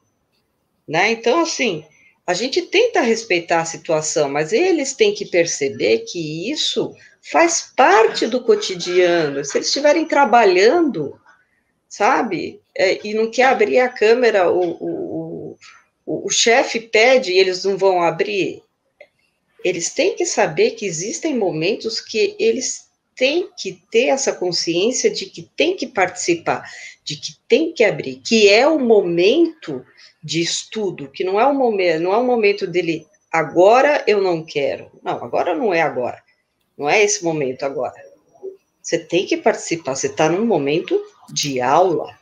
né? 0.88 1.11
Então, 1.11 1.41
assim, 1.41 1.86
a 2.26 2.34
gente 2.34 2.61
tenta 2.63 3.01
respeitar 3.01 3.61
a 3.61 3.65
situação, 3.65 4.30
mas 4.30 4.51
eles 4.51 4.93
têm 4.93 5.13
que 5.13 5.26
perceber 5.26 5.99
que 5.99 6.51
isso 6.51 6.93
faz 7.21 7.71
parte 7.76 8.28
do 8.28 8.43
cotidiano. 8.43 9.43
Se 9.43 9.57
eles 9.57 9.67
estiverem 9.67 10.07
trabalhando, 10.07 11.19
sabe, 11.88 12.61
é, 12.76 12.99
e 13.07 13.13
não 13.13 13.30
quer 13.30 13.45
abrir 13.45 13.80
a 13.80 13.89
câmera, 13.89 14.49
o, 14.51 14.78
o, 14.80 15.14
o, 16.06 16.28
o 16.28 16.30
chefe 16.30 16.80
pede 16.80 17.32
e 17.32 17.38
eles 17.38 17.64
não 17.64 17.78
vão 17.78 18.01
abrir, 18.01 18.62
eles 19.64 19.93
têm 19.93 20.16
que 20.16 20.26
saber 20.26 20.72
que 20.72 20.86
existem 20.86 21.36
momentos 21.36 21.99
que 21.99 22.36
eles 22.39 22.86
têm 23.16 23.49
que 23.58 23.82
ter 23.89 24.08
essa 24.08 24.34
consciência 24.34 25.10
de 25.10 25.26
que 25.26 25.43
tem 25.56 25.76
que 25.76 25.88
participar 25.88 26.64
de 27.06 27.16
que 27.16 27.38
tem 27.47 27.72
que 27.72 27.84
abrir, 27.84 28.16
que 28.16 28.49
é 28.49 28.68
o 28.68 28.80
momento 28.80 29.86
de 30.24 30.41
estudo, 30.41 31.08
que 31.08 31.24
não 31.24 31.39
é 31.39 31.45
o 31.45 31.53
momento, 31.53 32.01
não 32.01 32.12
é 32.12 32.18
o 32.18 32.24
momento 32.24 32.66
dele 32.66 33.06
agora 33.32 34.03
eu 34.08 34.22
não 34.22 34.43
quero. 34.43 34.89
Não, 35.03 35.24
agora 35.24 35.53
não 35.53 35.72
é 35.72 35.82
agora. 35.82 36.22
Não 36.76 36.89
é 36.89 37.03
esse 37.03 37.24
momento 37.24 37.64
agora. 37.64 37.93
Você 38.82 38.97
tem 38.97 39.26
que 39.26 39.38
participar, 39.38 39.95
você 39.95 40.08
está 40.08 40.28
num 40.28 40.45
momento 40.45 40.99
de 41.32 41.62
aula, 41.62 42.18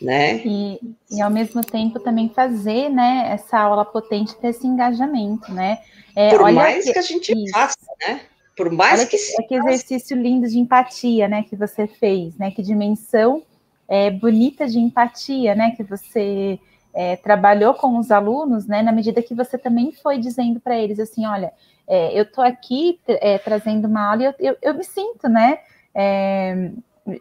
né? 0.00 0.36
E, 0.44 0.80
e 1.10 1.20
ao 1.20 1.30
mesmo 1.30 1.62
tempo 1.64 1.98
também 2.00 2.28
fazer, 2.28 2.88
né, 2.88 3.28
essa 3.30 3.58
aula 3.58 3.84
potente 3.84 4.36
ter 4.36 4.48
esse 4.48 4.66
engajamento, 4.66 5.52
né? 5.52 5.78
É, 6.14 6.30
Por 6.30 6.50
mais 6.52 6.84
que, 6.84 6.92
que, 6.92 6.98
a 6.98 7.02
gente 7.02 7.32
isso. 7.32 7.52
faça, 7.52 7.76
né? 8.06 8.20
Por 8.56 8.70
mais 8.70 9.00
olha 9.00 9.08
que, 9.08 9.16
que, 9.18 9.42
que 9.42 9.54
exercício 9.54 10.16
lindo 10.16 10.48
de 10.48 10.58
empatia, 10.58 11.28
né, 11.28 11.42
que 11.42 11.56
você 11.56 11.86
fez, 11.86 12.36
né? 12.36 12.50
Que 12.50 12.62
dimensão 12.62 13.42
é, 13.88 14.10
bonita 14.10 14.66
de 14.66 14.78
empatia, 14.78 15.54
né, 15.54 15.72
que 15.76 15.82
você 15.82 16.58
é, 16.92 17.16
trabalhou 17.16 17.74
com 17.74 17.98
os 17.98 18.10
alunos, 18.10 18.66
né, 18.66 18.82
na 18.82 18.92
medida 18.92 19.22
que 19.22 19.34
você 19.34 19.56
também 19.56 19.92
foi 19.92 20.18
dizendo 20.18 20.60
para 20.60 20.76
eles 20.76 20.98
assim, 20.98 21.26
olha, 21.26 21.52
é, 21.86 22.18
eu 22.18 22.24
estou 22.24 22.42
aqui 22.42 22.98
é, 23.06 23.38
trazendo 23.38 23.86
uma 23.86 24.10
aula 24.10 24.22
e 24.22 24.26
eu, 24.26 24.34
eu, 24.40 24.56
eu 24.62 24.74
me 24.74 24.84
sinto, 24.84 25.28
né, 25.28 25.58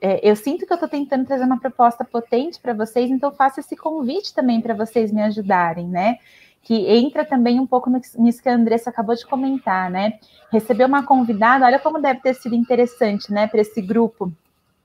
é, 0.01 0.19
eu 0.27 0.36
sinto 0.36 0.65
que 0.65 0.73
eu 0.73 0.75
estou 0.75 0.89
tentando 0.89 1.25
trazer 1.25 1.43
uma 1.43 1.59
proposta 1.59 2.03
potente 2.03 2.59
para 2.59 2.73
vocês, 2.73 3.09
então 3.11 3.31
faço 3.31 3.59
esse 3.59 3.75
convite 3.75 4.33
também 4.33 4.59
para 4.61 4.73
vocês 4.73 5.11
me 5.11 5.21
ajudarem, 5.21 5.88
né? 5.88 6.17
Que 6.63 6.88
entra 6.88 7.23
também 7.23 7.59
um 7.59 7.67
pouco 7.67 7.91
nisso 8.17 8.41
que 8.41 8.49
a 8.49 8.55
Andressa 8.55 8.89
acabou 8.89 9.15
de 9.15 9.25
comentar, 9.25 9.91
né? 9.91 10.19
Receber 10.51 10.86
uma 10.86 11.03
convidada, 11.03 11.65
olha 11.65 11.79
como 11.79 12.01
deve 12.01 12.21
ter 12.21 12.33
sido 12.33 12.55
interessante, 12.55 13.31
né, 13.31 13.45
para 13.47 13.61
esse 13.61 13.81
grupo 13.81 14.31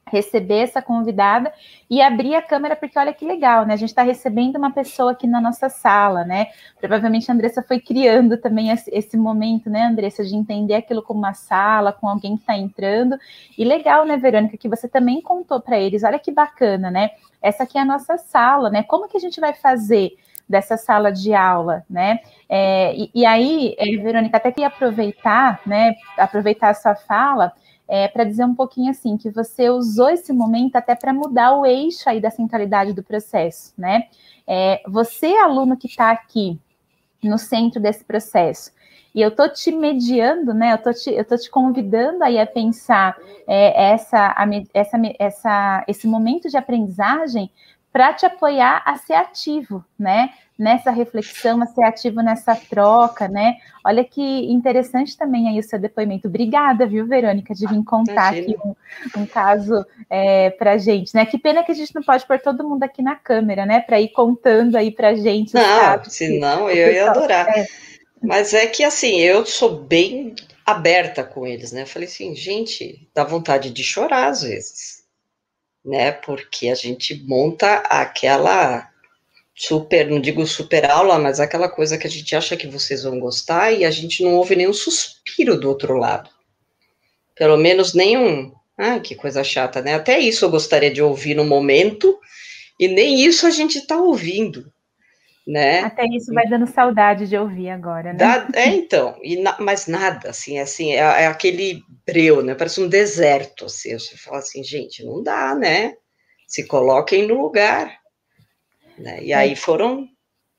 receber 0.07 0.59
essa 0.59 0.83
convidada 0.83 1.53
e 1.89 2.03
abrir 2.03 2.35
a 2.35 2.43
câmera, 2.43 2.75
porque 2.75 2.99
olha 2.99 3.13
que 3.13 3.25
legal, 3.25 3.65
né? 3.65 3.75
A 3.75 3.77
gente 3.77 3.91
está 3.91 4.03
recebendo 4.03 4.57
uma 4.57 4.73
pessoa 4.73 5.13
aqui 5.13 5.27
na 5.27 5.41
nossa 5.41 5.69
sala, 5.69 6.25
né? 6.25 6.49
Provavelmente 6.81 7.31
a 7.31 7.35
Andressa 7.35 7.63
foi 7.63 7.81
criando 7.81 8.37
também 8.37 8.71
esse, 8.71 9.17
momento, 9.17 9.71
né, 9.71 9.85
Andressa, 9.85 10.25
de 10.25 10.35
entender 10.35 10.75
aquilo 10.75 11.03
como 11.03 11.21
uma 11.21 11.35
sala, 11.35 11.93
com 11.93 12.09
alguém 12.09 12.37
que 12.37 12.43
está 12.43 12.57
entrando. 12.57 13.17
E 13.57 13.65
legal, 13.65 14.05
né, 14.05 14.17
Verônica, 14.17 14.57
que 14.57 14.69
você 14.69 14.89
também 14.89 15.21
contou 15.21 15.61
para 15.61 15.79
eles, 15.79 16.03
olha 16.03 16.19
que 16.19 16.33
bacana, 16.33 16.91
né? 16.91 17.11
Essa 17.41 17.63
aqui 17.63 17.79
é 17.79 17.81
a 17.81 17.85
nossa 17.85 18.19
sala, 18.19 18.69
né? 18.69 18.83
Como 18.83 19.09
que 19.09 19.17
a 19.17 19.21
gente 19.21 19.41
vai 19.41 19.55
fazer? 19.55 20.17
dessa 20.49 20.77
sala 20.77 21.13
de 21.13 21.33
aula, 21.33 21.85
né? 21.89 22.19
É, 22.49 22.93
e, 22.97 23.09
e, 23.15 23.25
aí, 23.25 23.77
é, 23.79 23.97
Verônica, 23.99 24.37
até 24.37 24.51
queria 24.51 24.67
aproveitar, 24.67 25.61
né? 25.65 25.95
Aproveitar 26.19 26.71
a 26.71 26.75
sua 26.75 26.97
fala 26.97 27.53
é, 27.91 28.07
para 28.07 28.23
dizer 28.23 28.45
um 28.45 28.55
pouquinho 28.55 28.93
assim, 28.93 29.17
que 29.17 29.29
você 29.29 29.69
usou 29.69 30.09
esse 30.09 30.33
momento 30.33 30.77
até 30.77 30.95
para 30.95 31.13
mudar 31.13 31.59
o 31.59 31.67
eixo 31.67 32.09
aí 32.09 32.21
da 32.21 32.31
centralidade 32.31 32.93
do 32.93 33.03
processo, 33.03 33.75
né? 33.77 34.07
É, 34.47 34.81
você, 34.87 35.27
aluno 35.35 35.77
que 35.77 35.89
está 35.89 36.13
aqui 36.13 36.57
no 37.21 37.37
centro 37.37 37.81
desse 37.83 38.05
processo, 38.05 38.71
e 39.13 39.21
eu 39.21 39.35
tô 39.35 39.49
te 39.49 39.73
mediando, 39.73 40.55
né? 40.55 40.73
Eu 40.73 40.79
tô 40.79 40.93
te, 40.93 41.11
eu 41.11 41.25
tô 41.25 41.37
te 41.37 41.51
convidando 41.51 42.23
aí 42.23 42.39
a 42.39 42.47
pensar 42.47 43.19
é, 43.45 43.93
essa, 43.93 44.35
a, 44.37 44.47
essa, 44.73 44.97
essa, 45.19 45.85
esse 45.89 46.07
momento 46.07 46.49
de 46.49 46.57
aprendizagem 46.57 47.51
para 47.93 48.13
te 48.13 48.25
apoiar 48.25 48.83
a 48.87 48.97
ser 48.97 49.15
ativo, 49.15 49.85
né? 49.99 50.31
Nessa 50.57 50.91
reflexão, 50.91 51.61
a 51.63 51.67
ser 51.67 51.83
ativo 51.83 52.21
nessa 52.21 52.55
troca, 52.55 53.27
né? 53.27 53.57
Olha 53.85 54.05
que 54.05 54.23
interessante 54.23 55.17
também 55.17 55.49
aí 55.49 55.59
o 55.59 55.63
seu 55.63 55.79
depoimento. 55.79 56.29
Obrigada, 56.29 56.87
viu, 56.87 57.07
Verônica, 57.07 57.55
de 57.55 57.67
vir 57.67 57.83
contar 57.83 58.37
Imagina. 58.37 58.57
aqui 58.57 58.69
um, 59.19 59.23
um 59.23 59.27
caso 59.27 59.85
é, 60.09 60.51
para 60.51 60.77
gente, 60.77 61.15
né? 61.15 61.25
Que 61.25 61.39
pena 61.39 61.65
que 61.65 61.73
a 61.73 61.75
gente 61.75 61.95
não 61.95 62.03
pode 62.03 62.27
pôr 62.27 62.39
todo 62.39 62.69
mundo 62.69 62.83
aqui 62.83 63.03
na 63.03 63.17
câmera, 63.17 63.65
né? 63.65 63.81
Para 63.81 64.01
ir 64.01 64.11
contando 64.11 64.77
aí 64.77 64.91
para 64.91 65.15
gente. 65.15 65.55
Não, 65.55 66.05
senão 66.05 66.71
eu 66.71 66.93
ia 66.93 67.11
adorar. 67.11 67.49
É. 67.49 67.67
Mas 68.23 68.53
é 68.53 68.67
que 68.67 68.85
assim, 68.85 69.19
eu 69.19 69.47
sou 69.47 69.81
bem 69.81 70.35
aberta 70.65 71.25
com 71.25 71.47
eles, 71.47 71.73
né? 71.73 71.83
Eu 71.83 71.87
falei 71.87 72.07
assim, 72.07 72.37
gente, 72.37 73.09
dá 73.15 73.25
vontade 73.25 73.71
de 73.71 73.83
chorar 73.83 74.29
às 74.29 74.43
vezes 74.43 75.00
né? 75.85 76.13
Porque 76.13 76.69
a 76.69 76.75
gente 76.75 77.15
monta 77.27 77.77
aquela 77.77 78.89
super, 79.55 80.09
não 80.09 80.21
digo 80.21 80.47
super 80.47 80.91
aula, 80.91 81.19
mas 81.19 81.39
aquela 81.39 81.69
coisa 81.69 81.99
que 81.99 82.07
a 82.07 82.11
gente 82.11 82.35
acha 82.35 82.57
que 82.57 82.67
vocês 82.67 83.03
vão 83.03 83.19
gostar 83.21 83.73
e 83.73 83.85
a 83.85 83.91
gente 83.91 84.23
não 84.23 84.35
ouve 84.35 84.57
nenhum 84.57 84.73
suspiro 84.73 85.59
do 85.59 85.69
outro 85.69 85.97
lado. 85.97 86.31
Pelo 87.35 87.57
menos 87.57 87.95
nenhum. 87.95 88.53
Ah, 88.77 88.99
que 88.99 89.15
coisa 89.15 89.45
chata, 89.45 89.83
né? 89.83 89.95
Até 89.95 90.19
isso 90.19 90.45
eu 90.45 90.51
gostaria 90.51 90.91
de 90.91 91.03
ouvir 91.03 91.35
no 91.35 91.45
momento, 91.45 92.19
e 92.79 92.89
nem 92.89 93.23
isso 93.23 93.47
a 93.47 93.51
gente 93.51 93.79
está 93.79 94.01
ouvindo 94.01 94.73
né? 95.51 95.81
Até 95.81 96.05
isso 96.07 96.33
vai 96.33 96.47
dando 96.47 96.67
saudade 96.69 97.27
de 97.27 97.37
ouvir 97.37 97.71
agora, 97.71 98.13
né? 98.13 98.49
É, 98.55 98.69
então, 98.69 99.19
e 99.21 99.37
na, 99.43 99.57
mas 99.59 99.89
nada, 99.89 100.31
assim, 100.31 100.59
é 100.59 100.63
assim, 100.63 100.93
é, 100.93 100.99
é, 100.99 101.27
aquele 101.27 101.83
breu, 102.07 102.41
né? 102.41 102.55
Parece 102.55 102.81
um 102.81 102.89
deserto, 102.89 103.65
assim, 103.65 103.99
você 103.99 104.17
fala 104.17 104.39
assim, 104.39 104.63
gente, 104.63 105.05
não 105.05 105.21
dá, 105.21 105.57
né? 105.57 105.97
Se 106.47 106.65
coloquem 106.69 107.27
no 107.27 107.43
lugar, 107.43 107.99
né? 108.97 109.25
E 109.25 109.33
é. 109.33 109.37
aí 109.37 109.57
foram, 109.57 110.07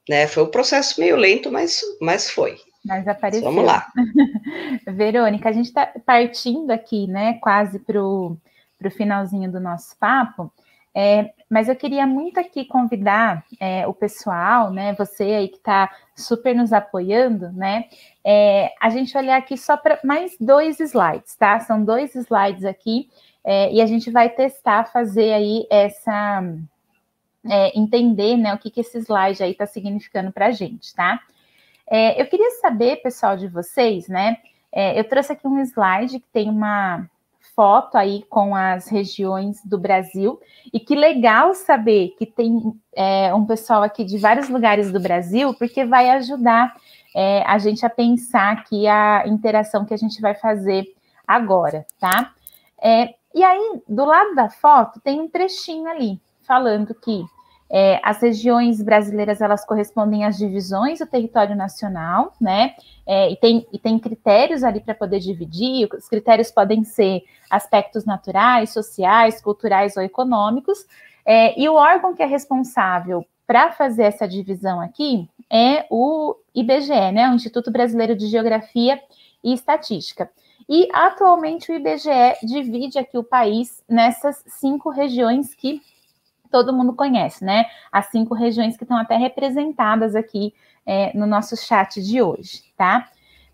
né? 0.09 0.27
Foi 0.27 0.43
um 0.43 0.51
processo 0.51 0.99
meio 0.99 1.15
lento, 1.15 1.49
mas, 1.49 1.79
mas 2.01 2.29
foi. 2.29 2.57
Mas 2.83 3.07
apareceu. 3.07 3.45
Vamos 3.45 3.63
lá. 3.63 3.87
Verônica, 4.87 5.47
a 5.47 5.53
gente 5.53 5.67
está 5.67 5.85
partindo 6.05 6.71
aqui, 6.71 7.07
né, 7.07 7.35
quase 7.35 7.79
para 7.79 8.03
o 8.03 8.37
finalzinho 8.89 9.49
do 9.49 9.59
nosso 9.61 9.95
papo, 9.97 10.51
é, 10.93 11.31
mas 11.51 11.67
eu 11.67 11.75
queria 11.75 12.07
muito 12.07 12.39
aqui 12.39 12.63
convidar 12.63 13.43
é, 13.59 13.85
o 13.85 13.93
pessoal, 13.93 14.71
né? 14.71 14.93
Você 14.93 15.23
aí 15.23 15.49
que 15.49 15.57
está 15.57 15.93
super 16.15 16.55
nos 16.55 16.71
apoiando, 16.71 17.51
né? 17.51 17.89
É, 18.23 18.71
a 18.79 18.89
gente 18.89 19.17
olhar 19.17 19.35
aqui 19.35 19.57
só 19.57 19.75
para 19.75 19.99
mais 20.01 20.37
dois 20.39 20.79
slides, 20.79 21.35
tá? 21.35 21.59
São 21.59 21.83
dois 21.83 22.15
slides 22.15 22.63
aqui 22.63 23.09
é, 23.43 23.69
e 23.69 23.81
a 23.81 23.85
gente 23.85 24.09
vai 24.09 24.29
testar 24.29 24.85
fazer 24.85 25.33
aí 25.33 25.67
essa 25.69 26.41
é, 27.45 27.77
entender, 27.77 28.37
né? 28.37 28.53
O 28.53 28.57
que, 28.57 28.71
que 28.71 28.79
esse 28.79 28.99
slide 28.99 29.43
aí 29.43 29.51
está 29.51 29.65
significando 29.65 30.31
para 30.31 30.45
a 30.45 30.51
gente, 30.51 30.95
tá? 30.95 31.19
É, 31.85 32.21
eu 32.21 32.27
queria 32.27 32.49
saber, 32.61 33.01
pessoal, 33.01 33.35
de 33.35 33.49
vocês, 33.49 34.07
né? 34.07 34.37
eu 34.95 35.03
trouxe 35.03 35.33
aqui 35.33 35.45
um 35.45 35.59
slide 35.59 36.17
que 36.17 36.27
tem 36.31 36.49
uma 36.49 37.09
foto 37.55 37.95
aí 37.97 38.23
com 38.29 38.55
as 38.55 38.87
regiões 38.87 39.63
do 39.65 39.77
Brasil. 39.77 40.39
E 40.73 40.79
que 40.79 40.95
legal 40.95 41.53
saber 41.53 42.15
que 42.17 42.25
tem 42.25 42.61
é, 42.95 43.33
um 43.33 43.45
pessoal 43.45 43.83
aqui 43.83 44.03
de 44.03 44.17
vários 44.17 44.49
lugares 44.49 44.91
do 44.91 44.99
Brasil, 44.99 45.53
porque 45.53 45.85
vai 45.85 46.09
ajudar 46.11 46.73
é, 47.15 47.43
a 47.45 47.57
gente 47.57 47.85
a 47.85 47.89
pensar 47.89 48.53
aqui 48.53 48.87
a 48.87 49.23
interação 49.27 49.85
que 49.85 49.93
a 49.93 49.97
gente 49.97 50.21
vai 50.21 50.35
fazer 50.35 50.85
agora, 51.27 51.85
tá? 51.99 52.33
É, 52.81 53.13
e 53.33 53.43
aí, 53.43 53.81
do 53.87 54.05
lado 54.05 54.35
da 54.35 54.49
foto, 54.49 54.99
tem 54.99 55.21
um 55.21 55.29
trechinho 55.29 55.87
ali, 55.87 56.19
falando 56.41 56.93
que 56.93 57.23
é, 57.73 58.01
as 58.03 58.21
regiões 58.21 58.81
brasileiras 58.81 59.39
elas 59.39 59.65
correspondem 59.65 60.25
às 60.25 60.37
divisões 60.37 60.99
do 60.99 61.05
território 61.05 61.55
nacional, 61.55 62.33
né? 62.39 62.75
É, 63.07 63.31
e, 63.31 63.37
tem, 63.37 63.65
e 63.71 63.79
tem 63.79 63.97
critérios 63.97 64.61
ali 64.61 64.81
para 64.81 64.93
poder 64.93 65.19
dividir. 65.19 65.87
Os 65.93 66.09
critérios 66.09 66.51
podem 66.51 66.83
ser 66.83 67.23
aspectos 67.49 68.03
naturais, 68.03 68.71
sociais, 68.71 69.41
culturais 69.41 69.95
ou 69.95 70.03
econômicos. 70.03 70.85
É, 71.25 71.57
e 71.57 71.69
o 71.69 71.75
órgão 71.75 72.13
que 72.13 72.21
é 72.21 72.25
responsável 72.25 73.25
para 73.47 73.71
fazer 73.71 74.03
essa 74.03 74.27
divisão 74.27 74.81
aqui 74.81 75.29
é 75.49 75.85
o 75.89 76.35
IBGE, 76.53 77.11
né? 77.13 77.29
O 77.29 77.35
Instituto 77.35 77.71
Brasileiro 77.71 78.17
de 78.17 78.27
Geografia 78.27 79.01
e 79.41 79.53
Estatística. 79.53 80.29
E 80.67 80.89
atualmente 80.93 81.71
o 81.71 81.75
IBGE 81.75 82.37
divide 82.43 82.99
aqui 82.99 83.17
o 83.17 83.23
país 83.23 83.81
nessas 83.87 84.43
cinco 84.45 84.89
regiões 84.89 85.55
que 85.55 85.81
todo 86.51 86.73
mundo 86.73 86.93
conhece, 86.93 87.43
né? 87.43 87.65
As 87.91 88.07
cinco 88.07 88.35
regiões 88.35 88.77
que 88.77 88.83
estão 88.83 88.97
até 88.97 89.15
representadas 89.15 90.15
aqui 90.15 90.53
é, 90.85 91.15
no 91.17 91.25
nosso 91.25 91.55
chat 91.55 92.01
de 92.01 92.21
hoje, 92.21 92.63
tá? 92.77 93.09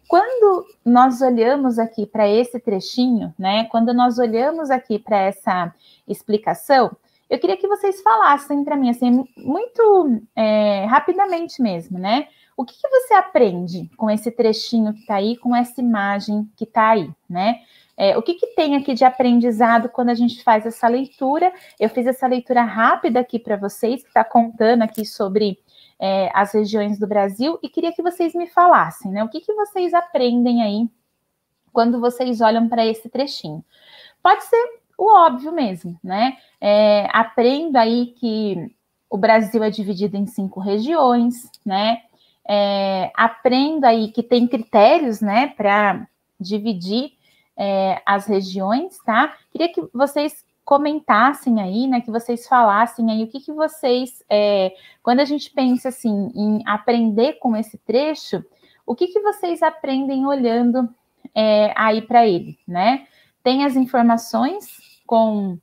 Quando 0.08 0.66
nós 0.86 1.22
olhamos 1.22 1.78
aqui 1.78 2.06
para 2.06 2.28
esse 2.28 2.60
trechinho, 2.60 3.34
né? 3.38 3.66
Quando 3.66 3.94
nós 3.94 4.18
olhamos 4.18 4.72
aqui 4.72 4.98
para 4.98 5.18
essa 5.18 5.74
explicação, 6.08 6.96
eu 7.30 7.38
queria 7.40 7.58
que 7.58 7.68
vocês 7.68 8.02
falassem 8.02 8.64
para 8.64 8.78
mim, 8.78 8.90
assim, 8.90 9.26
muito 9.36 10.22
é, 10.36 10.86
rapidamente 10.86 11.62
mesmo, 11.62 12.00
né? 12.00 12.28
O 12.56 12.64
que, 12.66 12.74
que, 12.74 12.88
você 12.90 13.14
aprende 13.14 13.88
com 13.98 14.10
esse 14.10 14.32
trechinho 14.32 14.94
que 14.94 15.02
está 15.02 15.16
aí, 15.16 15.38
com 15.38 15.56
essa 15.56 15.80
imagem 15.80 16.50
que 16.56 16.64
está 16.64 16.90
aí, 16.90 17.12
né? 17.30 17.60
É, 17.98 18.16
o 18.16 18.22
que, 18.22 18.36
que 18.36 18.48
tem 18.48 18.76
aqui 18.76 18.94
de 18.94 19.04
aprendizado 19.04 19.90
quando 19.90 20.10
a 20.10 20.14
gente 20.14 20.44
faz 20.44 20.66
essa 20.68 20.88
leitura? 20.88 21.52
Eu 21.80 21.90
fiz 21.90 22.06
essa 22.06 22.28
leitura 22.28 22.62
rápida 22.62 23.20
aqui 23.20 23.40
para 23.40 23.58
vocês, 23.58 24.04
que 24.04 24.10
está 24.10 24.24
contando 24.24 24.84
aqui 24.84 25.04
sobre 25.04 25.58
é, 26.00 26.30
as 26.34 26.54
regiões 26.54 27.00
do 27.00 27.08
Brasil, 27.08 27.58
e 27.64 27.68
queria 27.68 27.92
que 27.92 28.04
vocês 28.04 28.36
me 28.36 28.46
falassem, 28.48 29.12
né? 29.12 29.24
O 29.24 29.30
que, 29.30 29.42
que 29.42 29.52
vocês 29.54 29.96
aprendem 29.96 30.62
aí 30.62 30.88
quando 31.74 32.00
vocês 32.00 32.40
olham 32.40 32.70
para 32.70 32.86
esse 32.86 33.10
trechinho? 33.10 33.66
Pode 34.22 34.44
ser 34.44 34.80
o 34.96 35.12
óbvio 35.12 35.52
mesmo, 35.52 36.00
né? 36.04 36.38
É, 36.62 37.08
aprendo 37.12 37.78
aí 37.78 38.14
que 38.18 38.72
o 39.10 39.18
Brasil 39.18 39.64
é 39.64 39.72
dividido 39.72 40.18
em 40.18 40.28
cinco 40.28 40.60
regiões, 40.60 41.50
né? 41.66 42.04
É, 42.48 43.12
aprendo 43.16 43.86
aí 43.86 44.12
que 44.12 44.22
tem 44.22 44.48
critérios, 44.48 45.20
né, 45.20 45.48
para 45.48 46.08
dividir 46.40 47.17
é, 47.58 48.02
as 48.06 48.28
regiões, 48.28 48.98
tá? 49.00 49.36
Queria 49.52 49.72
que 49.72 49.82
vocês 49.94 50.46
comentassem 50.64 51.62
aí, 51.62 51.88
né, 51.88 52.02
que 52.02 52.12
vocês 52.12 52.46
falassem 52.46 53.10
aí 53.10 53.24
o 53.24 53.28
que, 53.28 53.40
que 53.40 53.54
vocês, 53.54 54.22
é, 54.30 54.74
quando 55.02 55.22
a 55.22 55.26
gente 55.26 55.50
pensa 55.50 55.88
assim 55.88 56.30
em 56.36 56.62
aprender 56.68 57.40
com 57.40 57.56
esse 57.56 57.78
trecho, 57.78 58.44
o 58.86 58.94
que, 58.94 59.08
que 59.08 59.22
vocês 59.22 59.64
aprendem 59.64 60.26
olhando 60.26 60.90
é, 61.34 61.74
aí 61.76 62.02
para 62.02 62.28
ele, 62.28 62.58
né? 62.68 63.08
Tem 63.42 63.64
as 63.64 63.78
informações 63.78 64.68
com 65.06 65.58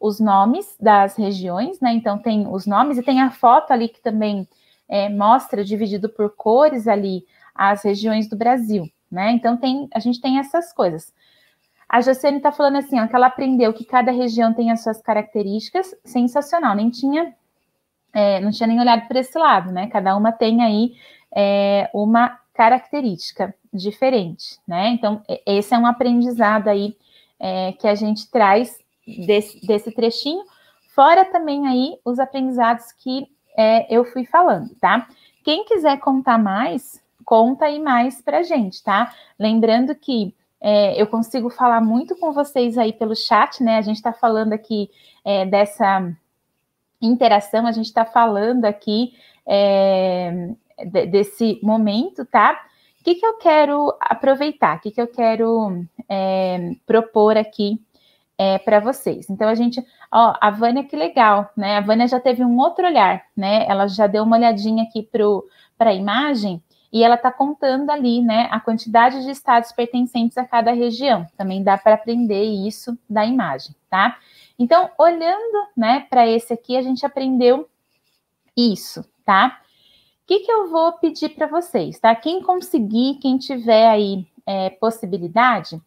os 0.00 0.20
nomes 0.20 0.76
das 0.80 1.16
regiões, 1.16 1.80
né? 1.80 1.92
Então 1.92 2.18
tem 2.18 2.46
os 2.46 2.66
nomes 2.66 2.96
e 2.96 3.02
tem 3.02 3.20
a 3.20 3.30
foto 3.30 3.72
ali 3.72 3.88
que 3.88 4.00
também 4.00 4.48
é, 4.88 5.08
mostra 5.08 5.64
dividido 5.64 6.08
por 6.08 6.34
cores 6.34 6.86
ali 6.86 7.26
as 7.54 7.82
regiões 7.82 8.28
do 8.28 8.36
Brasil, 8.36 8.90
né? 9.10 9.32
Então 9.32 9.56
tem, 9.56 9.88
a 9.94 9.98
gente 9.98 10.20
tem 10.20 10.38
essas 10.38 10.72
coisas. 10.72 11.12
A 11.96 12.02
Jocene 12.02 12.36
está 12.36 12.52
falando 12.52 12.76
assim, 12.76 13.00
ó, 13.00 13.06
que 13.06 13.16
ela 13.16 13.28
aprendeu 13.28 13.72
que 13.72 13.82
cada 13.82 14.12
região 14.12 14.52
tem 14.52 14.70
as 14.70 14.82
suas 14.82 15.00
características, 15.00 15.94
sensacional, 16.04 16.74
nem 16.74 16.90
tinha, 16.90 17.34
é, 18.12 18.38
não 18.38 18.50
tinha 18.50 18.66
nem 18.66 18.78
olhado 18.78 19.08
para 19.08 19.20
esse 19.20 19.38
lado, 19.38 19.72
né? 19.72 19.86
Cada 19.86 20.14
uma 20.14 20.30
tem 20.30 20.62
aí 20.62 20.94
é, 21.34 21.88
uma 21.94 22.38
característica 22.52 23.54
diferente, 23.72 24.58
né? 24.68 24.90
Então, 24.90 25.22
esse 25.46 25.74
é 25.74 25.78
um 25.78 25.86
aprendizado 25.86 26.68
aí 26.68 26.98
é, 27.40 27.72
que 27.72 27.88
a 27.88 27.94
gente 27.94 28.30
traz 28.30 28.78
desse, 29.26 29.66
desse 29.66 29.90
trechinho, 29.90 30.44
fora 30.94 31.24
também 31.24 31.66
aí 31.66 31.98
os 32.04 32.18
aprendizados 32.18 32.92
que 32.92 33.26
é, 33.56 33.86
eu 33.88 34.04
fui 34.04 34.26
falando, 34.26 34.74
tá? 34.74 35.08
Quem 35.42 35.64
quiser 35.64 35.98
contar 35.98 36.36
mais, 36.36 37.02
conta 37.24 37.64
aí 37.64 37.78
mais 37.80 38.20
pra 38.20 38.42
gente, 38.42 38.84
tá? 38.84 39.14
Lembrando 39.38 39.94
que 39.94 40.34
é, 40.68 41.00
eu 41.00 41.06
consigo 41.06 41.48
falar 41.48 41.80
muito 41.80 42.16
com 42.16 42.32
vocês 42.32 42.76
aí 42.76 42.92
pelo 42.92 43.14
chat, 43.14 43.62
né? 43.62 43.76
A 43.76 43.82
gente 43.82 43.98
está 43.98 44.12
falando 44.12 44.52
aqui 44.52 44.90
é, 45.24 45.46
dessa 45.46 46.12
interação, 47.00 47.68
a 47.68 47.70
gente 47.70 47.86
está 47.86 48.04
falando 48.04 48.64
aqui 48.64 49.12
é, 49.46 50.48
de, 50.84 51.06
desse 51.06 51.60
momento, 51.62 52.24
tá? 52.24 52.66
O 53.00 53.04
que, 53.04 53.14
que 53.14 53.24
eu 53.24 53.34
quero 53.34 53.96
aproveitar? 54.00 54.78
O 54.78 54.80
que, 54.80 54.90
que 54.90 55.00
eu 55.00 55.06
quero 55.06 55.86
é, 56.08 56.72
propor 56.84 57.36
aqui 57.36 57.80
é, 58.36 58.58
para 58.58 58.80
vocês? 58.80 59.30
Então, 59.30 59.48
a 59.48 59.54
gente, 59.54 59.80
ó, 60.10 60.34
a 60.40 60.50
Vânia, 60.50 60.82
que 60.82 60.96
legal, 60.96 61.48
né? 61.56 61.76
A 61.76 61.80
Vânia 61.80 62.08
já 62.08 62.18
teve 62.18 62.44
um 62.44 62.58
outro 62.58 62.84
olhar, 62.84 63.22
né? 63.36 63.64
Ela 63.68 63.86
já 63.86 64.08
deu 64.08 64.24
uma 64.24 64.36
olhadinha 64.36 64.82
aqui 64.82 65.08
para 65.78 65.90
a 65.90 65.94
imagem 65.94 66.60
e 66.96 67.02
ela 67.02 67.16
está 67.16 67.30
contando 67.30 67.90
ali, 67.90 68.22
né, 68.22 68.48
a 68.50 68.58
quantidade 68.58 69.22
de 69.22 69.30
estados 69.30 69.70
pertencentes 69.70 70.38
a 70.38 70.46
cada 70.46 70.72
região. 70.72 71.26
Também 71.36 71.62
dá 71.62 71.76
para 71.76 71.92
aprender 71.92 72.42
isso 72.42 72.96
da 73.06 73.22
imagem, 73.22 73.76
tá? 73.90 74.16
Então, 74.58 74.88
olhando, 74.98 75.68
né, 75.76 76.06
para 76.08 76.26
esse 76.26 76.54
aqui, 76.54 76.74
a 76.74 76.80
gente 76.80 77.04
aprendeu 77.04 77.68
isso, 78.56 79.04
tá? 79.26 79.60
O 80.22 80.26
que, 80.26 80.40
que 80.40 80.50
eu 80.50 80.70
vou 80.70 80.90
pedir 80.94 81.28
para 81.28 81.46
vocês, 81.46 81.98
tá? 81.98 82.14
Quem 82.14 82.42
conseguir, 82.42 83.16
quem 83.16 83.36
tiver 83.36 83.86
aí 83.86 84.26
é, 84.46 84.70
possibilidade, 84.70 85.78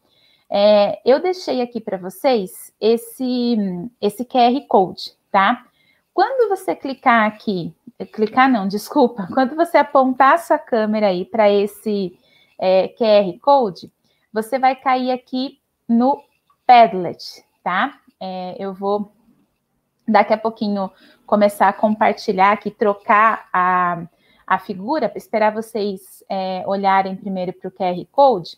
é, 0.47 1.01
eu 1.03 1.19
deixei 1.19 1.59
aqui 1.59 1.81
para 1.81 1.97
vocês 1.97 2.71
esse, 2.79 3.57
esse 3.99 4.23
QR 4.23 4.61
Code, 4.67 5.13
tá? 5.31 5.65
Quando 6.13 6.49
você 6.49 6.75
clicar 6.75 7.25
aqui 7.25 7.73
clicar 8.05 8.49
não, 8.49 8.67
desculpa, 8.67 9.27
quando 9.33 9.55
você 9.55 9.77
apontar 9.77 10.33
a 10.33 10.37
sua 10.37 10.57
câmera 10.57 11.07
aí 11.07 11.25
para 11.25 11.49
esse 11.49 12.17
é, 12.57 12.87
QR 12.89 13.39
Code, 13.41 13.91
você 14.31 14.59
vai 14.59 14.75
cair 14.75 15.11
aqui 15.11 15.59
no 15.87 16.23
Padlet, 16.65 17.43
tá? 17.63 17.99
É, 18.19 18.55
eu 18.59 18.73
vou 18.73 19.11
daqui 20.07 20.33
a 20.33 20.37
pouquinho 20.37 20.91
começar 21.25 21.69
a 21.69 21.73
compartilhar 21.73 22.51
aqui, 22.51 22.71
trocar 22.71 23.47
a, 23.53 24.03
a 24.45 24.59
figura, 24.59 25.11
esperar 25.15 25.53
vocês 25.53 26.23
é, 26.29 26.63
olharem 26.65 27.15
primeiro 27.15 27.53
para 27.53 27.67
o 27.67 27.71
QR 27.71 28.05
Code. 28.11 28.57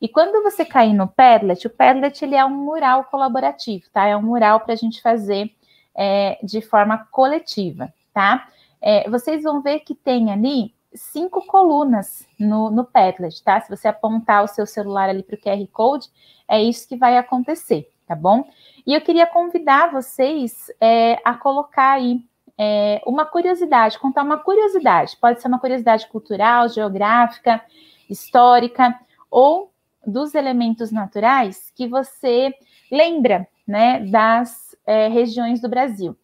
E 0.00 0.08
quando 0.08 0.42
você 0.42 0.64
cair 0.64 0.94
no 0.94 1.08
Padlet, 1.08 1.66
o 1.66 1.70
Padlet 1.70 2.24
ele 2.24 2.34
é 2.34 2.44
um 2.44 2.50
mural 2.50 3.04
colaborativo, 3.04 3.84
tá? 3.92 4.06
É 4.06 4.16
um 4.16 4.22
mural 4.22 4.60
para 4.60 4.72
a 4.72 4.76
gente 4.76 5.02
fazer 5.02 5.50
é, 5.94 6.38
de 6.42 6.62
forma 6.62 7.06
coletiva, 7.10 7.92
tá? 8.12 8.48
É, 8.80 9.08
vocês 9.08 9.42
vão 9.42 9.60
ver 9.60 9.80
que 9.80 9.94
tem 9.94 10.32
ali 10.32 10.74
cinco 10.94 11.46
colunas 11.46 12.26
no, 12.38 12.70
no 12.70 12.84
Padlet, 12.84 13.42
tá? 13.42 13.60
Se 13.60 13.68
você 13.68 13.88
apontar 13.88 14.42
o 14.42 14.48
seu 14.48 14.66
celular 14.66 15.08
ali 15.08 15.22
para 15.22 15.36
o 15.36 15.38
QR 15.38 15.66
Code, 15.72 16.08
é 16.48 16.62
isso 16.62 16.88
que 16.88 16.96
vai 16.96 17.16
acontecer, 17.16 17.90
tá 18.06 18.14
bom? 18.14 18.48
E 18.86 18.94
eu 18.94 19.00
queria 19.00 19.26
convidar 19.26 19.92
vocês 19.92 20.70
é, 20.80 21.18
a 21.24 21.34
colocar 21.34 21.92
aí 21.92 22.20
é, 22.58 23.00
uma 23.06 23.24
curiosidade, 23.24 23.98
contar 23.98 24.22
uma 24.22 24.38
curiosidade. 24.38 25.16
Pode 25.18 25.40
ser 25.40 25.48
uma 25.48 25.58
curiosidade 25.58 26.06
cultural, 26.08 26.68
geográfica, 26.68 27.62
histórica, 28.08 28.98
ou 29.30 29.72
dos 30.06 30.34
elementos 30.34 30.90
naturais 30.90 31.70
que 31.74 31.86
você 31.86 32.52
lembra, 32.90 33.46
né, 33.66 34.00
das 34.00 34.76
é, 34.86 35.08
regiões 35.08 35.60
do 35.60 35.68
Brasil. 35.68 36.16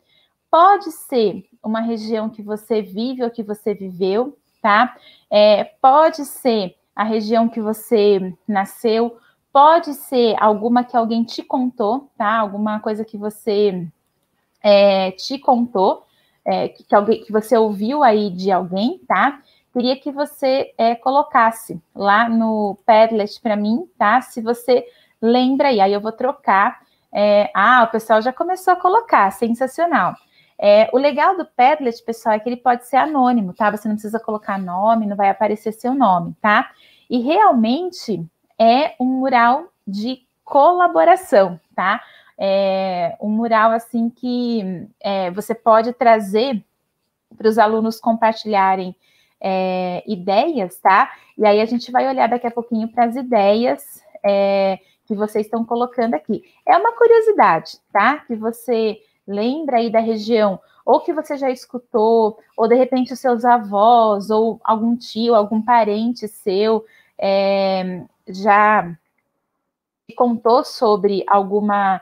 Pode 0.58 0.90
ser 0.90 1.44
uma 1.62 1.80
região 1.80 2.30
que 2.30 2.40
você 2.40 2.80
vive 2.80 3.22
ou 3.22 3.30
que 3.30 3.42
você 3.42 3.74
viveu, 3.74 4.38
tá? 4.62 4.96
É, 5.30 5.64
pode 5.64 6.24
ser 6.24 6.74
a 6.94 7.04
região 7.04 7.46
que 7.46 7.60
você 7.60 8.34
nasceu, 8.48 9.18
pode 9.52 9.92
ser 9.92 10.34
alguma 10.42 10.82
que 10.82 10.96
alguém 10.96 11.24
te 11.24 11.42
contou, 11.42 12.10
tá? 12.16 12.38
Alguma 12.38 12.80
coisa 12.80 13.04
que 13.04 13.18
você 13.18 13.86
é, 14.62 15.10
te 15.10 15.38
contou, 15.38 16.06
é, 16.42 16.70
que, 16.70 16.94
alguém, 16.94 17.22
que 17.22 17.30
você 17.30 17.54
ouviu 17.58 18.02
aí 18.02 18.30
de 18.30 18.50
alguém, 18.50 18.98
tá? 19.06 19.42
Queria 19.74 19.94
que 20.00 20.10
você 20.10 20.72
é, 20.78 20.94
colocasse 20.94 21.78
lá 21.94 22.30
no 22.30 22.78
Padlet 22.86 23.42
para 23.42 23.56
mim, 23.56 23.86
tá? 23.98 24.22
Se 24.22 24.40
você 24.40 24.86
lembra 25.20 25.68
aí, 25.68 25.82
aí 25.82 25.92
eu 25.92 26.00
vou 26.00 26.12
trocar. 26.12 26.80
É, 27.12 27.50
ah, 27.54 27.84
o 27.86 27.92
pessoal 27.92 28.22
já 28.22 28.32
começou 28.32 28.72
a 28.72 28.76
colocar, 28.76 29.30
sensacional. 29.32 30.16
É, 30.58 30.88
o 30.92 30.98
legal 30.98 31.36
do 31.36 31.44
Padlet, 31.44 32.02
pessoal, 32.02 32.34
é 32.34 32.38
que 32.38 32.48
ele 32.48 32.56
pode 32.56 32.86
ser 32.86 32.96
anônimo, 32.96 33.52
tá? 33.52 33.70
Você 33.70 33.88
não 33.88 33.94
precisa 33.94 34.18
colocar 34.18 34.58
nome, 34.58 35.06
não 35.06 35.16
vai 35.16 35.28
aparecer 35.28 35.72
seu 35.72 35.94
nome, 35.94 36.34
tá? 36.40 36.70
E 37.10 37.20
realmente 37.20 38.24
é 38.58 38.94
um 38.98 39.04
mural 39.04 39.70
de 39.86 40.22
colaboração, 40.44 41.60
tá? 41.74 42.00
É 42.38 43.16
um 43.20 43.28
mural 43.28 43.70
assim 43.70 44.10
que 44.10 44.88
é, 45.00 45.30
você 45.30 45.54
pode 45.54 45.92
trazer 45.92 46.62
para 47.36 47.48
os 47.48 47.58
alunos 47.58 48.00
compartilharem 48.00 48.94
é, 49.40 50.02
ideias, 50.06 50.78
tá? 50.78 51.12
E 51.36 51.44
aí 51.44 51.60
a 51.60 51.66
gente 51.66 51.90
vai 51.92 52.08
olhar 52.08 52.28
daqui 52.28 52.46
a 52.46 52.50
pouquinho 52.50 52.88
para 52.88 53.04
as 53.04 53.16
ideias 53.16 54.02
é, 54.24 54.78
que 55.04 55.14
vocês 55.14 55.46
estão 55.46 55.64
colocando 55.64 56.14
aqui. 56.14 56.42
É 56.66 56.76
uma 56.76 56.92
curiosidade, 56.92 57.78
tá? 57.92 58.18
Que 58.18 58.34
você 58.34 58.98
lembra 59.26 59.78
aí 59.78 59.90
da 59.90 60.00
região, 60.00 60.60
ou 60.84 61.00
que 61.00 61.12
você 61.12 61.36
já 61.36 61.50
escutou, 61.50 62.38
ou 62.56 62.68
de 62.68 62.74
repente 62.74 63.12
os 63.12 63.18
seus 63.18 63.44
avós, 63.44 64.30
ou 64.30 64.60
algum 64.62 64.96
tio, 64.96 65.34
algum 65.34 65.60
parente 65.60 66.28
seu 66.28 66.84
é, 67.18 68.04
já 68.28 68.96
contou 70.16 70.64
sobre 70.64 71.24
alguma, 71.26 72.00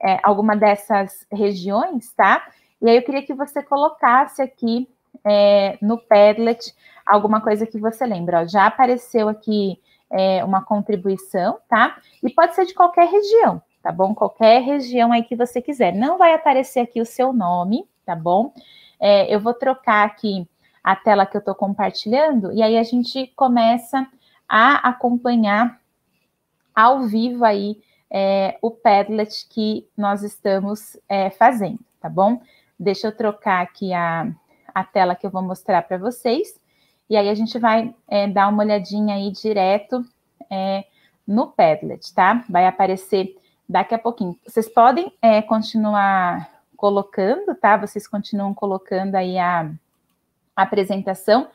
é, 0.00 0.18
alguma 0.22 0.56
dessas 0.56 1.26
regiões, 1.32 2.12
tá? 2.12 2.46
E 2.80 2.88
aí 2.88 2.96
eu 2.96 3.02
queria 3.02 3.22
que 3.22 3.34
você 3.34 3.62
colocasse 3.62 4.42
aqui 4.42 4.88
é, 5.24 5.78
no 5.80 5.98
Padlet 5.98 6.74
alguma 7.04 7.40
coisa 7.40 7.66
que 7.66 7.78
você 7.78 8.06
lembra. 8.06 8.42
Ó, 8.42 8.46
já 8.46 8.66
apareceu 8.66 9.28
aqui 9.28 9.80
é, 10.10 10.44
uma 10.44 10.62
contribuição, 10.62 11.58
tá? 11.68 11.98
E 12.22 12.30
pode 12.30 12.54
ser 12.54 12.66
de 12.66 12.74
qualquer 12.74 13.08
região, 13.08 13.62
tá 13.82 13.92
bom? 13.92 14.14
Qualquer 14.14 14.62
região 14.62 15.12
aí 15.12 15.22
que 15.22 15.36
você 15.36 15.62
quiser. 15.62 15.94
Não 15.94 16.18
vai 16.18 16.34
aparecer 16.34 16.80
aqui 16.80 17.00
o 17.00 17.06
seu 17.06 17.32
nome, 17.32 17.88
tá 18.04 18.14
bom? 18.14 18.52
É, 19.00 19.32
eu 19.32 19.40
vou 19.40 19.54
trocar 19.54 20.06
aqui 20.06 20.46
a 20.82 20.96
tela 20.96 21.26
que 21.26 21.36
eu 21.36 21.40
estou 21.40 21.54
compartilhando 21.54 22.52
e 22.52 22.62
aí 22.62 22.76
a 22.78 22.82
gente 22.82 23.26
começa 23.36 24.06
a 24.48 24.88
acompanhar 24.88 25.80
ao 26.74 27.02
vivo 27.02 27.44
aí 27.44 27.80
é, 28.10 28.56
o 28.62 28.70
Padlet 28.70 29.46
que 29.50 29.86
nós 29.96 30.22
estamos 30.22 30.96
é, 31.08 31.30
fazendo, 31.30 31.80
tá 32.00 32.08
bom? 32.08 32.40
Deixa 32.78 33.08
eu 33.08 33.16
trocar 33.16 33.62
aqui 33.62 33.92
a, 33.92 34.32
a 34.74 34.84
tela 34.84 35.14
que 35.14 35.26
eu 35.26 35.30
vou 35.30 35.42
mostrar 35.42 35.82
para 35.82 35.98
vocês 35.98 36.58
e 37.10 37.16
aí 37.16 37.28
a 37.28 37.34
gente 37.34 37.58
vai 37.58 37.94
é, 38.06 38.26
dar 38.26 38.48
uma 38.48 38.62
olhadinha 38.62 39.14
aí 39.14 39.30
direto 39.30 40.04
é, 40.50 40.84
no 41.26 41.48
Padlet, 41.48 42.14
tá? 42.14 42.44
Vai 42.48 42.66
aparecer 42.66 43.36
daqui 43.68 43.94
a 43.94 43.98
pouquinho. 43.98 44.38
Vocês 44.46 44.68
podem 44.68 45.12
é, 45.20 45.42
continuar 45.42 46.48
colocando, 46.76 47.54
tá? 47.54 47.76
Vocês 47.76 48.06
continuam 48.06 48.54
colocando 48.54 49.16
aí 49.16 49.36
a, 49.38 49.70
a 50.56 50.62
apresentação. 50.62 51.48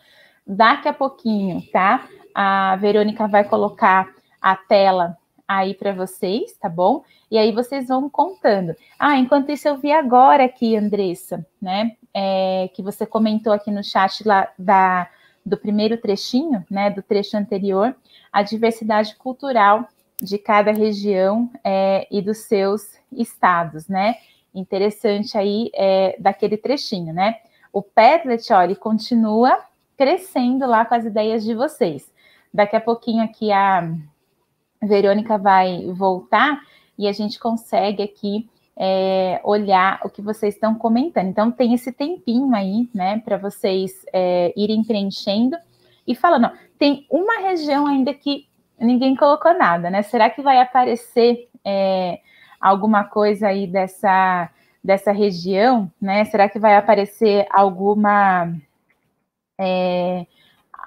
Daqui 0.46 0.88
a 0.88 0.94
pouquinho, 0.94 1.62
tá? 1.72 2.08
A 2.36 2.76
Verônica 2.76 3.28
vai 3.28 3.44
colocar 3.44 4.14
a 4.42 4.56
tela 4.56 5.18
aí 5.48 5.74
para 5.74 5.94
vocês, 5.94 6.54
tá 6.58 6.68
bom? 6.68 7.04
E 7.32 7.38
aí 7.38 7.52
vocês 7.52 7.88
vão 7.88 8.10
contando. 8.10 8.76
Ah, 9.00 9.18
enquanto 9.18 9.52
isso 9.52 9.68
eu 9.68 9.78
vi 9.78 9.92
agora 9.92 10.44
aqui, 10.46 10.76
Andressa, 10.76 11.46
né? 11.62 11.96
É, 12.14 12.70
que 12.74 12.84
você 12.84 13.06
comentou 13.06 13.54
aqui 13.54 13.72
no 13.72 13.84
chat 13.84 14.28
lá 14.28 14.50
da, 14.58 15.10
do 15.46 15.58
primeiro 15.58 15.98
trechinho, 15.98 16.66
né? 16.70 16.90
Do 16.90 17.02
trecho 17.02 17.38
anterior, 17.38 17.96
a 18.32 18.44
diversidade 18.44 19.16
cultural 19.16 19.88
de 20.24 20.38
cada 20.38 20.72
região 20.72 21.50
é, 21.64 22.08
e 22.10 22.22
dos 22.22 22.40
seus 22.40 22.98
estados, 23.12 23.88
né? 23.88 24.16
interessante 24.54 25.38
aí 25.38 25.70
é, 25.74 26.16
daquele 26.20 26.58
trechinho, 26.58 27.14
né? 27.14 27.38
O 27.72 27.82
Padlet, 27.82 28.54
olha, 28.54 28.76
continua 28.76 29.58
crescendo 29.98 30.68
lá 30.68 30.86
com 30.86 30.94
as 30.94 31.06
ideias 31.06 31.44
de 31.44 31.56
vocês. 31.56 32.12
Daqui 32.54 32.76
a 32.76 32.82
pouquinho 32.82 33.24
aqui 33.24 33.52
a 33.52 33.90
Verônica 34.82 35.38
vai 35.38 35.86
voltar 35.92 36.62
e 36.98 37.08
a 37.08 37.12
gente 37.12 37.40
consegue 37.40 38.04
aqui 38.04 38.48
é, 38.76 39.42
olhar 39.44 40.00
o 40.04 40.10
que 40.10 40.22
vocês 40.22 40.54
estão 40.54 40.76
comentando. 40.76 41.28
Então, 41.28 41.52
tem 41.52 41.74
esse 41.74 41.92
tempinho 41.92 42.54
aí, 42.54 42.88
né, 42.94 43.20
para 43.20 43.38
vocês 43.38 44.06
é, 44.14 44.54
irem 44.56 44.84
preenchendo 44.84 45.58
e 46.06 46.14
falando. 46.14 46.52
Tem 46.78 47.08
uma 47.10 47.40
região 47.40 47.88
ainda 47.88 48.14
que 48.14 48.48
ninguém 48.80 49.16
colocou 49.16 49.54
nada, 49.58 49.90
né? 49.90 50.02
Será 50.04 50.30
que 50.30 50.42
vai 50.42 50.60
aparecer 50.60 51.50
é, 51.66 52.20
alguma 52.60 53.04
coisa 53.04 53.48
aí 53.48 53.68
dessa, 53.68 54.50
dessa 54.84 55.12
região, 55.12 55.92
né? 56.02 56.26
Será 56.26 56.50
que 56.50 56.60
vai 56.60 56.76
aparecer 56.76 57.48
alguma 57.52 58.54
é, 59.60 60.26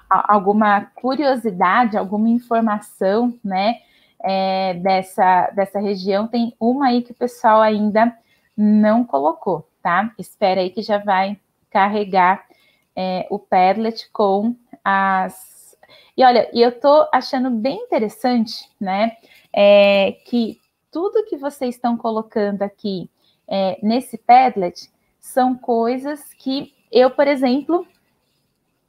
alguma 0.09 0.81
curiosidade, 0.95 1.97
alguma 1.97 2.29
informação, 2.29 3.33
né? 3.43 3.81
É, 4.23 4.73
dessa, 4.75 5.51
dessa 5.51 5.79
região, 5.79 6.27
tem 6.27 6.53
uma 6.59 6.87
aí 6.87 7.03
que 7.03 7.11
o 7.11 7.15
pessoal 7.15 7.61
ainda 7.61 8.17
não 8.55 9.03
colocou, 9.03 9.69
tá? 9.81 10.11
Espera 10.17 10.61
aí 10.61 10.71
que 10.71 10.81
já 10.81 10.97
vai 10.97 11.37
carregar 11.69 12.43
é, 12.95 13.27
o 13.29 13.37
Padlet 13.37 14.09
com 14.11 14.55
as. 14.83 15.56
E 16.17 16.23
olha, 16.25 16.49
eu 16.51 16.71
tô 16.79 17.07
achando 17.13 17.51
bem 17.51 17.77
interessante, 17.83 18.67
né? 18.81 19.15
É, 19.53 20.13
que 20.25 20.59
tudo 20.91 21.25
que 21.25 21.37
vocês 21.37 21.75
estão 21.75 21.95
colocando 21.95 22.63
aqui 22.63 23.07
é, 23.47 23.77
nesse 23.83 24.17
Padlet 24.17 24.89
são 25.19 25.55
coisas 25.55 26.33
que 26.33 26.73
eu, 26.91 27.11
por 27.11 27.27
exemplo, 27.27 27.85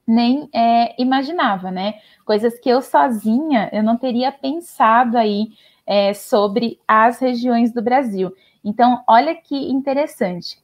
nem 0.06 0.48
é, 0.54 0.94
imaginava, 1.00 1.70
né? 1.70 2.00
Coisas 2.24 2.58
que 2.58 2.70
eu 2.70 2.80
sozinha 2.80 3.68
eu 3.74 3.82
não 3.82 3.98
teria 3.98 4.32
pensado 4.32 5.18
aí 5.18 5.52
é, 5.86 6.14
sobre 6.14 6.80
as 6.88 7.18
regiões 7.18 7.72
do 7.74 7.82
Brasil. 7.82 8.34
Então, 8.64 9.04
olha 9.06 9.34
que 9.34 9.70
interessante. 9.70 10.58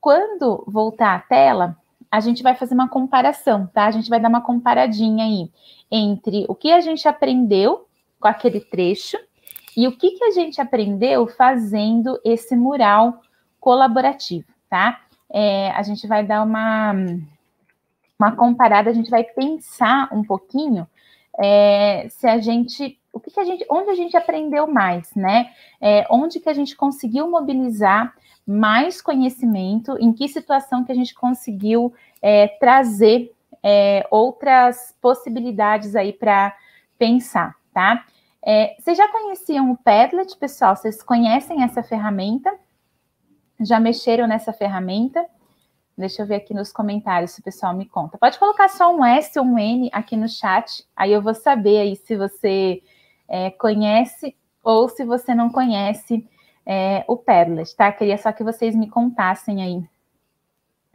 Quando 0.00 0.64
voltar 0.66 1.14
à 1.14 1.20
tela, 1.20 1.76
a 2.10 2.20
gente 2.20 2.42
vai 2.42 2.54
fazer 2.54 2.74
uma 2.74 2.88
comparação, 2.88 3.66
tá? 3.66 3.86
A 3.86 3.90
gente 3.90 4.08
vai 4.08 4.20
dar 4.20 4.28
uma 4.28 4.40
comparadinha 4.40 5.24
aí 5.24 5.50
entre 5.90 6.44
o 6.48 6.54
que 6.54 6.72
a 6.72 6.80
gente 6.80 7.06
aprendeu 7.06 7.86
com 8.18 8.28
aquele 8.28 8.60
trecho 8.60 9.18
e 9.76 9.86
o 9.86 9.96
que, 9.96 10.12
que 10.12 10.24
a 10.24 10.30
gente 10.30 10.60
aprendeu 10.60 11.26
fazendo 11.26 12.18
esse 12.24 12.56
mural 12.56 13.20
colaborativo, 13.60 14.48
tá? 14.68 15.00
É, 15.30 15.70
a 15.72 15.82
gente 15.82 16.06
vai 16.06 16.24
dar 16.24 16.42
uma 16.42 16.94
uma 18.18 18.34
comparada, 18.34 18.90
a 18.90 18.92
gente 18.92 19.10
vai 19.10 19.22
pensar 19.22 20.08
um 20.12 20.24
pouquinho 20.24 20.88
é, 21.40 22.08
se 22.10 22.26
a 22.26 22.38
gente, 22.38 22.98
o 23.12 23.20
que, 23.20 23.30
que, 23.30 23.38
a 23.38 23.44
gente, 23.44 23.64
onde 23.70 23.90
a 23.90 23.94
gente 23.94 24.16
aprendeu 24.16 24.66
mais, 24.66 25.14
né? 25.14 25.50
É, 25.80 26.04
onde 26.10 26.40
que 26.40 26.48
a 26.48 26.52
gente 26.52 26.74
conseguiu 26.74 27.30
mobilizar 27.30 28.12
mais 28.48 29.02
conhecimento, 29.02 29.94
em 30.00 30.10
que 30.10 30.26
situação 30.26 30.82
que 30.82 30.90
a 30.90 30.94
gente 30.94 31.14
conseguiu 31.14 31.92
é, 32.22 32.48
trazer 32.48 33.30
é, 33.62 34.06
outras 34.10 34.96
possibilidades 35.02 35.94
aí 35.94 36.14
para 36.14 36.56
pensar, 36.98 37.54
tá? 37.74 38.06
É, 38.42 38.74
vocês 38.78 38.96
já 38.96 39.06
conheciam 39.08 39.70
o 39.70 39.76
Padlet, 39.76 40.34
pessoal? 40.38 40.74
Vocês 40.74 41.02
conhecem 41.02 41.62
essa 41.62 41.82
ferramenta? 41.82 42.50
Já 43.60 43.78
mexeram 43.78 44.26
nessa 44.26 44.50
ferramenta? 44.50 45.26
Deixa 45.94 46.22
eu 46.22 46.26
ver 46.26 46.36
aqui 46.36 46.54
nos 46.54 46.72
comentários 46.72 47.32
se 47.32 47.40
o 47.40 47.44
pessoal 47.44 47.76
me 47.76 47.84
conta. 47.84 48.16
Pode 48.16 48.38
colocar 48.38 48.68
só 48.70 48.94
um 48.94 49.04
S 49.04 49.38
ou 49.38 49.44
um 49.44 49.58
N 49.58 49.90
aqui 49.92 50.16
no 50.16 50.28
chat, 50.28 50.86
aí 50.96 51.12
eu 51.12 51.20
vou 51.20 51.34
saber 51.34 51.80
aí 51.80 51.96
se 51.96 52.16
você 52.16 52.82
é, 53.28 53.50
conhece 53.50 54.34
ou 54.64 54.88
se 54.88 55.04
você 55.04 55.34
não 55.34 55.50
conhece 55.50 56.26
é, 56.70 57.02
o 57.08 57.16
Padlet, 57.16 57.74
tá? 57.74 57.90
Queria 57.90 58.18
só 58.18 58.30
que 58.30 58.44
vocês 58.44 58.76
me 58.76 58.90
contassem 58.90 59.62
aí 59.62 59.82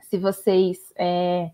se 0.04 0.20
vocês 0.20 0.94
é, 0.96 1.50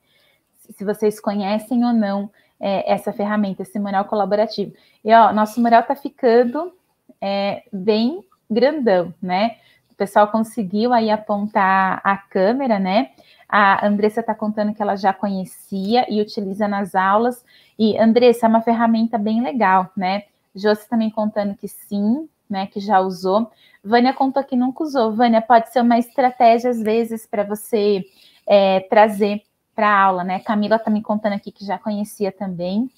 se 0.71 0.83
vocês 0.83 1.21
conhecem 1.21 1.85
ou 1.85 1.93
não 1.93 2.29
é, 2.59 2.91
essa 2.91 3.13
ferramenta, 3.13 3.61
esse 3.61 3.79
mural 3.79 4.03
colaborativo. 4.03 4.73
E 5.05 5.13
ó, 5.13 5.31
nosso 5.31 5.61
mural 5.61 5.83
tá 5.83 5.95
ficando 5.95 6.73
é, 7.21 7.63
bem 7.71 8.21
grandão, 8.51 9.13
né? 9.21 9.55
O 9.89 9.95
pessoal 9.95 10.27
conseguiu 10.27 10.91
aí 10.91 11.09
apontar 11.09 12.01
a 12.03 12.17
câmera, 12.17 12.77
né? 12.77 13.11
A 13.47 13.87
Andressa 13.87 14.19
está 14.19 14.35
contando 14.35 14.73
que 14.73 14.81
ela 14.81 14.97
já 14.97 15.13
conhecia 15.13 16.05
e 16.09 16.21
utiliza 16.21 16.67
nas 16.67 16.93
aulas. 16.95 17.43
E, 17.77 17.97
Andressa, 17.97 18.45
é 18.45 18.49
uma 18.49 18.61
ferramenta 18.61 19.17
bem 19.17 19.41
legal, 19.41 19.89
né? 19.95 20.23
Josi 20.53 20.87
também 20.89 21.09
contando 21.09 21.55
que 21.55 21.67
sim, 21.67 22.27
né? 22.49 22.67
Que 22.67 22.79
já 22.79 22.99
usou. 22.99 23.51
Vânia 23.83 24.13
contou 24.13 24.43
que 24.43 24.55
nunca 24.55 24.83
usou. 24.83 25.13
Vânia, 25.13 25.41
pode 25.41 25.71
ser 25.71 25.81
uma 25.81 25.97
estratégia, 25.99 26.69
às 26.69 26.81
vezes, 26.81 27.25
para 27.25 27.43
você 27.43 28.03
é, 28.47 28.81
trazer 28.81 29.43
para 29.75 29.87
a 29.87 30.01
aula, 30.01 30.23
né? 30.23 30.39
Camila 30.39 30.75
está 30.75 30.89
me 30.89 31.01
contando 31.01 31.33
aqui 31.33 31.51
que 31.51 31.65
já 31.65 31.77
conhecia 31.77 32.31
também. 32.31 32.89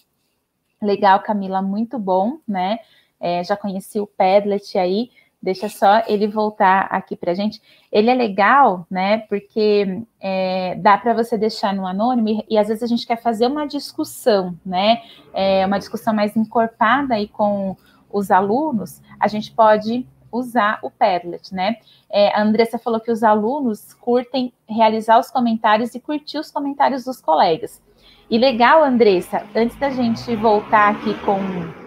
Legal, 0.82 1.20
Camila, 1.20 1.62
muito 1.62 1.99
bom, 1.99 2.39
né? 2.47 2.80
É, 3.20 3.43
já 3.43 3.56
conheci 3.56 3.99
o 3.99 4.08
Padlet 4.08 4.78
aí. 4.80 5.12
Deixa 5.39 5.70
só 5.70 6.04
ele 6.08 6.28
voltar 6.28 6.88
aqui 6.91 7.16
para 7.16 7.34
gente. 7.34 7.62
Ele 7.91 8.10
é 8.10 8.14
legal, 8.14 8.86
né? 8.89 9.20
Porque 9.20 10.04
é, 10.20 10.76
dá 10.76 10.97
para 10.97 11.14
você 11.14 11.38
deixar 11.38 11.74
no 11.74 11.86
anônimo 11.86 12.30
e, 12.30 12.45
e, 12.49 12.58
às 12.58 12.68
vezes 12.68 12.84
a 12.84 12.88
gente 12.88 13.06
quer 13.06 13.22
fazer 13.22 13.47
uma 13.47 13.68
discussão, 13.68 14.58
né? 14.66 15.02
É, 15.34 15.66
uma 15.66 15.80
discussão 15.80 16.14
mais 16.14 16.36
encorpada 16.36 17.16
aí 17.16 17.28
com 17.28 17.76
os 18.14 18.32
alunos. 18.32 19.01
A 19.20 19.28
gente 19.28 19.51
pode 19.51 20.07
usar 20.32 20.80
o 20.82 20.89
Padlet, 20.89 21.53
né? 21.53 21.78
É, 22.09 22.34
a 22.36 22.41
Andressa 22.41 22.80
falou 22.80 22.99
que 22.99 23.12
os 23.12 23.24
alunos 23.24 23.93
curtem 23.95 24.53
realizar 24.68 25.20
os 25.20 25.30
comentários 25.30 25.93
e 25.93 25.99
curtir 25.99 26.38
os 26.38 26.49
comentários 26.49 27.03
dos 27.03 27.20
colegas. 27.20 27.82
E 28.30 28.38
legal, 28.38 28.84
Andressa, 28.84 29.45
antes 29.53 29.78
da 29.78 29.89
gente 29.89 30.36
voltar 30.38 30.89
aqui 30.89 31.14
com 31.26 31.39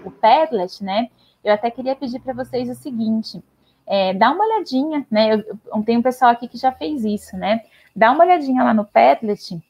o 0.07 0.11
Padlet, 0.11 0.85
né? 0.85 1.09
eu 1.45 1.53
até 1.53 1.71
queria 1.71 1.95
pedir 1.95 2.19
para 2.21 2.33
vocês 2.33 2.69
o 2.71 2.75
seguinte: 2.75 3.45
é, 3.87 4.15
dá 4.15 4.31
uma 4.31 4.45
olhadinha, 4.45 5.07
né? 5.11 5.35
Eu, 5.35 5.61
eu, 5.67 5.83
tem 5.83 5.99
um 5.99 6.03
pessoal 6.03 6.31
aqui 6.31 6.49
que 6.49 6.57
já 6.57 6.73
fez 6.73 7.05
isso, 7.05 7.37
né? 7.37 7.61
Dá 7.95 8.11
uma 8.11 8.25
olhadinha 8.25 8.65
lá 8.65 8.73
no 8.73 8.85
Padlet 8.85 9.63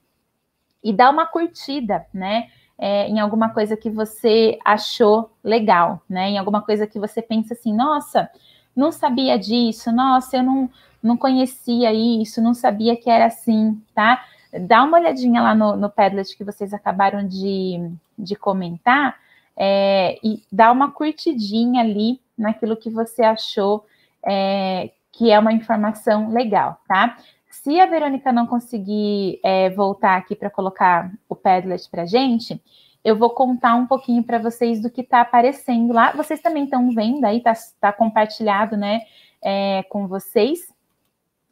e 0.83 0.93
dá 0.93 1.11
uma 1.11 1.27
curtida, 1.27 2.07
né? 2.15 2.49
É, 2.77 3.09
em 3.09 3.21
alguma 3.21 3.51
coisa 3.51 3.77
que 3.77 3.89
você 3.89 4.59
achou 4.65 5.31
legal, 5.43 6.03
né? 6.09 6.31
Em 6.31 6.39
alguma 6.39 6.61
coisa 6.61 6.87
que 6.87 6.99
você 6.99 7.23
pensa 7.23 7.55
assim, 7.55 7.73
nossa, 7.73 8.29
não 8.75 8.91
sabia 8.91 9.39
disso, 9.39 9.93
nossa, 9.93 10.39
eu 10.39 10.43
não, 10.43 10.71
não 11.03 11.17
conhecia 11.17 11.93
isso, 11.93 12.43
não 12.43 12.53
sabia 12.53 12.97
que 12.97 13.09
era 13.09 13.27
assim, 13.27 13.81
tá? 13.95 14.25
Dá 14.67 14.83
uma 14.83 14.99
olhadinha 14.99 15.41
lá 15.41 15.55
no, 15.55 15.77
no 15.77 15.91
Padlet 15.91 16.37
que 16.37 16.45
vocês 16.45 16.75
acabaram 16.75 17.27
de, 17.27 17.91
de 18.19 18.35
comentar 18.35 19.17
é, 19.57 20.19
e 20.23 20.43
dá 20.51 20.73
uma 20.73 20.91
curtidinha 20.91 21.83
ali 21.83 22.21
naquilo 22.37 22.77
que 22.77 22.91
você 22.91 23.23
achou 23.23 23.85
é, 24.27 24.91
que 25.13 25.31
é 25.31 25.39
uma 25.39 25.53
informação 25.53 26.31
legal, 26.31 26.81
tá? 26.89 27.17
Se 27.65 27.81
a 27.81 27.87
Verônica 27.87 28.31
não 28.31 28.47
conseguir 28.47 29.41
é, 29.43 29.71
voltar 29.71 30.19
aqui 30.19 30.37
para 30.37 30.51
colocar 30.51 31.11
o 31.27 31.35
Padlet 31.35 31.89
para 31.91 32.05
gente, 32.05 32.63
eu 33.03 33.17
vou 33.17 33.31
contar 33.31 33.75
um 33.75 33.87
pouquinho 33.87 34.23
para 34.23 34.39
vocês 34.39 34.83
do 34.83 34.91
que 34.91 35.01
está 35.01 35.23
aparecendo 35.23 35.91
lá. 35.91 36.13
Vocês 36.13 36.43
também 36.43 36.65
estão 36.65 36.91
vendo 36.91 37.25
aí, 37.25 37.39
está 37.39 37.55
tá 37.81 37.91
compartilhado, 37.91 38.77
né, 38.77 39.01
é, 39.43 39.83
com 39.85 40.07
vocês. 40.07 40.71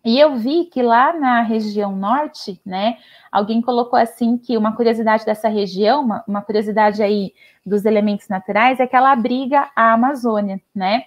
E 0.04 0.20
eu 0.20 0.36
vi 0.36 0.66
que 0.66 0.82
lá 0.82 1.14
na 1.14 1.40
região 1.40 1.96
norte, 1.96 2.60
né, 2.62 2.98
alguém 3.30 3.62
colocou 3.62 3.98
assim 3.98 4.36
que 4.36 4.58
uma 4.58 4.76
curiosidade 4.76 5.24
dessa 5.24 5.48
região, 5.48 6.02
uma, 6.04 6.22
uma 6.28 6.42
curiosidade 6.42 7.02
aí 7.02 7.32
dos 7.64 7.86
elementos 7.86 8.28
naturais, 8.28 8.78
é 8.80 8.86
que 8.86 8.94
ela 8.94 9.12
abriga 9.12 9.70
a 9.74 9.94
Amazônia, 9.94 10.60
né? 10.74 11.04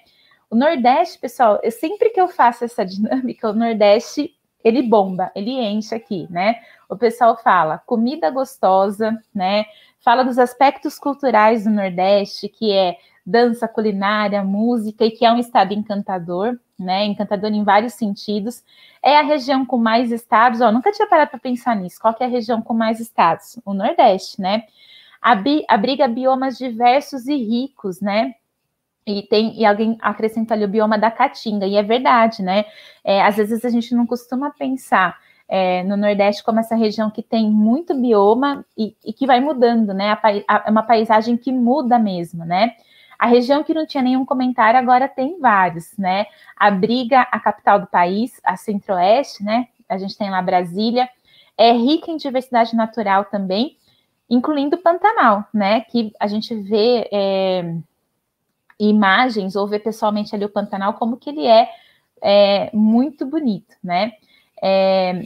O 0.49 0.55
Nordeste, 0.55 1.19
pessoal, 1.19 1.59
eu, 1.61 1.71
sempre 1.71 2.09
que 2.09 2.19
eu 2.19 2.27
faço 2.27 2.63
essa 2.63 2.83
dinâmica, 2.85 3.51
o 3.51 3.53
Nordeste 3.53 4.34
ele 4.65 4.81
bomba, 4.81 5.31
ele 5.35 5.51
enche 5.51 5.93
aqui, 5.93 6.27
né? 6.27 6.55
O 6.89 6.97
pessoal 6.97 7.37
fala 7.37 7.77
comida 7.85 8.31
gostosa, 8.31 9.15
né? 9.33 9.65
Fala 9.99 10.23
dos 10.23 10.39
aspectos 10.39 10.97
culturais 10.97 11.65
do 11.65 11.69
Nordeste, 11.69 12.49
que 12.49 12.71
é 12.71 12.97
dança, 13.23 13.67
culinária, 13.67 14.43
música, 14.43 15.05
e 15.05 15.11
que 15.11 15.23
é 15.23 15.31
um 15.31 15.37
estado 15.37 15.71
encantador, 15.71 16.59
né? 16.79 17.05
Encantador 17.05 17.51
em 17.51 17.63
vários 17.63 17.93
sentidos. 17.93 18.63
É 19.03 19.17
a 19.19 19.21
região 19.21 19.63
com 19.63 19.77
mais 19.77 20.11
estados, 20.11 20.61
ó, 20.61 20.71
nunca 20.71 20.91
tinha 20.91 21.07
parado 21.07 21.29
para 21.29 21.39
pensar 21.39 21.75
nisso. 21.75 21.99
Qual 22.01 22.13
que 22.15 22.23
é 22.23 22.25
a 22.25 22.29
região 22.29 22.59
com 22.59 22.73
mais 22.73 22.99
estados? 22.99 23.59
O 23.63 23.71
Nordeste, 23.73 24.41
né? 24.41 24.63
Abriga 25.21 26.07
biomas 26.07 26.57
diversos 26.57 27.27
e 27.27 27.35
ricos, 27.35 28.01
né? 28.01 28.33
E 29.07 29.21
tem 29.23 29.59
e 29.59 29.65
alguém 29.65 29.97
acrescenta 30.01 30.53
ali 30.53 30.65
o 30.65 30.67
bioma 30.67 30.97
da 30.97 31.11
Caatinga, 31.11 31.67
e 31.67 31.75
é 31.75 31.83
verdade, 31.83 32.41
né? 32.41 32.65
É, 33.03 33.21
às 33.21 33.35
vezes 33.35 33.63
a 33.63 33.69
gente 33.69 33.93
não 33.93 34.05
costuma 34.05 34.49
pensar 34.49 35.17
é, 35.47 35.83
no 35.83 35.95
Nordeste 35.95 36.43
como 36.43 36.59
essa 36.59 36.75
região 36.75 37.11
que 37.11 37.21
tem 37.21 37.49
muito 37.49 37.93
bioma 37.93 38.65
e, 38.77 38.95
e 39.05 39.13
que 39.13 39.27
vai 39.27 39.39
mudando, 39.39 39.93
né? 39.93 40.17
É 40.65 40.71
uma 40.71 40.83
paisagem 40.83 41.37
que 41.37 41.51
muda 41.51 41.99
mesmo, 41.99 42.43
né? 42.45 42.75
A 43.17 43.27
região 43.27 43.63
que 43.63 43.73
não 43.73 43.85
tinha 43.85 44.03
nenhum 44.03 44.25
comentário 44.25 44.79
agora 44.79 45.07
tem 45.07 45.39
vários, 45.39 45.95
né? 45.97 46.25
Abriga 46.55 47.21
a 47.31 47.39
capital 47.39 47.79
do 47.79 47.87
país, 47.87 48.39
a 48.43 48.57
Centro-Oeste, 48.57 49.43
né? 49.43 49.67
A 49.87 49.97
gente 49.97 50.17
tem 50.17 50.29
lá 50.29 50.41
Brasília, 50.41 51.07
é 51.57 51.71
rica 51.71 52.11
em 52.11 52.17
diversidade 52.17 52.75
natural 52.75 53.25
também, 53.25 53.77
incluindo 54.29 54.77
Pantanal, 54.77 55.45
né? 55.53 55.81
Que 55.81 56.11
a 56.19 56.27
gente 56.27 56.53
vê 56.55 57.07
é, 57.11 57.75
imagens 58.79 59.55
ou 59.55 59.67
vê 59.67 59.79
pessoalmente 59.79 60.35
ali 60.35 60.45
o 60.45 60.49
Pantanal 60.49 60.93
como 60.93 61.17
que 61.17 61.29
ele 61.29 61.45
é, 61.45 61.69
é 62.21 62.69
muito 62.73 63.25
bonito, 63.25 63.75
né? 63.83 64.11
É, 64.61 65.23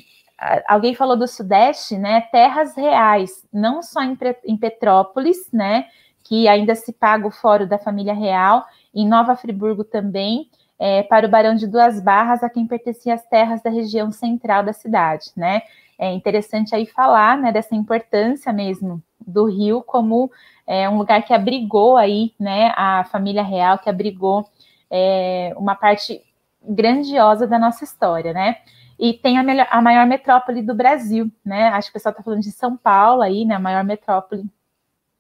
alguém 0.68 0.93
falou 0.95 1.18
do 1.18 1.28
Sudeste, 1.28 1.97
né? 1.97 2.22
Terras 2.32 2.76
reais, 2.76 3.45
não 3.52 3.82
só 3.82 4.02
em, 4.02 4.18
em 4.45 4.58
Petrópolis, 4.58 5.50
né? 5.52 5.86
Que 6.24 6.47
ainda 6.47 6.76
se 6.76 6.93
paga 6.93 7.28
o 7.28 7.32
fórum 7.32 7.68
da 7.68 7.78
família 7.78 8.14
real, 8.14 8.66
em 8.93 9.08
Nova 9.08 9.36
Friburgo 9.36 9.84
também, 9.84 10.50
é, 10.78 11.04
para 11.04 11.28
o 11.28 11.30
Barão 11.30 11.56
de 11.56 11.68
Duas 11.68 12.00
Barras, 12.00 12.43
a 12.43 12.50
quem 12.50 12.66
pertenciam 12.66 13.14
as 13.14 13.26
terras 13.26 13.62
da 13.62 13.70
região 13.70 14.12
central 14.12 14.64
da 14.64 14.74
cidade, 14.74 15.32
né? 15.36 15.62
É 16.00 16.12
interessante 16.14 16.74
aí 16.74 16.86
falar, 16.86 17.38
né, 17.38 17.52
dessa 17.52 17.76
importância 17.76 18.54
mesmo 18.54 19.04
do 19.20 19.45
Rio 19.45 19.84
como 19.84 20.32
é, 20.66 20.89
um 20.89 20.97
lugar 20.97 21.22
que 21.24 21.34
abrigou 21.34 21.97
aí, 21.97 22.34
né, 22.39 22.74
a 22.76 23.04
família 23.04 23.43
real, 23.43 23.78
que 23.78 23.89
abrigou 23.89 24.50
é, 24.89 25.54
uma 25.58 25.76
parte 25.76 26.24
grandiosa 26.62 27.45
da 27.45 27.60
nossa 27.60 27.84
história, 27.84 28.34
né? 28.34 28.58
E 28.97 29.14
tem 29.14 29.38
a, 29.38 29.43
melhor, 29.43 29.68
a 29.70 29.82
maior 29.82 30.06
metrópole 30.06 30.62
do 30.62 30.74
Brasil, 30.74 31.32
né? 31.45 31.70
Acho 31.70 31.88
que 31.88 31.91
o 31.91 31.93
pessoal 31.93 32.12
está 32.12 32.24
falando 32.24 32.41
de 32.41 32.52
São 32.52 32.76
Paulo 32.76 33.22
aí, 33.22 33.45
né? 33.45 33.56
A 33.56 33.60
maior 33.60 33.84
metrópole 33.84 34.43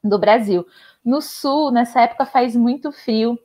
do 0.03 0.19
Brasil. 0.19 0.65
No 1.03 1.21
sul, 1.21 1.71
nessa 1.71 2.01
época 2.01 2.25
faz 2.25 2.55
muito 2.55 2.91
frio. 2.91 3.39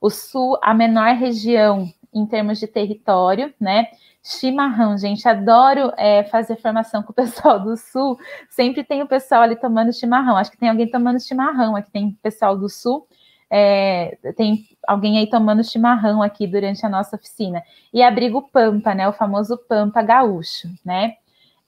O 0.00 0.10
sul, 0.10 0.58
a 0.62 0.74
menor 0.74 1.14
região 1.14 1.90
em 2.12 2.26
termos 2.26 2.58
de 2.58 2.66
território, 2.66 3.52
né? 3.60 3.86
Chimarrão, 4.22 4.98
gente, 4.98 5.26
adoro 5.28 5.92
é, 5.96 6.24
fazer 6.24 6.56
formação 6.56 7.02
com 7.02 7.12
o 7.12 7.14
pessoal 7.16 7.60
do 7.60 7.76
Sul. 7.76 8.18
Sempre 8.50 8.84
tem 8.84 9.02
o 9.02 9.08
pessoal 9.08 9.42
ali 9.42 9.56
tomando 9.56 9.92
chimarrão. 9.92 10.36
Acho 10.36 10.50
que 10.50 10.58
tem 10.58 10.68
alguém 10.68 10.90
tomando 10.90 11.20
chimarrão 11.20 11.76
aqui, 11.76 11.90
tem 11.90 12.18
pessoal 12.22 12.56
do 12.56 12.68
Sul. 12.68 13.06
É, 13.50 14.18
tem 14.36 14.66
alguém 14.86 15.18
aí 15.18 15.26
tomando 15.28 15.64
chimarrão 15.64 16.22
aqui 16.22 16.46
durante 16.46 16.84
a 16.84 16.88
nossa 16.88 17.16
oficina. 17.16 17.62
E 17.92 18.02
abrigo 18.02 18.42
Pampa, 18.50 18.94
né? 18.94 19.08
O 19.08 19.12
famoso 19.12 19.56
Pampa 19.56 20.02
gaúcho, 20.02 20.68
né? 20.84 21.14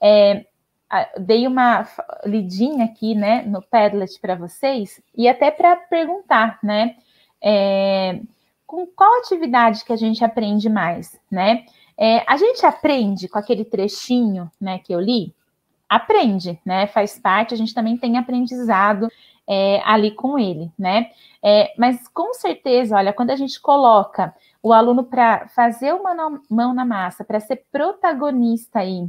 É, 0.01 0.44
dei 1.18 1.46
uma 1.46 1.86
lidinha 2.24 2.84
aqui, 2.84 3.14
né, 3.14 3.42
no 3.42 3.62
Padlet 3.62 4.18
para 4.20 4.34
vocês 4.34 5.01
e 5.16 5.28
até 5.28 5.51
para 5.51 5.76
perguntar, 5.76 6.59
né, 6.62 6.96
é, 7.40 8.20
com 8.66 8.86
qual 8.86 9.18
atividade 9.18 9.84
que 9.84 9.92
a 9.92 9.96
gente 9.96 10.24
aprende 10.24 10.68
mais, 10.68 11.18
né? 11.30 11.64
É, 12.01 12.24
a 12.26 12.36
gente 12.38 12.64
aprende 12.64 13.28
com 13.28 13.38
aquele 13.38 13.64
trechinho, 13.64 14.51
né, 14.59 14.78
que 14.78 14.92
eu 14.92 14.98
li, 14.98 15.34
aprende, 15.88 16.59
né? 16.64 16.86
Faz 16.86 17.18
parte, 17.18 17.53
a 17.53 17.57
gente 17.57 17.74
também 17.74 17.96
tem 17.96 18.16
aprendizado 18.16 19.09
é, 19.46 19.82
ali 19.84 20.12
com 20.12 20.38
ele, 20.38 20.72
né? 20.78 21.11
É, 21.42 21.74
mas 21.76 22.07
com 22.09 22.32
certeza, 22.32 22.96
olha, 22.96 23.12
quando 23.12 23.30
a 23.30 23.36
gente 23.36 23.61
coloca 23.61 24.32
o 24.62 24.72
aluno 24.72 25.05
para 25.05 25.48
fazer 25.48 25.92
uma 25.92 26.40
mão 26.48 26.72
na 26.72 26.84
massa, 26.84 27.24
para 27.24 27.40
ser 27.40 27.64
protagonista 27.72 28.78
aí 28.78 29.09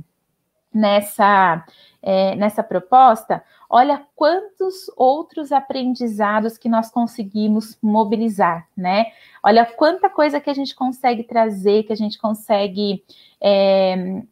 nessa, 0.74 1.66
é, 2.02 2.36
nessa 2.36 2.64
proposta, 2.64 3.44
olha 3.70 4.06
quantos 4.16 4.90
outros 4.96 5.52
aprendizados 5.52 6.58
que 6.58 6.70
nós 6.70 6.90
conseguimos 6.92 7.78
mobilizar, 7.82 8.68
né? 8.76 9.06
Olha 9.44 9.66
quanta 9.66 10.10
coisa 10.10 10.40
que 10.40 10.50
a 10.50 10.54
gente 10.54 10.76
consegue 10.76 11.24
trazer, 11.24 11.84
que 11.84 11.94
a 11.94 11.98
gente 11.98 12.18
consegue 12.18 13.04
é, 13.42 14.24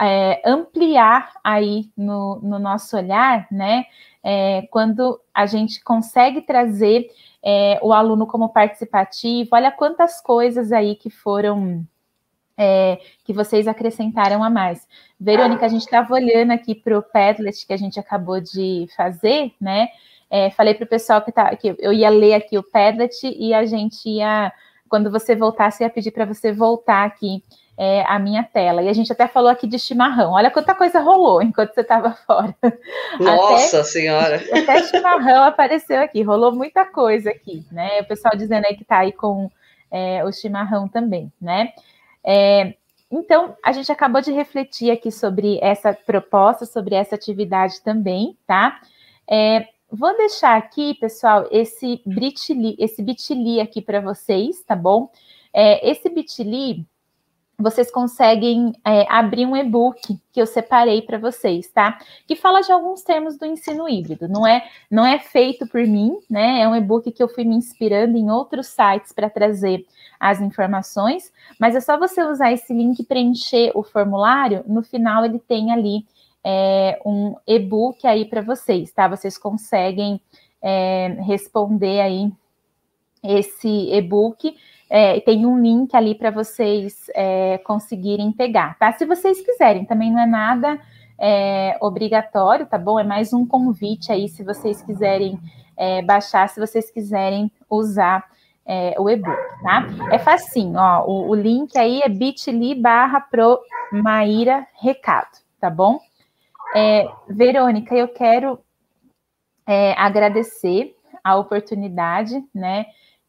é, 0.00 0.42
ampliar 0.44 1.32
aí 1.42 1.90
no, 1.96 2.38
no, 2.42 2.58
nosso 2.58 2.96
olhar, 2.96 3.46
né? 3.50 3.84
É, 4.22 4.62
quando 4.70 5.20
a 5.34 5.46
gente 5.46 5.82
consegue 5.82 6.42
trazer 6.42 7.10
é, 7.44 7.78
o 7.82 7.92
aluno 7.92 8.26
como 8.26 8.50
participativo, 8.50 9.50
olha 9.52 9.72
quantas 9.72 10.20
coisas 10.20 10.70
aí 10.70 10.94
que 10.94 11.10
foram 11.10 11.84
é, 12.56 12.98
que 13.24 13.32
vocês 13.32 13.66
acrescentaram 13.66 14.42
a 14.42 14.50
mais. 14.50 14.86
Verônica, 15.18 15.64
a 15.64 15.68
gente 15.68 15.82
estava 15.82 16.12
olhando 16.14 16.52
aqui 16.52 16.74
para 16.74 16.98
o 16.98 17.02
Padlet 17.02 17.66
que 17.66 17.72
a 17.72 17.76
gente 17.76 17.98
acabou 17.98 18.40
de 18.40 18.86
fazer, 18.96 19.52
né? 19.60 19.88
É, 20.30 20.50
falei 20.50 20.74
para 20.74 20.84
o 20.84 20.88
pessoal 20.88 21.20
que, 21.20 21.30
tá, 21.30 21.54
que 21.54 21.76
eu 21.78 21.92
ia 21.92 22.08
ler 22.08 22.34
aqui 22.34 22.56
o 22.56 22.62
Padlet 22.62 23.14
e 23.22 23.52
a 23.52 23.66
gente 23.66 24.08
ia, 24.08 24.50
quando 24.88 25.10
você 25.10 25.36
voltasse, 25.36 25.82
ia 25.82 25.90
pedir 25.90 26.10
para 26.10 26.24
você 26.24 26.52
voltar 26.52 27.04
aqui 27.04 27.42
é, 27.76 28.04
a 28.06 28.18
minha 28.18 28.42
tela. 28.42 28.82
E 28.82 28.88
a 28.88 28.92
gente 28.92 29.12
até 29.12 29.26
falou 29.26 29.50
aqui 29.50 29.66
de 29.66 29.78
chimarrão. 29.78 30.32
Olha 30.32 30.50
quanta 30.50 30.74
coisa 30.74 31.00
rolou 31.00 31.42
enquanto 31.42 31.74
você 31.74 31.82
estava 31.82 32.12
fora. 32.26 32.54
Nossa 33.20 33.78
até, 33.80 33.84
Senhora! 33.84 34.36
Até 34.52 34.82
chimarrão 34.84 35.44
apareceu 35.44 36.00
aqui, 36.00 36.22
rolou 36.22 36.52
muita 36.52 36.84
coisa 36.84 37.30
aqui, 37.30 37.64
né? 37.70 38.00
O 38.00 38.04
pessoal 38.04 38.36
dizendo 38.36 38.66
aí 38.66 38.74
que 38.74 38.82
está 38.82 38.98
aí 38.98 39.12
com 39.12 39.50
é, 39.90 40.24
o 40.24 40.32
chimarrão 40.32 40.88
também, 40.88 41.30
né? 41.40 41.72
É, 42.24 42.74
então, 43.10 43.56
a 43.62 43.72
gente 43.72 43.90
acabou 43.92 44.22
de 44.22 44.32
refletir 44.32 44.90
aqui 44.90 45.10
sobre 45.10 45.58
essa 45.60 45.92
proposta, 45.92 46.64
sobre 46.64 46.94
essa 46.94 47.14
atividade 47.14 47.82
também, 47.82 48.38
tá? 48.46 48.80
É, 49.30 49.68
vou 49.90 50.16
deixar 50.16 50.56
aqui, 50.56 50.94
pessoal, 50.94 51.46
esse 51.50 52.00
bit.ly, 52.06 52.76
esse 52.78 53.02
aqui 53.60 53.82
para 53.82 54.00
vocês, 54.00 54.62
tá 54.62 54.74
bom? 54.74 55.10
É, 55.52 55.90
esse 55.90 56.08
bit.ly 56.08 56.86
vocês 57.62 57.90
conseguem 57.90 58.72
é, 58.84 59.06
abrir 59.08 59.46
um 59.46 59.56
e-book 59.56 60.18
que 60.32 60.40
eu 60.40 60.46
separei 60.46 61.02
para 61.02 61.18
vocês, 61.18 61.68
tá? 61.68 61.98
Que 62.26 62.34
fala 62.34 62.60
de 62.60 62.72
alguns 62.72 63.02
termos 63.02 63.38
do 63.38 63.46
ensino 63.46 63.88
híbrido. 63.88 64.28
Não 64.28 64.46
é, 64.46 64.68
não 64.90 65.06
é 65.06 65.18
feito 65.18 65.66
por 65.66 65.80
mim, 65.86 66.18
né? 66.28 66.60
É 66.60 66.68
um 66.68 66.74
e-book 66.74 67.10
que 67.10 67.22
eu 67.22 67.28
fui 67.28 67.44
me 67.44 67.54
inspirando 67.54 68.18
em 68.18 68.30
outros 68.30 68.66
sites 68.66 69.12
para 69.12 69.30
trazer 69.30 69.86
as 70.18 70.40
informações, 70.40 71.32
mas 71.58 71.74
é 71.74 71.80
só 71.80 71.98
você 71.98 72.22
usar 72.22 72.52
esse 72.52 72.72
link 72.72 72.98
e 72.98 73.04
preencher 73.04 73.72
o 73.74 73.82
formulário. 73.82 74.64
No 74.66 74.82
final 74.82 75.24
ele 75.24 75.38
tem 75.38 75.72
ali 75.72 76.04
é, 76.44 77.00
um 77.04 77.34
e-book 77.46 78.06
aí 78.06 78.24
para 78.24 78.42
vocês, 78.42 78.92
tá? 78.92 79.08
Vocês 79.08 79.38
conseguem 79.38 80.20
é, 80.60 81.16
responder 81.20 82.00
aí 82.00 82.32
esse 83.22 83.68
e-book 83.68 84.56
é, 84.94 85.18
tem 85.20 85.46
um 85.46 85.58
link 85.58 85.94
ali 85.94 86.14
para 86.14 86.30
vocês 86.30 87.10
é, 87.14 87.56
conseguirem 87.64 88.30
pegar, 88.30 88.76
tá? 88.78 88.92
Se 88.92 89.06
vocês 89.06 89.40
quiserem, 89.40 89.86
também 89.86 90.12
não 90.12 90.20
é 90.20 90.26
nada 90.26 90.78
é, 91.18 91.78
obrigatório, 91.80 92.66
tá 92.66 92.76
bom? 92.76 93.00
É 93.00 93.02
mais 93.02 93.32
um 93.32 93.46
convite 93.46 94.12
aí, 94.12 94.28
se 94.28 94.44
vocês 94.44 94.82
quiserem 94.82 95.40
é, 95.78 96.02
baixar, 96.02 96.46
se 96.50 96.60
vocês 96.60 96.90
quiserem 96.90 97.50
usar 97.70 98.22
é, 98.66 98.94
o 98.98 99.08
e-book, 99.08 99.34
tá? 99.62 99.86
É 100.10 100.18
facinho, 100.18 100.78
ó, 100.78 101.06
o, 101.06 101.30
o 101.30 101.34
link 101.34 101.74
aí 101.78 102.02
é 102.04 102.08
bit.ly 102.10 102.74
barra 102.74 103.18
pro 103.18 103.62
Maíra 103.90 104.66
Recado, 104.78 105.38
tá 105.58 105.70
bom? 105.70 105.98
É, 106.76 107.08
Verônica, 107.30 107.94
eu 107.94 108.08
quero 108.08 108.58
agradecer 109.96 110.94
a 111.24 111.36
oportunidade, 111.36 112.44
né? 112.54 112.84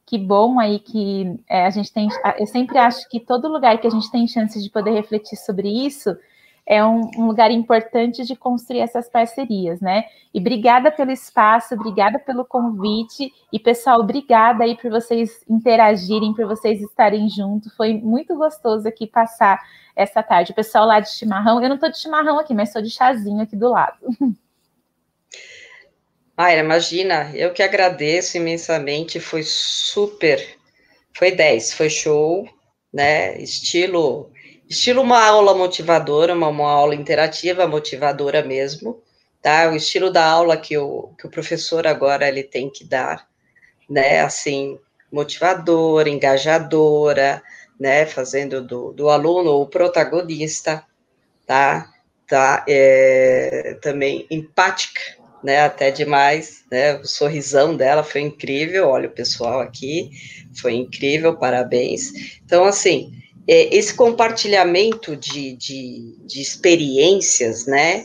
Que 0.05 0.17
bom 0.17 0.59
aí 0.59 0.79
que 0.79 1.39
é, 1.49 1.65
a 1.65 1.69
gente 1.69 1.91
tem. 1.91 2.09
Eu 2.37 2.47
sempre 2.47 2.77
acho 2.77 3.07
que 3.09 3.19
todo 3.19 3.47
lugar 3.47 3.79
que 3.79 3.87
a 3.87 3.89
gente 3.89 4.11
tem 4.11 4.27
chance 4.27 4.61
de 4.61 4.69
poder 4.69 4.91
refletir 4.91 5.37
sobre 5.37 5.69
isso 5.69 6.15
é 6.65 6.83
um, 6.83 7.01
um, 7.17 7.27
lugar 7.27 7.51
importante 7.51 8.23
de 8.23 8.35
construir 8.35 8.79
essas 8.79 9.09
parcerias, 9.09 9.81
né? 9.81 10.05
E 10.33 10.39
obrigada 10.39 10.89
pelo 10.91 11.11
espaço, 11.11 11.75
obrigada 11.75 12.17
pelo 12.19 12.45
convite. 12.45 13.31
E, 13.51 13.59
pessoal, 13.59 13.99
obrigada 13.99 14.63
aí 14.63 14.77
por 14.77 14.89
vocês 14.89 15.43
interagirem, 15.49 16.33
por 16.33 16.45
vocês 16.45 16.81
estarem 16.81 17.27
junto. 17.29 17.69
Foi 17.75 17.93
muito 17.93 18.35
gostoso 18.35 18.87
aqui 18.87 19.05
passar 19.05 19.61
essa 19.95 20.23
tarde. 20.23 20.51
O 20.53 20.55
pessoal 20.55 20.85
lá 20.85 20.99
de 20.99 21.09
chimarrão, 21.09 21.61
eu 21.61 21.67
não 21.67 21.75
estou 21.75 21.91
de 21.91 21.99
chimarrão 21.99 22.39
aqui, 22.39 22.53
mas 22.53 22.69
estou 22.69 22.81
de 22.81 22.89
chazinho 22.89 23.41
aqui 23.41 23.55
do 23.55 23.69
lado. 23.69 23.97
Mayra, 26.35 26.61
imagina, 26.61 27.31
eu 27.35 27.53
que 27.53 27.61
agradeço 27.61 28.37
imensamente, 28.37 29.19
foi 29.19 29.43
super, 29.43 30.43
foi 31.15 31.31
10, 31.31 31.73
foi 31.73 31.89
show, 31.91 32.49
né, 32.91 33.37
estilo, 33.39 34.31
estilo 34.67 35.01
uma 35.03 35.23
aula 35.23 35.53
motivadora, 35.53 36.33
uma, 36.33 36.47
uma 36.47 36.71
aula 36.71 36.95
interativa, 36.95 37.67
motivadora 37.67 38.41
mesmo, 38.41 38.99
tá, 39.43 39.69
o 39.69 39.75
estilo 39.75 40.11
da 40.11 40.25
aula 40.25 40.57
que 40.57 40.75
o, 40.75 41.13
que 41.19 41.27
o 41.27 41.29
professor 41.29 41.85
agora 41.85 42.27
ele 42.27 42.43
tem 42.43 42.67
que 42.67 42.83
dar, 42.83 43.27
né, 43.87 44.21
assim, 44.21 44.79
motivadora, 45.11 46.09
engajadora, 46.09 47.43
né, 47.79 48.07
fazendo 48.07 48.59
do, 48.65 48.91
do 48.91 49.09
aluno 49.09 49.51
o 49.61 49.67
protagonista, 49.67 50.83
tá? 51.45 51.91
Tá, 52.27 52.65
é, 52.67 53.77
também 53.81 54.25
empática, 54.31 55.22
né, 55.43 55.61
até 55.61 55.91
demais, 55.91 56.63
né, 56.71 56.95
o 56.95 57.05
sorrisão 57.05 57.75
dela 57.75 58.03
foi 58.03 58.21
incrível, 58.21 58.87
olha 58.87 59.09
o 59.09 59.13
pessoal 59.13 59.59
aqui, 59.59 60.11
foi 60.59 60.73
incrível, 60.73 61.37
parabéns. 61.37 62.39
Então, 62.45 62.63
assim, 62.63 63.11
é, 63.47 63.75
esse 63.75 63.93
compartilhamento 63.93 65.17
de, 65.17 65.53
de, 65.57 66.15
de 66.25 66.41
experiências, 66.41 67.65
né, 67.65 68.03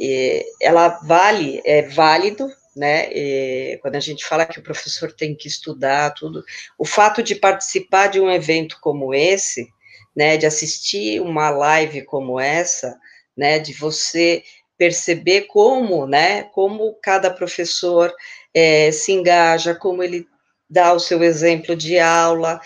é, 0.00 0.46
ela 0.62 0.88
vale, 1.04 1.60
é 1.64 1.82
válido, 1.82 2.48
né, 2.74 3.08
é, 3.10 3.78
quando 3.82 3.96
a 3.96 4.00
gente 4.00 4.24
fala 4.24 4.46
que 4.46 4.60
o 4.60 4.62
professor 4.62 5.12
tem 5.12 5.34
que 5.34 5.48
estudar 5.48 6.14
tudo, 6.14 6.42
o 6.78 6.84
fato 6.84 7.22
de 7.22 7.34
participar 7.34 8.06
de 8.06 8.20
um 8.20 8.30
evento 8.30 8.78
como 8.80 9.12
esse, 9.12 9.68
né, 10.16 10.36
de 10.36 10.46
assistir 10.46 11.20
uma 11.20 11.50
live 11.50 12.02
como 12.02 12.40
essa, 12.40 12.96
né, 13.36 13.58
de 13.58 13.72
você 13.72 14.42
perceber 14.78 15.42
como, 15.42 16.06
né, 16.06 16.44
como 16.44 16.94
cada 17.02 17.30
professor 17.30 18.14
é, 18.54 18.90
se 18.92 19.12
engaja, 19.12 19.74
como 19.74 20.02
ele 20.02 20.26
dá 20.70 20.92
o 20.92 21.00
seu 21.00 21.22
exemplo 21.22 21.74
de 21.74 21.98
aula, 21.98 22.60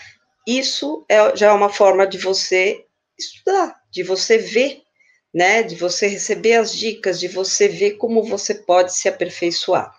isso 0.47 1.03
é, 1.09 1.35
já 1.35 1.47
é 1.47 1.51
uma 1.51 1.69
forma 1.69 2.05
de 2.05 2.17
você 2.17 2.85
estudar, 3.17 3.75
de 3.91 4.03
você 4.03 4.37
ver, 4.37 4.81
né, 5.33 5.63
de 5.63 5.75
você 5.75 6.07
receber 6.07 6.53
as 6.53 6.73
dicas, 6.75 7.19
de 7.19 7.27
você 7.27 7.67
ver 7.67 7.93
como 7.93 8.23
você 8.23 8.53
pode 8.53 8.93
se 8.93 9.09
aperfeiçoar, 9.09 9.91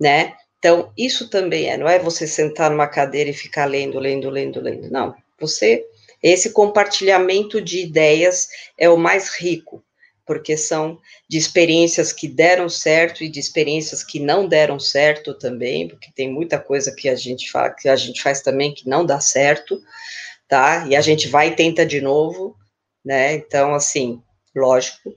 né? 0.00 0.34
Então, 0.58 0.92
isso 0.96 1.28
também 1.28 1.68
é, 1.68 1.76
não 1.76 1.88
é 1.88 1.98
você 1.98 2.26
sentar 2.26 2.70
numa 2.70 2.86
cadeira 2.86 3.28
e 3.28 3.34
ficar 3.34 3.64
lendo, 3.64 3.98
lendo, 3.98 4.30
lendo, 4.30 4.60
lendo, 4.60 4.90
não. 4.90 5.14
Você, 5.40 5.84
esse 6.22 6.52
compartilhamento 6.52 7.60
de 7.60 7.80
ideias 7.80 8.48
é 8.78 8.88
o 8.88 8.96
mais 8.96 9.34
rico, 9.34 9.82
porque 10.26 10.56
são 10.56 10.98
de 11.28 11.36
experiências 11.36 12.12
que 12.12 12.28
deram 12.28 12.68
certo 12.68 13.24
e 13.24 13.28
de 13.28 13.40
experiências 13.40 14.04
que 14.04 14.20
não 14.20 14.46
deram 14.46 14.78
certo 14.78 15.34
também, 15.34 15.88
porque 15.88 16.10
tem 16.14 16.32
muita 16.32 16.58
coisa 16.58 16.94
que 16.94 17.08
a 17.08 17.14
gente 17.14 17.50
faz, 17.50 17.74
que 17.80 17.88
a 17.88 17.96
gente 17.96 18.22
faz 18.22 18.40
também 18.40 18.72
que 18.72 18.88
não 18.88 19.04
dá 19.04 19.20
certo, 19.20 19.82
tá? 20.48 20.86
E 20.88 20.94
a 20.94 21.00
gente 21.00 21.28
vai 21.28 21.48
e 21.48 21.56
tenta 21.56 21.84
de 21.84 22.00
novo, 22.00 22.56
né? 23.04 23.34
Então, 23.34 23.74
assim, 23.74 24.22
lógico, 24.54 25.14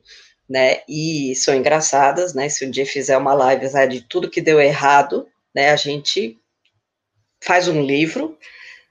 né? 0.49 0.82
E 0.88 1.36
são 1.36 1.53
engraçadas, 1.53 2.34
né? 2.34 2.49
Se 2.49 2.66
um 2.66 2.72
dia 2.72 2.86
fizer 2.86 3.18
uma 3.18 3.34
live 3.34 3.72
né, 3.72 3.88
de 3.88 4.01
tudo 4.01 4.30
que 4.30 4.41
deu 4.41 4.60
errado, 4.60 5.28
né? 5.53 5.72
A 5.72 5.76
gente 5.76 6.39
faz 7.43 7.68
um 7.68 7.84
livro, 7.84 8.38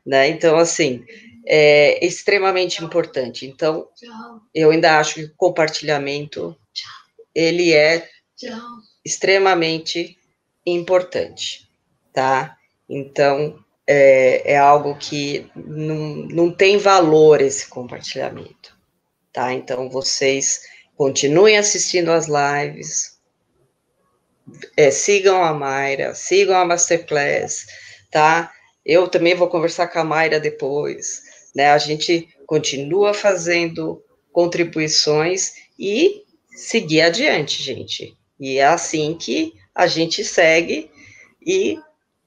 né? 0.07 0.29
Então, 0.29 0.57
assim, 0.57 1.05
é 1.47 2.05
extremamente 2.05 2.82
importante. 2.82 3.47
Então, 3.47 3.88
eu 4.55 4.70
ainda 4.70 4.99
acho 4.99 5.14
que 5.14 5.24
o 5.24 5.34
compartilhamento 5.36 6.57
ele 7.34 7.72
é 7.72 8.09
extremamente 9.05 10.16
importante, 10.64 11.68
tá? 12.12 12.57
Então, 12.88 13.59
é, 13.86 14.53
é 14.53 14.57
algo 14.57 14.97
que 14.97 15.51
não, 15.55 15.97
não 16.30 16.51
tem 16.51 16.78
valor 16.78 17.42
esse 17.42 17.66
compartilhamento, 17.66 18.76
tá? 19.32 19.53
Então, 19.53 19.90
vocês 19.90 20.62
continuem 20.97 21.59
assistindo 21.59 22.11
as 22.11 22.26
lives, 22.26 23.18
é, 24.76 24.90
sigam 24.90 25.42
a 25.42 25.53
Mayra, 25.53 26.14
sigam 26.14 26.57
a 26.57 26.64
Masterclass, 26.64 27.66
tá? 28.11 28.53
Eu 28.84 29.09
também 29.09 29.34
vou 29.34 29.49
conversar 29.49 29.88
com 29.88 29.99
a 29.99 30.05
Mayra 30.05 30.38
depois, 30.38 31.22
né? 31.55 31.70
A 31.70 31.78
gente 31.78 32.28
continua 32.46 33.14
fazendo 33.14 34.02
contribuições 34.32 35.55
e 35.78 36.24
seguir 36.50 37.02
adiante, 37.02 37.62
gente. 37.62 38.16
E 38.38 38.59
é 38.59 38.66
assim 38.66 39.14
que 39.14 39.55
a 39.74 39.86
gente 39.86 40.24
segue 40.24 40.90
e 41.44 41.78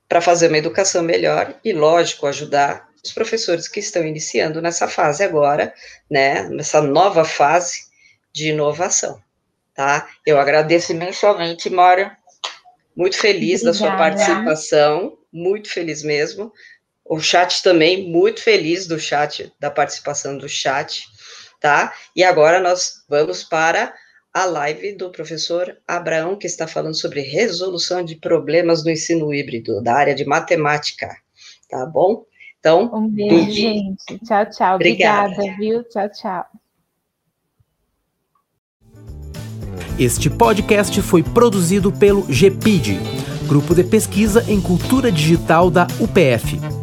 para 0.07 0.21
fazer 0.21 0.47
uma 0.47 0.57
educação 0.57 1.03
melhor 1.03 1.59
e, 1.63 1.73
lógico, 1.73 2.28
ajudar 2.28 2.88
os 3.03 3.11
professores 3.11 3.67
que 3.67 3.80
estão 3.80 4.05
iniciando 4.05 4.61
nessa 4.61 4.88
fase 4.88 5.23
agora, 5.23 5.73
né, 6.09 6.43
nessa 6.49 6.82
nova 6.82 7.23
fase 7.23 7.88
de 8.34 8.49
inovação, 8.49 9.21
tá? 9.73 10.07
Eu 10.25 10.39
agradeço 10.39 10.91
imensamente, 10.91 11.69
Mora, 11.69 12.17
muito 12.95 13.17
feliz 13.17 13.61
Obrigada. 13.61 13.65
da 13.65 13.73
sua 13.73 13.97
participação, 13.97 15.17
muito 15.32 15.69
feliz 15.69 16.03
mesmo, 16.03 16.51
o 17.10 17.20
chat 17.20 17.64
também, 17.64 18.10
muito 18.10 18.41
feliz 18.41 18.88
do 18.88 18.99
chat, 18.99 19.51
da 19.60 19.72
participação 19.72 20.38
do 20.38 20.47
chat, 20.47 21.05
tá? 21.60 21.93
E 22.16 22.24
agora 22.24 22.60
nós 22.60 23.03
vamos 23.10 23.43
para 23.43 23.93
a 24.34 24.45
live 24.45 24.95
do 24.95 25.10
professor 25.10 25.76
Abraão, 25.88 26.36
que 26.36 26.45
está 26.45 26.68
falando 26.68 26.95
sobre 26.95 27.22
resolução 27.22 28.03
de 28.03 28.16
problemas 28.16 28.84
no 28.84 28.91
ensino 28.91 29.34
híbrido, 29.34 29.82
da 29.82 29.95
área 29.95 30.14
de 30.14 30.26
matemática, 30.26 31.10
tá 31.70 31.86
bom? 31.86 32.24
Então, 32.60 32.91
um 32.93 33.08
beijo, 33.08 33.51
gente. 33.51 34.20
Tchau, 34.26 34.45
tchau. 34.49 34.76
Obrigada, 34.76 35.34
Obrigada 35.34 35.58
viu? 35.58 35.84
Tchau, 35.86 36.10
tchau. 36.10 36.45
Este 39.97 40.30
podcast 40.30 41.01
foi 41.01 41.24
produzido 41.24 41.91
pelo 41.91 42.22
GPID, 42.24 42.99
Grupo 43.47 43.74
de 43.74 43.84
Pesquisa 43.84 44.43
em 44.47 44.62
Cultura 44.62 45.12
Digital 45.12 45.72
da 45.72 45.88
UPF 45.99 46.76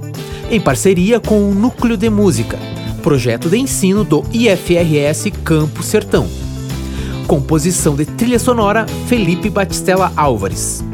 em 0.50 0.60
parceria 0.60 1.18
com 1.18 1.48
o 1.48 1.54
Núcleo 1.54 1.96
de 1.96 2.10
Música, 2.10 2.58
projeto 3.02 3.48
de 3.48 3.58
ensino 3.58 4.04
do 4.04 4.22
IFRS 4.32 5.30
Campo 5.42 5.82
Sertão. 5.82 6.28
Composição 7.26 7.94
de 7.94 8.04
trilha 8.04 8.38
sonora 8.38 8.86
Felipe 9.08 9.48
Batistella 9.48 10.12
Álvares. 10.16 10.84